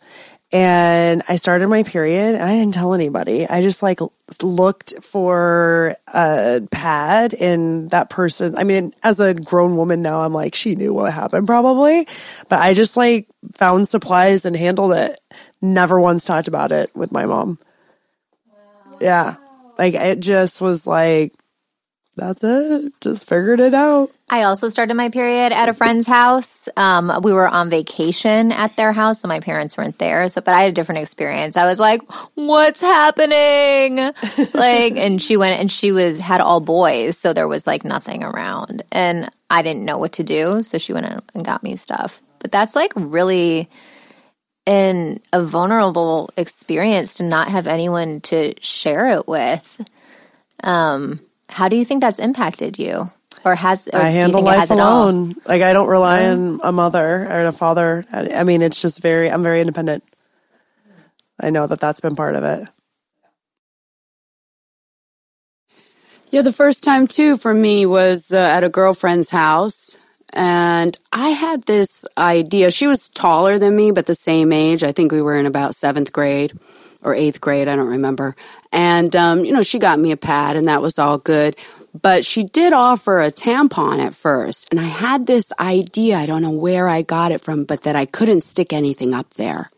And 0.52 1.22
I 1.28 1.36
started 1.36 1.68
my 1.68 1.84
period, 1.84 2.34
and 2.34 2.42
I 2.42 2.56
didn't 2.56 2.74
tell 2.74 2.92
anybody. 2.92 3.46
I 3.46 3.60
just 3.60 3.84
like 3.84 4.00
looked 4.42 4.94
for 5.00 5.94
a 6.08 6.60
pad, 6.72 7.34
and 7.34 7.88
that 7.90 8.10
person. 8.10 8.56
I 8.58 8.64
mean, 8.64 8.92
as 9.04 9.20
a 9.20 9.32
grown 9.32 9.76
woman 9.76 10.02
now, 10.02 10.22
I'm 10.22 10.34
like, 10.34 10.56
she 10.56 10.74
knew 10.74 10.92
what 10.92 11.12
happened 11.12 11.46
probably, 11.46 12.08
but 12.48 12.58
I 12.58 12.74
just 12.74 12.96
like 12.96 13.28
found 13.54 13.88
supplies 13.88 14.44
and 14.44 14.56
handled 14.56 14.92
it. 14.92 15.20
Never 15.62 16.00
once 16.00 16.24
talked 16.24 16.48
about 16.48 16.72
it 16.72 16.90
with 16.96 17.12
my 17.12 17.26
mom. 17.26 17.58
Yeah, 19.00 19.36
like 19.78 19.94
it 19.94 20.18
just 20.18 20.60
was 20.60 20.84
like 20.84 21.32
that's 22.20 22.44
it. 22.44 22.92
Just 23.00 23.26
figured 23.26 23.60
it 23.60 23.72
out. 23.72 24.10
I 24.28 24.42
also 24.42 24.68
started 24.68 24.94
my 24.94 25.08
period 25.08 25.52
at 25.52 25.70
a 25.70 25.72
friend's 25.72 26.06
house. 26.06 26.68
Um, 26.76 27.10
we 27.22 27.32
were 27.32 27.48
on 27.48 27.70
vacation 27.70 28.52
at 28.52 28.76
their 28.76 28.92
house, 28.92 29.20
so 29.20 29.28
my 29.28 29.40
parents 29.40 29.76
weren't 29.76 29.98
there. 29.98 30.28
So, 30.28 30.42
but 30.42 30.52
I 30.52 30.60
had 30.60 30.70
a 30.70 30.74
different 30.74 31.00
experience. 31.00 31.56
I 31.56 31.64
was 31.64 31.80
like, 31.80 32.02
"What's 32.34 32.82
happening?" 32.82 33.96
like, 34.54 34.96
and 34.96 35.20
she 35.20 35.38
went 35.38 35.58
and 35.58 35.72
she 35.72 35.92
was 35.92 36.18
had 36.18 36.42
all 36.42 36.60
boys, 36.60 37.16
so 37.16 37.32
there 37.32 37.48
was 37.48 37.66
like 37.66 37.84
nothing 37.84 38.22
around, 38.22 38.82
and 38.92 39.30
I 39.48 39.62
didn't 39.62 39.86
know 39.86 39.96
what 39.96 40.12
to 40.12 40.22
do. 40.22 40.62
So 40.62 40.76
she 40.76 40.92
went 40.92 41.06
and 41.06 41.44
got 41.44 41.62
me 41.62 41.74
stuff. 41.76 42.20
But 42.38 42.52
that's 42.52 42.76
like 42.76 42.92
really 42.94 43.70
in 44.66 45.22
a 45.32 45.42
vulnerable 45.42 46.30
experience 46.36 47.14
to 47.14 47.22
not 47.22 47.48
have 47.48 47.66
anyone 47.66 48.20
to 48.20 48.54
share 48.60 49.06
it 49.18 49.26
with. 49.26 49.80
Um, 50.62 51.20
how 51.50 51.68
do 51.68 51.76
you 51.76 51.84
think 51.84 52.00
that's 52.00 52.18
impacted 52.18 52.78
you? 52.78 53.10
Or 53.44 53.54
has 53.54 53.88
or 53.88 54.00
I 54.00 54.10
handle 54.10 54.42
think 54.42 54.54
it 54.54 54.58
life 54.58 54.70
all? 54.70 55.08
alone. 55.08 55.36
Like 55.46 55.62
I 55.62 55.72
don't 55.72 55.88
rely 55.88 56.26
on 56.26 56.60
a 56.62 56.72
mother 56.72 57.26
or 57.30 57.44
a 57.44 57.52
father. 57.52 58.04
I, 58.12 58.30
I 58.34 58.44
mean, 58.44 58.62
it's 58.62 58.80
just 58.80 59.00
very. 59.00 59.30
I'm 59.30 59.42
very 59.42 59.60
independent. 59.60 60.04
I 61.40 61.50
know 61.50 61.66
that 61.66 61.80
that's 61.80 62.00
been 62.00 62.16
part 62.16 62.34
of 62.36 62.44
it. 62.44 62.68
Yeah, 66.30 66.42
the 66.42 66.52
first 66.52 66.84
time 66.84 67.06
too 67.06 67.36
for 67.36 67.52
me 67.52 67.86
was 67.86 68.30
uh, 68.30 68.36
at 68.36 68.62
a 68.62 68.68
girlfriend's 68.68 69.30
house. 69.30 69.96
And 70.32 70.96
I 71.12 71.30
had 71.30 71.64
this 71.64 72.04
idea. 72.16 72.70
She 72.70 72.86
was 72.86 73.08
taller 73.08 73.58
than 73.58 73.74
me, 73.74 73.90
but 73.90 74.06
the 74.06 74.14
same 74.14 74.52
age. 74.52 74.84
I 74.84 74.92
think 74.92 75.10
we 75.10 75.22
were 75.22 75.36
in 75.36 75.46
about 75.46 75.74
seventh 75.74 76.12
grade 76.12 76.52
or 77.02 77.14
eighth 77.14 77.40
grade. 77.40 77.68
I 77.68 77.76
don't 77.76 77.88
remember. 77.88 78.36
And, 78.72 79.14
um, 79.16 79.44
you 79.44 79.52
know, 79.52 79.62
she 79.62 79.78
got 79.78 79.98
me 79.98 80.12
a 80.12 80.16
pad 80.16 80.56
and 80.56 80.68
that 80.68 80.82
was 80.82 80.98
all 80.98 81.18
good. 81.18 81.56
But 82.00 82.24
she 82.24 82.44
did 82.44 82.72
offer 82.72 83.20
a 83.20 83.32
tampon 83.32 83.98
at 83.98 84.14
first. 84.14 84.68
And 84.70 84.78
I 84.78 84.84
had 84.84 85.26
this 85.26 85.52
idea, 85.58 86.16
I 86.16 86.26
don't 86.26 86.42
know 86.42 86.52
where 86.52 86.86
I 86.86 87.02
got 87.02 87.32
it 87.32 87.40
from, 87.40 87.64
but 87.64 87.82
that 87.82 87.96
I 87.96 88.06
couldn't 88.06 88.42
stick 88.42 88.72
anything 88.72 89.12
up 89.12 89.34
there. 89.34 89.70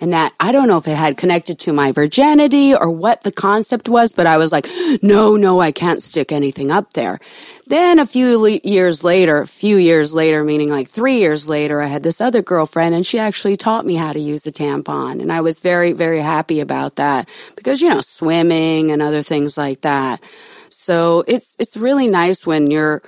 And 0.00 0.12
that 0.12 0.34
I 0.38 0.52
don't 0.52 0.68
know 0.68 0.76
if 0.76 0.86
it 0.86 0.96
had 0.96 1.16
connected 1.16 1.58
to 1.60 1.72
my 1.72 1.92
virginity 1.92 2.74
or 2.74 2.90
what 2.90 3.22
the 3.22 3.32
concept 3.32 3.88
was, 3.88 4.12
but 4.12 4.26
I 4.26 4.36
was 4.36 4.52
like, 4.52 4.66
no, 5.02 5.36
no, 5.36 5.60
I 5.60 5.72
can't 5.72 6.02
stick 6.02 6.32
anything 6.32 6.70
up 6.70 6.92
there. 6.92 7.18
Then 7.66 7.98
a 7.98 8.06
few 8.06 8.38
le- 8.38 8.60
years 8.62 9.02
later, 9.02 9.40
a 9.40 9.46
few 9.46 9.76
years 9.76 10.14
later, 10.14 10.44
meaning 10.44 10.68
like 10.68 10.88
three 10.88 11.18
years 11.18 11.48
later, 11.48 11.80
I 11.80 11.86
had 11.86 12.02
this 12.02 12.20
other 12.20 12.42
girlfriend 12.42 12.94
and 12.94 13.06
she 13.06 13.18
actually 13.18 13.56
taught 13.56 13.86
me 13.86 13.94
how 13.94 14.12
to 14.12 14.20
use 14.20 14.46
a 14.46 14.52
tampon. 14.52 15.20
And 15.20 15.32
I 15.32 15.40
was 15.40 15.60
very, 15.60 15.92
very 15.92 16.20
happy 16.20 16.60
about 16.60 16.96
that 16.96 17.28
because, 17.56 17.80
you 17.80 17.88
know, 17.88 18.00
swimming 18.00 18.90
and 18.92 19.02
other 19.02 19.22
things 19.22 19.56
like 19.56 19.80
that. 19.82 20.22
So 20.68 21.24
it's, 21.26 21.56
it's 21.58 21.76
really 21.76 22.08
nice 22.08 22.46
when 22.46 22.70
your 22.70 23.02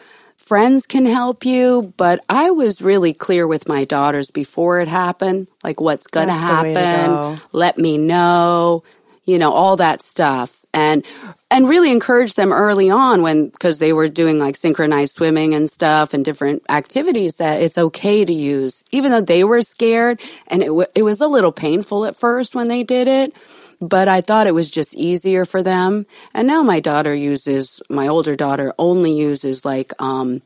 friends 0.49 0.87
can 0.87 1.05
help 1.05 1.45
you, 1.45 1.93
but 1.99 2.25
I 2.27 2.51
was 2.53 2.81
really 2.81 3.13
clear 3.13 3.47
with 3.47 3.69
my 3.69 3.85
daughters 3.85 4.31
before 4.31 4.81
it 4.81 4.89
happened, 4.89 5.47
like 5.63 5.79
what's 5.79 6.07
going 6.07 6.29
to 6.29 6.33
That's 6.33 6.57
the 6.57 6.63
way 6.63 6.73
to 6.73 6.81
happen. 6.81 7.45
Let 7.53 7.77
me 7.77 7.99
know, 7.99 8.83
you 9.27 9.39
know, 9.39 9.53
all 9.53 9.77
that 9.77 10.01
stuff. 10.01 10.65
And, 10.73 11.05
and 11.51 11.69
really 11.69 11.93
encourage 11.93 12.33
them 12.35 12.53
early 12.53 12.89
on 12.89 13.21
when, 13.21 13.51
cause 13.51 13.79
they 13.79 13.93
were 13.93 14.09
doing 14.09 14.39
like 14.39 14.57
synchronized 14.57 15.17
swimming 15.17 15.55
and 15.55 15.69
stuff 15.69 16.15
and 16.15 16.25
different 16.25 16.63
activities 16.71 17.37
that 17.37 17.61
it's 17.61 17.77
okay 17.77 18.25
to 18.25 18.33
use, 18.33 18.83
even 18.91 19.11
though 19.11 19.21
they 19.21 19.45
were 19.45 19.61
scared 19.61 20.19
and 20.47 20.63
it, 20.63 20.69
w- 20.69 20.87
it 20.95 21.03
was 21.03 21.21
a 21.21 21.29
little 21.29 21.53
painful 21.53 22.07
at 22.07 22.17
first 22.17 22.55
when 22.55 22.69
they 22.69 22.85
did 22.85 23.07
it 23.07 23.35
but 23.81 24.09
I 24.09 24.21
thought 24.21 24.47
it 24.47 24.55
was 24.55 24.71
just 24.71 24.95
easier 24.95 25.45
for 25.45 25.63
them. 25.63 26.07
And 26.35 26.47
now 26.47 26.63
my 26.63 26.81
daughter 26.81 27.15
uses, 27.15 27.81
my 27.89 28.09
older 28.09 28.35
daughter 28.35 28.73
only 28.79 29.13
uses 29.13 29.65
like 29.65 29.93
um, 30.01 30.43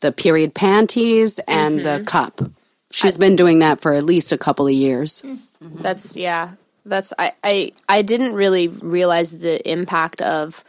the 0.00 0.12
period 0.12 0.54
panties 0.54 1.38
and 1.40 1.84
the 1.84 2.04
cup. 2.06 2.38
She's 2.90 3.16
been 3.16 3.36
doing 3.36 3.58
that 3.60 3.80
for 3.80 3.92
at 3.92 4.04
least 4.04 4.32
a 4.32 4.38
couple 4.38 4.66
of 4.66 4.72
years. 4.72 5.22
That's 5.60 6.16
yeah. 6.16 6.52
That's 6.84 7.12
I, 7.18 7.32
I 7.42 7.72
I 7.88 8.02
didn't 8.02 8.34
really 8.34 8.68
realize 8.68 9.32
the 9.32 9.68
impact 9.68 10.22
of 10.22 10.64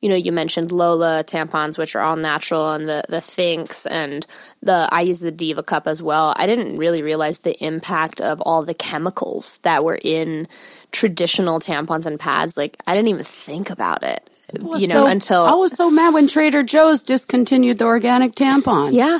you 0.00 0.10
know, 0.10 0.16
you 0.16 0.30
mentioned 0.30 0.72
Lola 0.72 1.24
tampons, 1.26 1.78
which 1.78 1.96
are 1.96 2.02
all 2.02 2.16
natural, 2.16 2.72
and 2.72 2.88
the 2.88 3.02
the 3.08 3.16
Thinx, 3.16 3.86
and 3.90 4.26
the 4.62 4.88
I 4.92 5.00
use 5.00 5.20
the 5.20 5.32
Diva 5.32 5.62
cup 5.62 5.88
as 5.88 6.02
well. 6.02 6.34
I 6.36 6.46
didn't 6.46 6.76
really 6.76 7.02
realize 7.02 7.38
the 7.40 7.56
impact 7.64 8.20
of 8.20 8.40
all 8.42 8.62
the 8.62 8.74
chemicals 8.74 9.58
that 9.58 9.84
were 9.84 9.98
in 10.00 10.48
traditional 10.96 11.60
tampons 11.60 12.06
and 12.06 12.18
pads. 12.18 12.56
Like 12.56 12.76
I 12.86 12.94
didn't 12.94 13.08
even 13.08 13.24
think 13.24 13.68
about 13.70 14.02
it, 14.02 14.30
you 14.78 14.86
know, 14.88 15.04
So- 15.04 15.06
until 15.06 15.42
I 15.42 15.54
was 15.54 15.72
so 15.72 15.90
mad 15.90 16.14
when 16.14 16.26
Trader 16.26 16.62
Joe's 16.62 17.02
discontinued 17.02 17.78
the 17.78 17.84
organic 17.84 18.32
tampons. 18.34 18.92
yeah. 18.92 19.18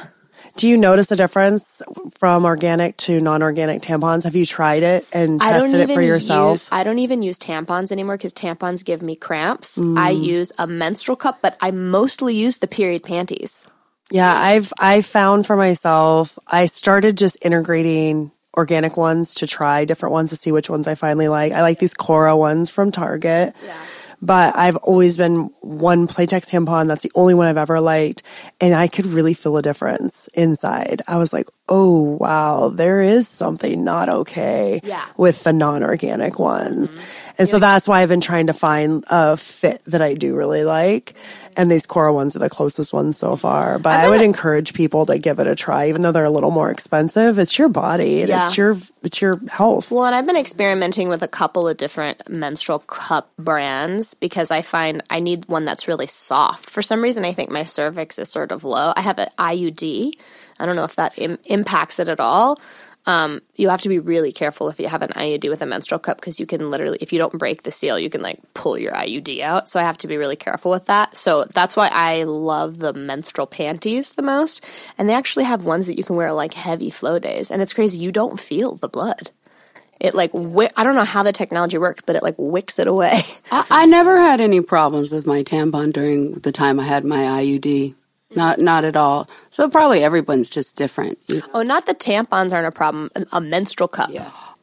Do 0.56 0.66
you 0.70 0.78
notice 0.78 1.10
a 1.12 1.16
difference 1.16 1.82
from 2.18 2.46
organic 2.46 2.96
to 3.04 3.20
non-organic 3.20 3.82
tampons? 3.82 4.24
Have 4.24 4.34
you 4.34 4.46
tried 4.46 4.82
it 4.82 5.04
and 5.12 5.38
tested 5.38 5.80
it 5.80 5.92
for 5.92 6.00
yourself? 6.00 6.60
Use, 6.62 6.68
I 6.72 6.82
don't 6.82 6.98
even 6.98 7.22
use 7.22 7.38
tampons 7.38 7.92
anymore 7.92 8.16
because 8.16 8.32
tampons 8.32 8.82
give 8.82 9.02
me 9.02 9.16
cramps. 9.16 9.76
Mm. 9.76 9.98
I 9.98 10.10
use 10.10 10.52
a 10.58 10.66
menstrual 10.66 11.16
cup, 11.16 11.40
but 11.42 11.58
I 11.60 11.72
mostly 11.72 12.34
use 12.34 12.56
the 12.56 12.66
period 12.68 13.02
panties. 13.02 13.66
Yeah, 14.10 14.32
I've 14.34 14.72
I 14.78 15.02
found 15.02 15.46
for 15.46 15.56
myself, 15.56 16.38
I 16.46 16.66
started 16.66 17.18
just 17.18 17.36
integrating 17.42 18.30
organic 18.56 18.96
ones 18.96 19.34
to 19.34 19.46
try 19.46 19.84
different 19.84 20.12
ones 20.12 20.30
to 20.30 20.36
see 20.36 20.52
which 20.52 20.70
ones 20.70 20.88
I 20.88 20.94
finally 20.94 21.28
like. 21.28 21.52
I 21.52 21.62
like 21.62 21.78
these 21.78 21.94
Cora 21.94 22.36
ones 22.36 22.70
from 22.70 22.90
Target. 22.90 23.54
But 24.22 24.56
I've 24.56 24.76
always 24.76 25.18
been 25.18 25.50
one 25.60 26.08
Playtex 26.08 26.50
tampon. 26.50 26.86
That's 26.88 27.02
the 27.02 27.12
only 27.14 27.34
one 27.34 27.48
I've 27.48 27.58
ever 27.58 27.80
liked. 27.80 28.22
And 28.62 28.74
I 28.74 28.88
could 28.88 29.04
really 29.04 29.34
feel 29.34 29.58
a 29.58 29.62
difference 29.62 30.28
inside. 30.32 31.02
I 31.06 31.18
was 31.18 31.34
like, 31.34 31.48
oh, 31.68 32.16
wow, 32.20 32.68
there 32.68 33.00
is 33.00 33.26
something 33.26 33.82
not 33.82 34.08
okay 34.08 34.80
Yeah. 34.84 35.04
with 35.16 35.42
the 35.42 35.52
non 35.52 35.82
organic 35.82 36.38
ones. 36.38 36.90
Mm-hmm. 36.90 37.32
And 37.38 37.48
so 37.48 37.58
that's 37.58 37.86
why 37.86 38.00
I've 38.00 38.08
been 38.08 38.20
trying 38.22 38.46
to 38.46 38.54
find 38.54 39.04
a 39.08 39.36
fit 39.36 39.82
that 39.86 40.00
I 40.00 40.14
do 40.14 40.34
really 40.36 40.64
like. 40.64 41.12
Mm-hmm. 41.14 41.52
And 41.58 41.70
these 41.70 41.84
Cora 41.86 42.12
ones 42.12 42.36
are 42.36 42.38
the 42.38 42.48
closest 42.50 42.92
ones 42.92 43.16
so 43.18 43.34
far. 43.34 43.78
But 43.78 43.98
I, 44.00 44.10
would 44.10 44.20
encourage 44.22 44.74
people 44.74 45.06
to 45.06 45.18
give 45.18 45.38
it 45.40 45.46
a 45.46 45.54
try, 45.56 45.88
even 45.88 46.02
though 46.02 46.12
they're 46.12 46.24
a 46.24 46.30
little 46.30 46.50
more 46.50 46.70
expensive. 46.70 47.38
It's 47.38 47.58
your 47.58 47.68
body 47.68 48.20
and 48.20 48.28
Yeah. 48.28 48.44
it's 48.46 48.56
your 48.56 48.76
it's 49.02 49.20
your 49.20 49.40
health. 49.48 49.90
Well, 49.90 50.04
and 50.04 50.14
I've 50.14 50.26
been 50.26 50.36
experimenting 50.36 51.08
with 51.08 51.22
a 51.22 51.28
couple 51.28 51.66
of 51.66 51.76
different 51.76 52.28
menstrual 52.28 52.80
cup 52.80 53.30
brands 53.38 54.14
because 54.14 54.50
I 54.50 54.62
find 54.62 55.02
I 55.10 55.18
need 55.20 55.46
one 55.48 55.64
that's 55.64 55.88
really 55.88 56.06
soft. 56.06 56.70
For 56.70 56.82
some 56.82 57.02
reason, 57.02 57.24
I 57.24 57.32
think 57.32 57.50
my 57.50 57.64
cervix 57.64 58.18
is 58.18 58.28
sort 58.28 58.52
of 58.52 58.62
low. 58.62 58.92
I 58.96 59.00
have 59.00 59.18
an 59.18 59.28
IUD. 59.38 60.12
I 60.58 60.66
don't 60.66 60.76
know 60.76 60.84
if 60.84 60.96
that 60.96 61.18
Im- 61.18 61.38
impacts 61.46 61.98
it 61.98 62.08
at 62.08 62.20
all. 62.20 62.60
Um, 63.06 63.40
you 63.54 63.68
have 63.68 63.82
to 63.82 63.88
be 63.88 64.00
really 64.00 64.32
careful 64.32 64.68
if 64.68 64.80
you 64.80 64.88
have 64.88 65.02
an 65.02 65.10
IUD 65.10 65.48
with 65.48 65.62
a 65.62 65.66
menstrual 65.66 66.00
cup 66.00 66.16
because 66.16 66.40
you 66.40 66.46
can 66.46 66.70
literally, 66.70 66.98
if 67.00 67.12
you 67.12 67.20
don't 67.20 67.38
break 67.38 67.62
the 67.62 67.70
seal, 67.70 67.98
you 68.00 68.10
can 68.10 68.20
like 68.20 68.40
pull 68.54 68.76
your 68.76 68.92
IUD 68.92 69.40
out. 69.42 69.68
So 69.68 69.78
I 69.78 69.84
have 69.84 69.98
to 69.98 70.08
be 70.08 70.16
really 70.16 70.34
careful 70.34 70.72
with 70.72 70.86
that. 70.86 71.16
So 71.16 71.44
that's 71.44 71.76
why 71.76 71.86
I 71.86 72.24
love 72.24 72.80
the 72.80 72.92
menstrual 72.92 73.46
panties 73.46 74.10
the 74.12 74.22
most. 74.22 74.64
And 74.98 75.08
they 75.08 75.14
actually 75.14 75.44
have 75.44 75.62
ones 75.62 75.86
that 75.86 75.96
you 75.96 76.02
can 76.02 76.16
wear 76.16 76.32
like 76.32 76.54
heavy 76.54 76.90
flow 76.90 77.20
days. 77.20 77.50
And 77.50 77.62
it's 77.62 77.72
crazy. 77.72 77.98
You 77.98 78.10
don't 78.10 78.40
feel 78.40 78.74
the 78.74 78.88
blood. 78.88 79.30
It 80.00 80.14
like 80.14 80.32
I 80.34 80.84
don't 80.84 80.94
know 80.94 81.04
how 81.04 81.22
the 81.22 81.32
technology 81.32 81.78
worked, 81.78 82.04
but 82.06 82.16
it 82.16 82.22
like 82.22 82.34
wicks 82.36 82.78
it 82.78 82.86
away. 82.86 83.22
I, 83.50 83.66
I 83.70 83.86
never 83.86 84.20
had 84.20 84.40
any 84.40 84.60
problems 84.60 85.10
with 85.10 85.26
my 85.26 85.42
tampon 85.42 85.92
during 85.92 86.32
the 86.32 86.52
time 86.52 86.78
I 86.78 86.84
had 86.84 87.04
my 87.04 87.22
IUD. 87.22 87.94
Not, 88.34 88.58
not 88.58 88.84
at 88.84 88.96
all. 88.96 89.28
So 89.50 89.68
probably 89.68 90.02
everyone's 90.02 90.48
just 90.50 90.76
different. 90.76 91.18
You- 91.26 91.42
oh, 91.54 91.62
not 91.62 91.86
the 91.86 91.94
tampons 91.94 92.52
aren't 92.52 92.66
a 92.66 92.72
problem. 92.72 93.10
A, 93.14 93.24
a 93.34 93.40
menstrual 93.40 93.88
cup. 93.88 94.10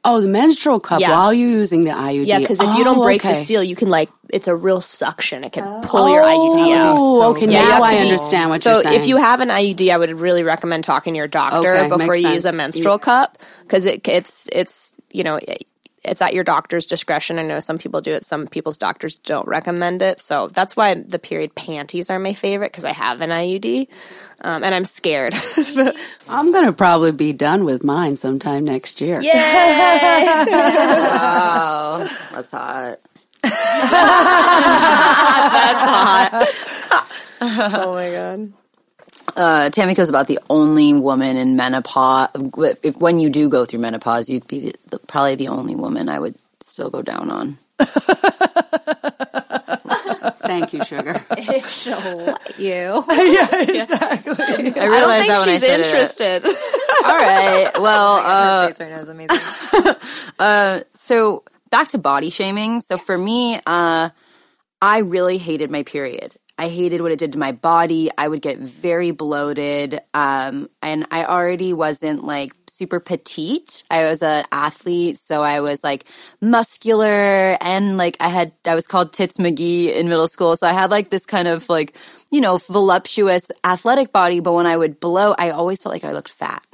Oh, 0.06 0.20
the 0.20 0.28
menstrual 0.28 0.82
cup 0.82 1.00
Yeah. 1.00 1.12
while 1.12 1.34
you're 1.34 1.50
using 1.50 1.86
the 1.86 1.92
IUD. 1.92 2.28
Yeah, 2.28 2.40
because 2.40 2.60
if 2.60 2.76
you 2.78 2.84
don't 2.84 2.98
Oh, 2.98 3.04
break 3.04 3.22
the 3.22 3.34
seal, 3.36 3.64
you 3.64 3.74
can 3.78 3.88
like 3.90 4.10
it's 4.30 4.50
a 4.50 4.56
real 4.56 4.82
suction. 4.82 5.46
It 5.46 5.54
can 5.54 5.64
oh. 5.64 5.80
pull 5.86 6.10
your 6.10 6.24
IUD 6.24 6.76
out. 6.76 6.96
Oh, 7.00 7.32
okay. 7.32 7.48
Yeah, 7.50 7.64
now 7.64 7.84
I 7.84 7.96
understand 8.00 8.50
what 8.50 8.62
so 8.62 8.74
you're 8.74 8.82
saying. 8.82 9.00
if 9.00 9.08
you 9.08 9.16
have 9.16 9.40
an 9.40 9.48
IUD, 9.48 9.90
I 9.94 9.98
would 9.98 10.12
really 10.12 10.44
recommend 10.44 10.84
talking 10.84 11.14
to 11.14 11.18
your 11.18 11.30
doctor 11.30 11.70
Okay, 11.74 11.88
before 11.88 12.18
you 12.18 12.28
use 12.28 12.40
a 12.44 12.50
sense. 12.50 12.58
menstrual 12.58 13.00
cup 13.00 13.38
because 13.62 13.86
it, 13.86 14.06
it's 14.06 14.46
it's 14.52 14.92
you 15.14 15.24
know 15.24 15.36
it- 15.36 15.66
it's 16.04 16.22
at 16.22 16.34
your 16.34 16.44
doctor's 16.44 16.86
discretion. 16.86 17.40
I 17.40 17.44
know 17.44 17.60
some 17.60 17.78
people 17.78 18.02
do 18.02 18.12
it, 18.14 18.26
some 18.26 18.48
people's 18.48 18.78
doctors 18.78 19.16
don't 19.16 19.48
recommend 19.48 20.02
it. 20.02 20.20
So 20.20 20.48
that's 20.48 20.76
why 20.76 20.96
the 20.96 21.20
period 21.20 21.56
panties 21.56 22.10
are 22.10 22.20
my 22.20 22.34
favorite 22.34 22.72
because 22.72 22.86
I 22.86 22.94
have 22.94 23.22
an 23.22 23.30
IUD 23.30 23.88
um, 24.42 24.64
and 24.64 24.76
I'm 24.76 24.86
scared. 24.86 25.34
I'm 26.30 26.52
going 26.52 26.66
to 26.66 26.74
probably 26.74 27.12
be 27.12 27.34
done 27.34 27.64
with 27.66 27.84
mine 27.84 28.16
sometime 28.18 28.66
next 28.66 29.02
year. 29.02 29.22
Wow, 30.50 32.10
that's 32.32 32.52
hot. 32.52 33.00
that's 33.44 33.54
hot. 35.84 36.48
oh 37.42 37.94
my 37.94 38.12
god. 38.12 38.54
Uh, 39.36 39.70
Tamiko's 39.70 40.10
about 40.10 40.28
the 40.28 40.40
only 40.50 40.94
woman 40.94 41.38
in 41.38 41.56
menopause. 41.56 42.30
If 42.84 42.98
when 42.98 43.20
you 43.20 43.30
do 43.30 43.50
go 43.50 43.66
through 43.66 43.80
menopause, 43.80 44.30
you'd 44.30 44.48
be 44.48 44.60
the, 44.60 44.76
the, 44.92 45.00
probably 45.00 45.36
the 45.36 45.48
only 45.48 45.76
woman 45.76 46.10
I 46.10 46.20
would 46.20 46.36
still 46.62 46.90
go 46.90 47.02
down 47.02 47.32
on. 47.32 47.58
Thank 50.44 50.74
you, 50.74 50.84
sugar. 50.84 51.16
If 51.38 51.70
she'll 51.70 51.98
let 52.18 52.60
you. 52.60 53.04
Yeah, 53.10 53.62
exactly. 53.62 54.34
I 54.38 54.86
realized 54.88 55.30
that 55.30 55.40
when 55.46 55.50
I 55.50 55.58
said 55.58 55.80
it. 55.80 55.86
interested. 55.86 56.46
All 56.46 57.18
right. 57.18 57.72
Well, 57.80 58.16
uh, 58.24 58.68
face 58.68 58.80
right 58.80 58.90
now 58.90 59.00
is 59.00 59.10
amazing. 59.10 60.86
so 60.92 61.44
back 61.70 61.90
to 61.90 61.98
body 61.98 62.30
shaming. 62.30 62.80
So 62.82 62.98
for 62.98 63.18
me, 63.18 63.60
uh, 63.66 64.10
I 64.82 64.98
really 65.00 65.38
hated 65.38 65.72
my 65.72 65.84
period. 65.84 66.36
I 66.58 66.68
hated 66.68 67.02
what 67.02 67.12
it 67.12 67.20
did 67.20 67.34
to 67.34 67.40
my 67.40 67.52
body. 67.52 68.10
I 68.18 68.28
would 68.28 68.42
get 68.42 68.60
very 68.60 69.12
bloated. 69.12 70.00
Um, 70.14 70.70
and 70.82 71.06
I 71.12 71.26
already 71.26 71.74
wasn't 71.74 72.24
like 72.24 72.54
super 72.70 73.00
petite. 73.00 73.84
I 73.90 74.04
was 74.06 74.22
an 74.22 74.46
athlete, 74.52 75.18
so 75.18 75.44
I 75.44 75.60
was 75.62 75.84
like 75.84 76.06
muscular 76.42 77.58
and 77.62 77.98
like 77.98 78.18
I 78.20 78.30
had, 78.30 78.52
I 78.66 78.76
was 78.76 78.88
called 78.88 79.14
Tits 79.14 79.38
McGee 79.38 79.94
in 79.94 80.10
middle 80.10 80.28
school. 80.28 80.56
So 80.56 80.68
I 80.68 80.74
had 80.74 80.92
like 80.92 81.10
this 81.10 81.26
kind 81.26 81.48
of 81.48 81.70
like, 81.70 81.96
you 82.32 82.42
know, 82.42 82.58
voluptuous 82.58 83.52
athletic 83.64 84.12
body. 84.12 84.40
But 84.40 84.54
when 84.54 84.68
I 84.68 84.78
would 84.78 85.00
blow, 85.00 85.36
I 85.38 85.52
always 85.52 85.82
felt 85.82 85.94
like 85.94 86.04
I 86.04 86.14
looked 86.14 86.30
fat. 86.30 86.66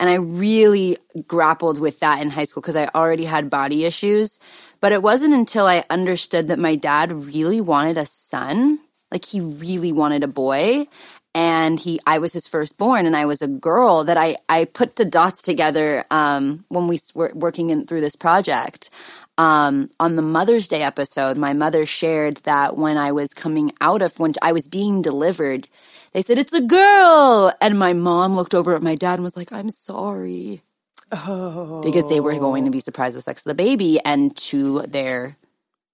And 0.00 0.10
I 0.10 0.14
really 0.14 0.98
grappled 1.28 1.78
with 1.78 2.00
that 2.00 2.20
in 2.20 2.30
high 2.30 2.44
school 2.44 2.60
because 2.60 2.76
I 2.76 2.86
already 2.86 3.24
had 3.24 3.50
body 3.50 3.84
issues. 3.84 4.40
But 4.80 4.90
it 4.90 5.02
wasn't 5.02 5.34
until 5.34 5.66
I 5.66 5.84
understood 5.90 6.48
that 6.48 6.58
my 6.58 6.74
dad 6.74 7.12
really 7.12 7.60
wanted 7.60 7.96
a 7.96 8.06
son. 8.06 8.80
Like 9.12 9.24
he 9.24 9.40
really 9.40 9.92
wanted 9.92 10.24
a 10.24 10.28
boy. 10.28 10.86
And 11.34 11.80
he, 11.80 11.98
I 12.06 12.18
was 12.18 12.34
his 12.34 12.46
firstborn 12.46 13.06
and 13.06 13.16
I 13.16 13.24
was 13.24 13.40
a 13.40 13.48
girl 13.48 14.04
that 14.04 14.18
I, 14.18 14.36
I 14.50 14.66
put 14.66 14.96
the 14.96 15.04
dots 15.06 15.40
together, 15.40 16.04
um, 16.10 16.64
when 16.68 16.88
we 16.88 16.98
were 17.14 17.30
working 17.34 17.70
in 17.70 17.86
through 17.86 18.02
this 18.02 18.16
project. 18.16 18.90
um, 19.38 19.90
on 19.98 20.16
the 20.16 20.22
Mother's 20.22 20.68
Day 20.68 20.82
episode, 20.82 21.36
my 21.36 21.52
mother 21.52 21.86
shared 21.86 22.36
that 22.38 22.76
when 22.76 22.98
I 22.98 23.12
was 23.12 23.32
coming 23.32 23.72
out 23.80 24.02
of, 24.02 24.18
when 24.18 24.34
I 24.42 24.52
was 24.52 24.68
being 24.68 25.00
delivered, 25.02 25.68
they 26.12 26.20
said, 26.22 26.38
it's 26.38 26.52
a 26.52 26.60
girl. 26.60 27.52
And 27.60 27.78
my 27.78 27.94
mom 27.94 28.36
looked 28.36 28.54
over 28.54 28.76
at 28.76 28.82
my 28.82 28.94
dad 28.94 29.14
and 29.14 29.22
was 29.22 29.36
like, 29.36 29.52
I'm 29.52 29.70
sorry. 29.70 30.62
Oh. 31.10 31.80
Because 31.82 32.08
they 32.08 32.20
were 32.20 32.38
going 32.38 32.66
to 32.66 32.70
be 32.70 32.80
surprised 32.80 33.16
the 33.16 33.22
sex 33.22 33.44
of 33.44 33.50
the 33.50 33.54
baby. 33.54 33.98
And 34.04 34.36
to 34.36 34.82
their, 34.82 35.36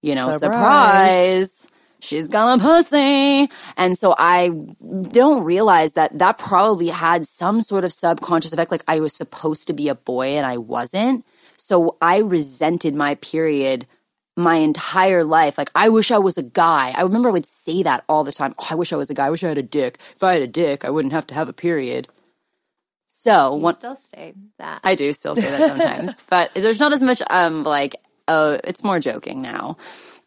you 0.02 0.14
know, 0.16 0.30
surprise, 0.32 1.52
surprise 1.52 1.67
she's 2.00 2.28
got 2.28 2.58
a 2.58 2.62
pussy. 2.62 3.48
And 3.76 3.96
so 3.96 4.14
I 4.18 4.48
don't 5.10 5.44
realize 5.44 5.92
that 5.92 6.18
that 6.18 6.38
probably 6.38 6.88
had 6.88 7.26
some 7.26 7.60
sort 7.60 7.84
of 7.84 7.92
subconscious 7.92 8.52
effect. 8.52 8.70
Like 8.70 8.84
I 8.88 9.00
was 9.00 9.12
supposed 9.12 9.66
to 9.68 9.72
be 9.72 9.88
a 9.88 9.94
boy 9.94 10.36
and 10.36 10.46
I 10.46 10.56
wasn't. 10.58 11.24
So 11.56 11.96
I 12.00 12.18
resented 12.18 12.94
my 12.94 13.16
period 13.16 13.86
my 14.38 14.56
entire 14.56 15.24
life. 15.24 15.58
Like, 15.58 15.70
I 15.74 15.88
wish 15.88 16.10
I 16.10 16.18
was 16.18 16.38
a 16.38 16.42
guy. 16.42 16.92
I 16.96 17.02
remember 17.02 17.28
I 17.28 17.32
would 17.32 17.44
say 17.44 17.82
that 17.82 18.04
all 18.08 18.22
the 18.22 18.32
time. 18.32 18.54
Oh, 18.58 18.68
I 18.70 18.76
wish 18.76 18.92
I 18.92 18.96
was 18.96 19.10
a 19.10 19.14
guy. 19.14 19.26
I 19.26 19.30
wish 19.30 19.42
I 19.42 19.48
had 19.48 19.58
a 19.58 19.62
dick. 19.62 19.98
If 20.14 20.22
I 20.22 20.34
had 20.34 20.42
a 20.42 20.46
dick, 20.46 20.84
I 20.84 20.90
wouldn't 20.90 21.12
have 21.12 21.26
to 21.26 21.34
have 21.34 21.48
a 21.48 21.52
period. 21.52 22.08
So, 23.08 23.56
you 23.56 23.62
one, 23.62 23.74
still 23.74 23.96
say 23.96 24.34
that. 24.58 24.80
I 24.84 24.94
do 24.94 25.12
still 25.12 25.34
say 25.34 25.50
that 25.50 25.68
sometimes, 25.68 26.22
but 26.30 26.54
there's 26.54 26.78
not 26.78 26.92
as 26.92 27.02
much, 27.02 27.20
um, 27.30 27.64
like, 27.64 27.96
oh, 28.28 28.58
it's 28.62 28.84
more 28.84 29.00
joking 29.00 29.42
now. 29.42 29.76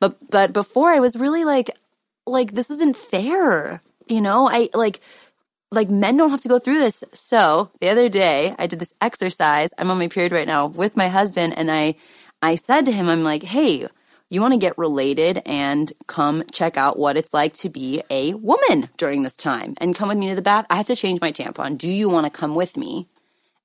But, 0.02 0.18
but 0.30 0.52
before 0.52 0.90
I 0.90 1.00
was 1.00 1.16
really 1.16 1.46
like, 1.46 1.70
like, 2.26 2.52
this 2.52 2.70
isn't 2.70 2.98
fair. 2.98 3.82
You 4.08 4.20
know, 4.20 4.50
I 4.50 4.68
like, 4.74 5.00
like 5.72 5.90
men 5.90 6.18
don't 6.18 6.30
have 6.30 6.42
to 6.42 6.50
go 6.50 6.60
through 6.60 6.80
this. 6.80 7.04
So 7.14 7.72
the 7.80 7.90
other 7.90 8.10
day 8.10 8.54
I 8.60 8.68
did 8.68 8.80
this 8.80 8.94
exercise. 9.00 9.74
I'm 9.78 9.90
on 9.90 9.98
my 9.98 10.08
period 10.08 10.34
right 10.34 10.48
now 10.48 10.66
with 10.66 10.98
my 10.98 11.08
husband 11.08 11.58
and 11.58 11.72
I 11.72 11.96
I 12.42 12.56
said 12.56 12.86
to 12.88 12.92
him, 12.92 13.08
I'm 13.08 13.24
like, 13.24 13.44
hey, 13.44 13.88
you 14.30 14.42
want 14.42 14.54
to 14.54 14.60
get 14.60 14.78
related 14.78 15.42
and 15.46 15.92
come 16.08 16.44
check 16.52 16.76
out 16.76 16.98
what 16.98 17.16
it's 17.16 17.34
like 17.34 17.54
to 17.54 17.70
be 17.70 18.02
a 18.10 18.34
woman 18.34 18.90
during 18.98 19.24
this 19.24 19.38
time 19.38 19.76
and 19.80 19.96
come 19.96 20.10
with 20.10 20.18
me 20.18 20.30
to 20.30 20.36
the 20.36 20.42
bath. 20.42 20.66
I 20.70 20.76
have 20.76 20.88
to 20.88 20.96
change 20.96 21.22
my 21.22 21.32
tampon. 21.32 21.78
Do 21.78 21.88
you 21.88 22.10
want 22.10 22.26
to 22.26 22.32
come 22.32 22.56
with 22.56 22.78
me? 22.78 23.08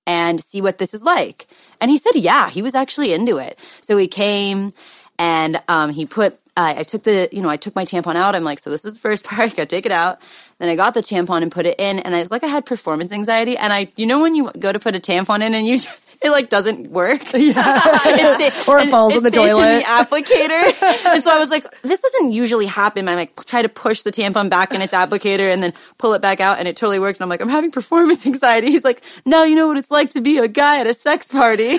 And 0.09 0.41
see 0.41 0.61
what 0.61 0.79
this 0.79 0.95
is 0.95 1.03
like. 1.03 1.49
And 1.81 1.91
he 1.91 1.97
said, 1.97 2.13
yeah, 2.15 2.49
he 2.49 2.63
was 2.63 2.77
actually 2.77 3.13
into 3.13 3.39
it. 3.39 3.59
So 3.81 3.97
he 3.97 4.07
came 4.07 4.71
and 5.19 5.61
um, 5.69 5.91
he 5.91 6.07
put 6.07 6.39
I 6.59 6.85
took 6.85 7.03
the, 7.03 7.29
you 7.33 7.43
know, 7.43 7.51
I 7.51 7.59
took 7.59 7.75
my 7.75 7.85
tampon 7.85 8.17
out. 8.17 8.35
I'm 8.35 8.45
like, 8.45 8.59
so 8.59 8.71
this 8.71 8.85
is 8.85 8.95
the 8.95 9.01
first 9.01 9.25
part. 9.29 9.41
I 9.41 9.49
got 9.49 9.57
to 9.57 9.67
take 9.67 9.87
it 9.87 9.93
out. 9.93 10.21
Then 10.59 10.71
I 10.71 10.77
got 10.77 10.95
the 10.95 11.01
tampon 11.01 11.43
and 11.43 11.53
put 11.53 11.67
it 11.67 11.79
in. 11.79 11.99
And 11.99 12.17
I 12.17 12.21
was 12.21 12.31
like, 12.31 12.43
I 12.45 12.47
had 12.47 12.65
performance 12.65 13.13
anxiety. 13.13 13.59
And 13.59 13.73
I, 13.73 13.89
you 13.97 14.07
know, 14.07 14.21
when 14.21 14.35
you 14.35 14.51
go 14.59 14.73
to 14.73 14.79
put 14.79 14.97
a 14.97 14.99
tampon 14.99 15.43
in 15.43 15.55
and 15.55 15.67
you, 15.67 15.79
it 16.27 16.31
like 16.31 16.49
doesn't 16.49 16.91
work. 16.91 17.23
Yeah. 17.37 17.53
or 18.69 18.79
it 18.79 18.89
falls 18.89 19.15
it 19.15 19.19
in 19.19 19.23
the 19.23 19.31
toilet. 19.31 19.69
In 19.69 19.79
the 19.79 19.85
applicator. 19.85 21.13
and 21.13 21.23
so 21.23 21.31
I 21.31 21.39
was 21.39 21.51
like, 21.51 21.65
this 21.83 22.01
doesn't 22.01 22.33
usually 22.33 22.67
happen. 22.67 23.09
I 23.09 23.15
like 23.15 23.45
try 23.45 23.63
to 23.63 23.69
push 23.69 24.03
the 24.03 24.11
tampon 24.11 24.51
back 24.51 24.73
in 24.75 24.81
its 24.81 24.93
applicator 24.93 25.53
and 25.53 25.63
then 25.63 25.73
pull 25.99 26.15
it 26.15 26.23
back 26.23 26.41
out 26.41 26.59
and 26.59 26.67
it 26.67 26.77
totally 26.77 26.99
works. 26.99 27.19
And 27.19 27.25
I'm 27.25 27.29
like, 27.29 27.41
I'm 27.41 27.49
having 27.49 27.71
performance 27.71 28.27
anxiety. 28.27 28.69
He's 28.69 28.85
like, 28.85 29.03
now 29.25 29.45
you 29.45 29.55
know 29.55 29.69
what 29.69 29.77
it's 29.77 29.91
like 29.91 30.11
to 30.11 30.21
be 30.21 30.39
a 30.39 30.49
guy 30.49 30.81
at 30.81 30.87
a 30.87 30.95
sex 30.95 31.31
party. 31.31 31.79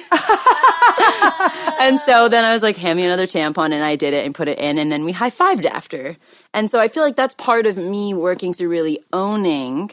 and 1.81 1.99
so 1.99 2.29
then 2.29 2.45
I 2.45 2.53
was 2.53 2.63
like, 2.63 2.77
hand 2.77 2.97
me 2.97 3.05
another 3.05 3.25
tampon 3.27 3.73
and 3.73 3.83
I 3.83 3.95
did 3.95 4.13
it 4.13 4.25
and 4.25 4.33
put 4.33 4.47
it 4.47 4.59
in 4.59 4.77
and 4.77 4.91
then 4.91 5.03
we 5.03 5.11
high 5.11 5.31
fived 5.31 5.65
after. 5.65 6.15
And 6.53 6.69
so 6.71 6.79
I 6.79 6.87
feel 6.87 7.03
like 7.03 7.15
that's 7.15 7.33
part 7.33 7.65
of 7.65 7.77
me 7.77 8.13
working 8.13 8.53
through 8.53 8.69
really 8.69 8.99
owning 9.11 9.91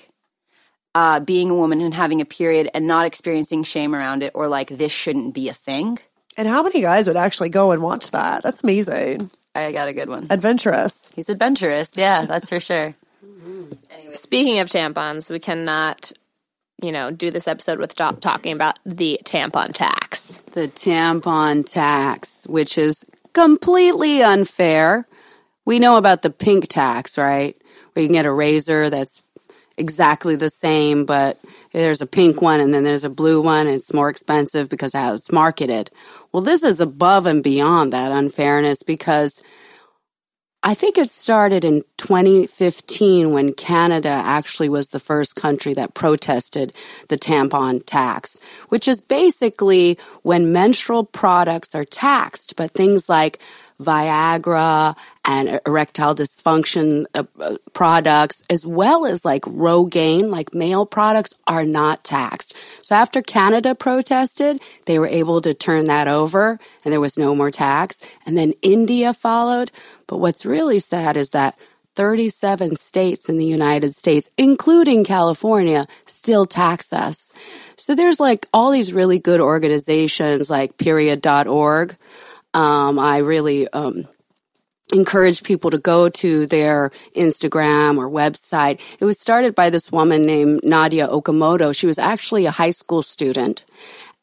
uh, 0.94 1.20
being 1.20 1.50
a 1.50 1.54
woman 1.54 1.80
and 1.80 1.94
having 1.94 2.20
a 2.20 2.24
period 2.24 2.70
and 2.74 2.86
not 2.86 3.06
experiencing 3.06 3.62
shame 3.64 3.94
around 3.94 4.22
it 4.22 4.32
or 4.34 4.48
like 4.48 4.68
this 4.68 4.92
shouldn't 4.92 5.34
be 5.34 5.48
a 5.48 5.54
thing. 5.54 5.98
And 6.36 6.48
how 6.48 6.62
many 6.62 6.80
guys 6.80 7.06
would 7.06 7.16
actually 7.16 7.48
go 7.48 7.70
and 7.70 7.82
watch 7.82 8.10
that? 8.10 8.42
That's 8.42 8.62
amazing. 8.62 9.30
I 9.54 9.72
got 9.72 9.88
a 9.88 9.92
good 9.92 10.08
one. 10.08 10.26
Adventurous. 10.30 11.10
He's 11.14 11.28
adventurous. 11.28 11.96
Yeah, 11.96 12.26
that's 12.26 12.48
for 12.48 12.58
sure. 12.58 12.94
Anyway. 13.90 14.14
Speaking 14.14 14.58
of 14.58 14.68
tampons, 14.68 15.30
we 15.30 15.38
cannot, 15.38 16.12
you 16.82 16.90
know, 16.90 17.10
do 17.10 17.30
this 17.30 17.46
episode 17.46 17.78
without 17.78 18.20
talking 18.20 18.52
about 18.52 18.78
the 18.84 19.20
tampon 19.24 19.72
tax. 19.72 20.38
The 20.52 20.68
tampon 20.68 21.64
tax, 21.64 22.46
which 22.48 22.78
is 22.78 23.04
completely 23.32 24.22
unfair. 24.22 25.06
We 25.64 25.78
know 25.78 25.96
about 25.96 26.22
the 26.22 26.30
pink 26.30 26.68
tax, 26.68 27.16
right? 27.16 27.56
Where 27.92 28.02
you 28.02 28.08
can 28.08 28.14
get 28.14 28.26
a 28.26 28.32
razor 28.32 28.90
that's 28.90 29.22
exactly 29.76 30.36
the 30.36 30.50
same, 30.50 31.04
but 31.04 31.38
there's 31.72 32.02
a 32.02 32.06
pink 32.06 32.40
one 32.40 32.60
and 32.60 32.72
then 32.72 32.84
there's 32.84 33.04
a 33.04 33.10
blue 33.10 33.40
one 33.40 33.66
it's 33.66 33.92
more 33.92 34.08
expensive 34.08 34.68
because 34.68 34.92
how 34.92 35.14
it's 35.14 35.32
marketed. 35.32 35.90
Well, 36.32 36.42
this 36.42 36.62
is 36.62 36.80
above 36.80 37.26
and 37.26 37.42
beyond 37.42 37.92
that 37.92 38.12
unfairness 38.12 38.82
because 38.82 39.42
I 40.66 40.72
think 40.72 40.96
it 40.96 41.10
started 41.10 41.62
in 41.62 41.82
2015 41.98 43.32
when 43.32 43.52
Canada 43.52 44.08
actually 44.08 44.70
was 44.70 44.88
the 44.88 44.98
first 44.98 45.36
country 45.36 45.74
that 45.74 45.92
protested 45.92 46.72
the 47.08 47.18
tampon 47.18 47.84
tax, 47.84 48.40
which 48.70 48.88
is 48.88 49.02
basically 49.02 49.98
when 50.22 50.52
menstrual 50.52 51.04
products 51.04 51.74
are 51.74 51.84
taxed, 51.84 52.56
but 52.56 52.70
things 52.70 53.10
like 53.10 53.40
Viagra 53.80 54.96
and 55.24 55.60
erectile 55.66 56.14
dysfunction 56.14 57.06
uh, 57.14 57.24
uh, 57.40 57.56
products, 57.72 58.42
as 58.48 58.64
well 58.64 59.06
as 59.06 59.24
like 59.24 59.42
Rogaine, 59.42 60.28
like 60.30 60.54
male 60.54 60.86
products, 60.86 61.34
are 61.46 61.64
not 61.64 62.04
taxed. 62.04 62.54
So 62.84 62.94
after 62.94 63.22
Canada 63.22 63.74
protested, 63.74 64.60
they 64.86 64.98
were 64.98 65.06
able 65.06 65.40
to 65.40 65.54
turn 65.54 65.86
that 65.86 66.08
over 66.08 66.58
and 66.84 66.92
there 66.92 67.00
was 67.00 67.18
no 67.18 67.34
more 67.34 67.50
tax. 67.50 68.00
And 68.26 68.36
then 68.36 68.52
India 68.62 69.12
followed. 69.12 69.70
But 70.06 70.18
what's 70.18 70.46
really 70.46 70.78
sad 70.78 71.16
is 71.16 71.30
that 71.30 71.58
37 71.94 72.76
states 72.76 73.28
in 73.28 73.38
the 73.38 73.46
United 73.46 73.94
States, 73.94 74.28
including 74.36 75.04
California, 75.04 75.86
still 76.06 76.44
tax 76.44 76.92
us. 76.92 77.32
So 77.76 77.94
there's 77.94 78.18
like 78.18 78.46
all 78.52 78.70
these 78.70 78.92
really 78.92 79.18
good 79.18 79.40
organizations 79.40 80.50
like 80.50 80.76
period.org 80.76 81.96
um, 82.54 82.98
I 82.98 83.18
really 83.18 83.68
um, 83.68 84.06
encourage 84.92 85.42
people 85.42 85.70
to 85.70 85.78
go 85.78 86.08
to 86.08 86.46
their 86.46 86.90
Instagram 87.14 87.98
or 87.98 88.08
website. 88.08 88.80
It 89.00 89.04
was 89.04 89.18
started 89.18 89.54
by 89.54 89.70
this 89.70 89.90
woman 89.90 90.24
named 90.24 90.62
Nadya 90.62 91.08
Okamoto. 91.08 91.76
She 91.76 91.86
was 91.86 91.98
actually 91.98 92.46
a 92.46 92.50
high 92.50 92.70
school 92.70 93.02
student 93.02 93.64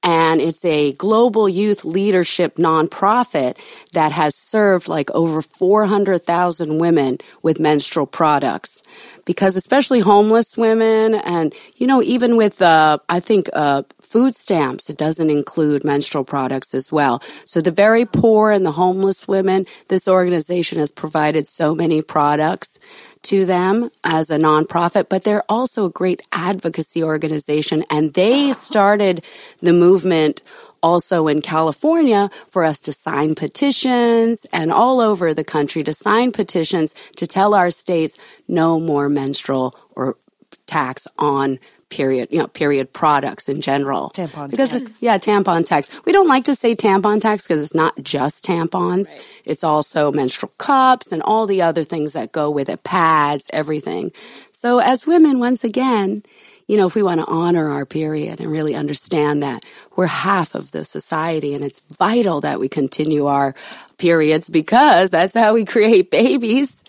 and 0.04 0.42
it's 0.42 0.66
a 0.66 0.94
global 0.94 1.48
youth 1.48 1.86
leadership 1.86 2.56
nonprofit 2.56 3.56
that 3.94 4.12
has 4.12 4.36
served 4.36 4.88
like 4.88 5.12
over 5.12 5.42
400,000 5.42 6.80
women 6.80 7.18
with 7.44 7.60
menstrual 7.60 8.08
products. 8.08 8.82
Because 9.26 9.56
especially 9.56 10.00
homeless 10.00 10.58
women 10.58 11.14
and, 11.14 11.54
you 11.76 11.86
know, 11.86 12.02
even 12.02 12.36
with, 12.36 12.62
uh, 12.62 12.98
I 13.08 13.20
think, 13.20 13.50
uh, 13.54 13.84
food 14.02 14.36
stamps, 14.36 14.90
it 14.90 14.98
doesn't 14.98 15.30
include 15.30 15.84
menstrual 15.84 16.24
products 16.24 16.74
as 16.74 16.92
well. 16.92 17.22
So 17.46 17.62
the 17.62 17.72
very 17.72 18.06
poor 18.06 18.52
and 18.52 18.66
the 18.66 18.72
homeless 18.72 19.28
women, 19.28 19.68
this 19.90 20.08
organization 20.08 20.80
has 20.80 20.92
provided 20.92 21.48
so 21.48 21.76
many 21.76 22.02
products 22.02 22.80
to 23.24 23.46
them 23.46 23.90
as 24.04 24.30
a 24.30 24.38
nonprofit, 24.38 25.10
but 25.10 25.24
they're 25.24 25.44
also 25.50 25.86
a 25.86 25.90
great 25.90 26.22
advocacy 26.32 27.04
organization. 27.04 27.84
And 27.90 28.14
they 28.14 28.54
started 28.54 29.24
the 29.60 29.74
movement 29.74 30.42
also 30.84 31.28
in 31.28 31.42
California 31.42 32.30
for 32.48 32.64
us 32.64 32.82
to 32.82 32.94
sign 32.94 33.36
petitions 33.36 34.46
and 34.52 34.72
all 34.72 35.00
over 35.00 35.34
the 35.34 35.44
country 35.44 35.84
to 35.84 35.94
sign 35.94 36.32
petitions 36.32 36.96
to 37.18 37.28
tell 37.28 37.54
our 37.54 37.72
states 37.72 38.18
no 38.48 38.80
more 38.80 39.08
menstrual 39.08 39.76
or 39.96 40.18
tax 40.66 41.08
on 41.20 41.60
period, 41.92 42.30
you 42.32 42.40
know, 42.40 42.48
period 42.48 42.92
products 42.92 43.48
in 43.48 43.62
general. 43.62 44.10
Tampon 44.16 44.50
because 44.50 44.72
tax. 44.72 44.82
it's 44.82 45.04
yeah, 45.04 45.20
tampon 45.20 45.64
tax. 45.64 45.90
We 46.06 46.12
don't 46.12 46.28
like 46.28 46.46
to 46.46 46.56
say 46.56 46.76
tampon 46.76 47.22
tax 47.22 47.44
because 47.44 47.62
it's 47.62 47.76
not 47.76 48.02
just 48.02 48.44
tampons. 48.44 49.10
Right. 49.10 49.42
It's 49.46 49.64
also 49.64 50.12
menstrual 50.12 50.52
cups 50.58 51.12
and 51.12 51.22
all 51.22 51.46
the 51.46 51.62
other 51.62 51.84
things 51.84 52.14
that 52.14 52.32
go 52.32 52.50
with 52.50 52.70
it, 52.70 52.84
pads, 52.84 53.46
everything. 53.52 54.12
So 54.52 54.80
as 54.80 55.06
women, 55.06 55.38
once 55.38 55.64
again, 55.64 56.24
you 56.68 56.78
know, 56.78 56.88
if 56.88 56.96
we 56.96 57.04
want 57.04 57.20
to 57.20 57.28
honor 57.28 57.70
our 57.70 57.86
period 57.86 58.40
and 58.40 58.50
really 58.50 58.76
understand 58.76 59.44
that 59.44 59.66
we're 59.98 60.08
half 60.08 60.56
of 60.56 60.72
the 60.72 60.86
society 60.86 61.54
and 61.54 61.66
it's 61.66 61.82
vital 61.82 62.42
that 62.42 62.62
we 62.62 62.70
continue 62.70 63.26
our 63.26 63.54
periods 63.98 64.48
because 64.48 65.10
that's 65.10 65.34
how 65.34 65.54
we 65.54 65.66
create 65.66 66.12
babies, 66.12 66.86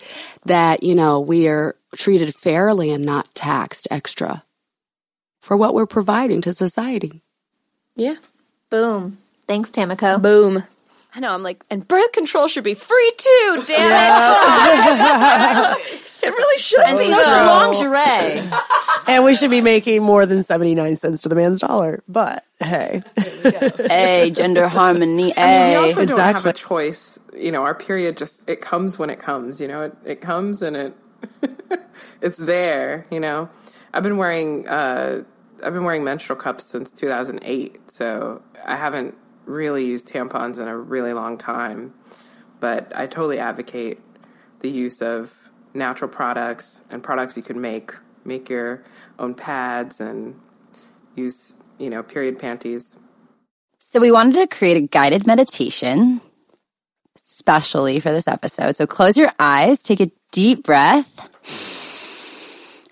that, 0.46 0.84
you 0.84 0.94
know, 0.94 1.18
we 1.18 1.48
are 1.48 1.74
treated 1.96 2.32
fairly 2.32 2.92
and 2.92 3.04
not 3.04 3.34
taxed 3.34 3.88
extra 3.90 4.44
for 5.42 5.56
what 5.56 5.74
we're 5.74 5.86
providing 5.86 6.40
to 6.42 6.52
society. 6.52 7.20
Yeah. 7.96 8.14
Boom. 8.70 9.18
Thanks, 9.46 9.70
Tamiko. 9.70 10.22
Boom. 10.22 10.62
I 11.14 11.20
know. 11.20 11.30
I'm 11.30 11.42
like, 11.42 11.62
and 11.68 11.86
birth 11.86 12.12
control 12.12 12.48
should 12.48 12.64
be 12.64 12.72
free 12.72 13.12
too. 13.18 13.62
Damn 13.66 13.92
it! 15.76 15.82
it 16.22 16.30
really 16.30 16.58
should 16.58 16.80
and 16.86 16.96
be. 16.96 17.08
Such 17.08 17.26
lingerie. 17.26 18.58
and 19.08 19.22
we 19.24 19.34
should 19.34 19.50
be 19.50 19.60
making 19.60 20.02
more 20.02 20.24
than 20.24 20.42
79 20.42 20.96
cents 20.96 21.22
to 21.22 21.28
the 21.28 21.34
man's 21.34 21.60
dollar. 21.60 22.02
But 22.08 22.46
hey. 22.60 23.02
A 23.90 24.30
gender 24.34 24.68
harmony. 24.68 25.34
I 25.36 25.46
mean, 25.46 25.68
we 25.68 25.74
A. 25.74 25.78
also 25.80 26.06
don't 26.06 26.18
have 26.18 26.46
a 26.46 26.54
choice. 26.54 27.18
You 27.36 27.52
know, 27.52 27.62
our 27.62 27.74
period 27.74 28.16
just 28.16 28.48
it 28.48 28.62
comes 28.62 28.98
when 28.98 29.10
it 29.10 29.18
comes. 29.18 29.60
You 29.60 29.68
know, 29.68 29.82
it, 29.82 29.96
it 30.06 30.20
comes 30.22 30.62
and 30.62 30.76
it 30.76 30.96
it's 32.22 32.38
there. 32.38 33.04
You 33.10 33.20
know, 33.20 33.50
I've 33.92 34.02
been 34.02 34.16
wearing 34.16 34.66
uh, 34.66 35.24
I've 35.62 35.72
been 35.72 35.84
wearing 35.84 36.04
menstrual 36.04 36.38
cups 36.38 36.66
since 36.66 36.90
2008, 36.90 37.90
so 37.90 38.42
I 38.64 38.76
haven't 38.76 39.16
really 39.44 39.86
used 39.86 40.08
tampons 40.08 40.58
in 40.58 40.68
a 40.68 40.76
really 40.76 41.12
long 41.12 41.38
time. 41.38 41.94
But 42.60 42.92
I 42.94 43.06
totally 43.06 43.38
advocate 43.38 44.00
the 44.60 44.70
use 44.70 45.02
of 45.02 45.50
natural 45.74 46.10
products 46.10 46.82
and 46.90 47.02
products 47.02 47.36
you 47.36 47.42
can 47.42 47.60
make. 47.60 47.92
Make 48.24 48.48
your 48.48 48.84
own 49.18 49.34
pads 49.34 50.00
and 50.00 50.40
use 51.16 51.54
you 51.78 51.90
know 51.90 52.02
period 52.02 52.38
panties. 52.38 52.96
So 53.78 54.00
we 54.00 54.12
wanted 54.12 54.34
to 54.34 54.56
create 54.56 54.76
a 54.76 54.86
guided 54.86 55.26
meditation, 55.26 56.20
especially 57.16 58.00
for 58.00 58.12
this 58.12 58.28
episode. 58.28 58.76
So 58.76 58.86
close 58.86 59.18
your 59.18 59.32
eyes, 59.38 59.82
take 59.82 60.00
a 60.00 60.10
deep 60.30 60.62
breath, 60.62 61.28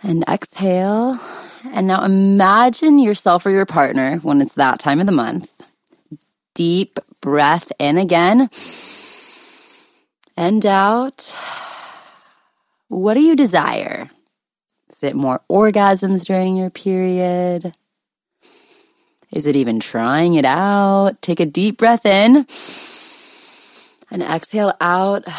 and 0.02 0.24
exhale. 0.28 1.18
And 1.64 1.86
now 1.86 2.04
imagine 2.04 2.98
yourself 2.98 3.44
or 3.44 3.50
your 3.50 3.66
partner 3.66 4.16
when 4.18 4.40
it's 4.40 4.54
that 4.54 4.78
time 4.78 5.00
of 5.00 5.06
the 5.06 5.12
month. 5.12 5.62
Deep 6.54 6.98
breath 7.20 7.72
in 7.78 7.98
again 7.98 8.48
and 10.36 10.64
out. 10.64 11.34
What 12.88 13.14
do 13.14 13.22
you 13.22 13.36
desire? 13.36 14.08
Is 14.90 15.02
it 15.02 15.14
more 15.14 15.42
orgasms 15.50 16.24
during 16.26 16.56
your 16.56 16.70
period? 16.70 17.74
Is 19.32 19.46
it 19.46 19.54
even 19.54 19.80
trying 19.80 20.34
it 20.34 20.44
out? 20.44 21.22
Take 21.22 21.40
a 21.40 21.46
deep 21.46 21.78
breath 21.78 22.04
in 22.04 22.46
and 24.10 24.22
exhale 24.22 24.74
out. 24.80 25.24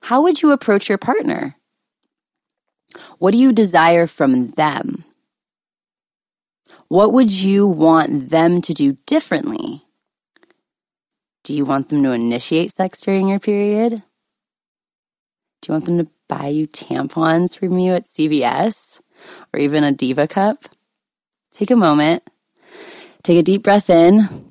How 0.00 0.22
would 0.22 0.40
you 0.42 0.52
approach 0.52 0.88
your 0.88 0.98
partner? 0.98 1.56
What 3.18 3.32
do 3.32 3.38
you 3.38 3.52
desire 3.52 4.06
from 4.06 4.50
them? 4.52 5.04
What 6.88 7.12
would 7.12 7.30
you 7.30 7.66
want 7.66 8.30
them 8.30 8.60
to 8.62 8.74
do 8.74 8.92
differently? 9.06 9.82
Do 11.42 11.54
you 11.54 11.64
want 11.64 11.88
them 11.88 12.02
to 12.02 12.12
initiate 12.12 12.72
sex 12.72 13.00
during 13.00 13.28
your 13.28 13.38
period? 13.38 14.02
Do 15.60 15.68
you 15.68 15.72
want 15.72 15.86
them 15.86 15.98
to 15.98 16.08
buy 16.28 16.48
you 16.48 16.66
tampons 16.66 17.58
from 17.58 17.78
you 17.78 17.94
at 17.94 18.04
CVS 18.04 19.00
or 19.52 19.60
even 19.60 19.84
a 19.84 19.92
Diva 19.92 20.28
cup? 20.28 20.64
Take 21.52 21.70
a 21.70 21.76
moment, 21.76 22.22
take 23.22 23.38
a 23.38 23.42
deep 23.42 23.62
breath 23.62 23.88
in, 23.88 24.50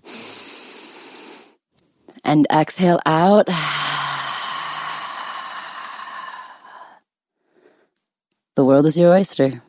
and 2.23 2.47
exhale 2.51 2.99
out. 3.05 3.49
The 8.64 8.68
world 8.68 8.86
is 8.86 8.97
your 8.97 9.11
oyster. 9.11 9.61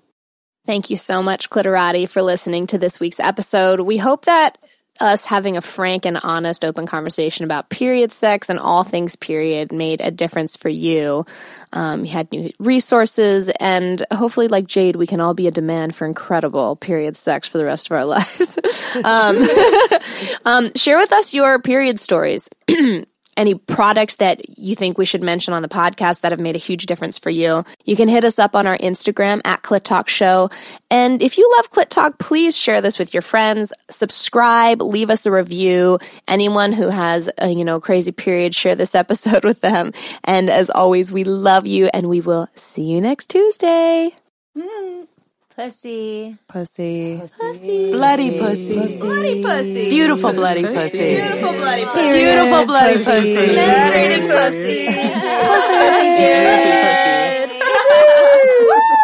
Thank 0.67 0.89
you 0.89 0.95
so 0.95 1.21
much, 1.21 1.51
Clitorati, 1.51 2.09
for 2.09 2.23
listening 2.23 2.69
to 2.69 2.79
this 2.79 3.01
week's 3.01 3.19
episode. 3.19 3.81
We 3.81 3.97
hope 3.97 4.27
that 4.27 4.57
us 5.01 5.25
having 5.25 5.57
a 5.57 5.61
frank 5.61 6.07
and 6.07 6.17
honest, 6.23 6.65
open 6.65 6.87
conversation 6.87 7.45
about 7.45 7.71
period 7.71 8.13
sex 8.13 8.49
and 8.49 8.61
all 8.61 8.85
things 8.85 9.17
period 9.17 9.73
made 9.73 10.01
a 10.01 10.13
difference 10.13 10.57
for 10.57 10.69
you. 10.69 11.27
Um, 11.73 12.05
you 12.05 12.13
had 12.13 12.31
new 12.31 12.53
resources, 12.61 13.49
and 13.59 14.07
hopefully, 14.13 14.47
like 14.47 14.69
Jade, 14.69 14.95
we 14.95 15.09
can 15.09 15.19
all 15.19 15.35
be 15.35 15.49
a 15.49 15.51
demand 15.51 15.97
for 15.97 16.07
incredible 16.07 16.77
period 16.77 17.17
sex 17.17 17.49
for 17.49 17.59
the 17.59 17.65
rest 17.65 17.89
of 17.89 17.97
our 17.97 18.05
lives. 18.05 18.61
um, 19.03 19.43
um, 20.45 20.71
share 20.77 20.99
with 20.99 21.13
us 21.13 21.35
your 21.35 21.59
period 21.59 21.99
stories. 21.99 22.49
any 23.37 23.55
products 23.55 24.17
that 24.17 24.59
you 24.59 24.75
think 24.75 24.99
we 24.99 25.05
should 25.05 25.23
mention 25.23 25.55
on 25.55 25.63
the 25.63 25.69
podcast 25.69 26.21
that 26.21 26.33
have 26.33 26.41
made 26.41 26.55
a 26.55 26.59
huge 26.59 26.87
difference 26.87 27.19
for 27.19 27.31
you, 27.31 27.65
you 27.85 27.97
can 27.97 28.09
hit 28.09 28.25
us 28.25 28.39
up 28.39 28.55
on 28.55 28.67
our 28.67 28.77
Instagram 28.79 29.41
at 29.45 29.63
Clit 29.63 29.83
Talk 29.83 30.09
Show. 30.09 30.51
And 30.91 31.23
if 31.23 31.39
you 31.39 31.51
love 31.57 31.71
Clit 31.71 31.89
Talk, 31.89 32.19
please 32.19 32.57
share 32.57 32.81
this 32.81 32.99
with 32.99 33.15
your 33.15 33.23
friends. 33.23 33.73
Subscribe, 33.91 34.81
leave 34.81 35.11
us 35.11 35.27
a 35.27 35.33
review. 35.33 35.99
Anyone 36.29 36.73
who 36.73 36.89
has 36.89 37.31
a 37.39 37.49
you 37.49 37.65
know 37.65 37.81
crazy 37.81 38.13
period, 38.13 38.55
share 38.55 38.75
this 38.75 38.95
episode 38.95 39.45
with 39.45 39.61
them. 39.61 39.93
And 40.25 40.51
as 40.51 40.71
always, 40.71 41.13
we 41.13 41.25
love 41.25 41.67
you, 41.67 41.89
and 41.93 42.07
we 42.07 42.21
will 42.21 42.49
see 42.55 42.83
you 42.83 43.01
next 43.01 43.31
Tuesday. 43.31 44.11
Mm. 44.57 44.94
Pussy. 45.57 46.37
Pussy. 46.49 47.17
Pussy. 47.21 47.91
Bloody 47.93 48.41
pussy. 48.41 48.75
Bloody 48.99 49.41
pussy. 49.41 49.89
Beautiful 49.89 50.33
bloody 50.33 50.63
pussy. 50.65 51.15
Beautiful 51.15 51.53
bloody 51.53 51.85
pussy. 51.85 52.13
Beautiful 52.13 52.67
bloody 52.67 52.99
pussy. 52.99 53.05
pussy. 53.05 53.35
pussy. 53.37 53.55
Menstruating 53.55 54.27
pussy. 54.35 54.87
pussy. 54.87 55.15
pussy. 55.47 55.79
pussy. 55.79 56.27
pussy. 56.27 56.75
pussy. 56.83 57.61
pussy. 58.67 59.04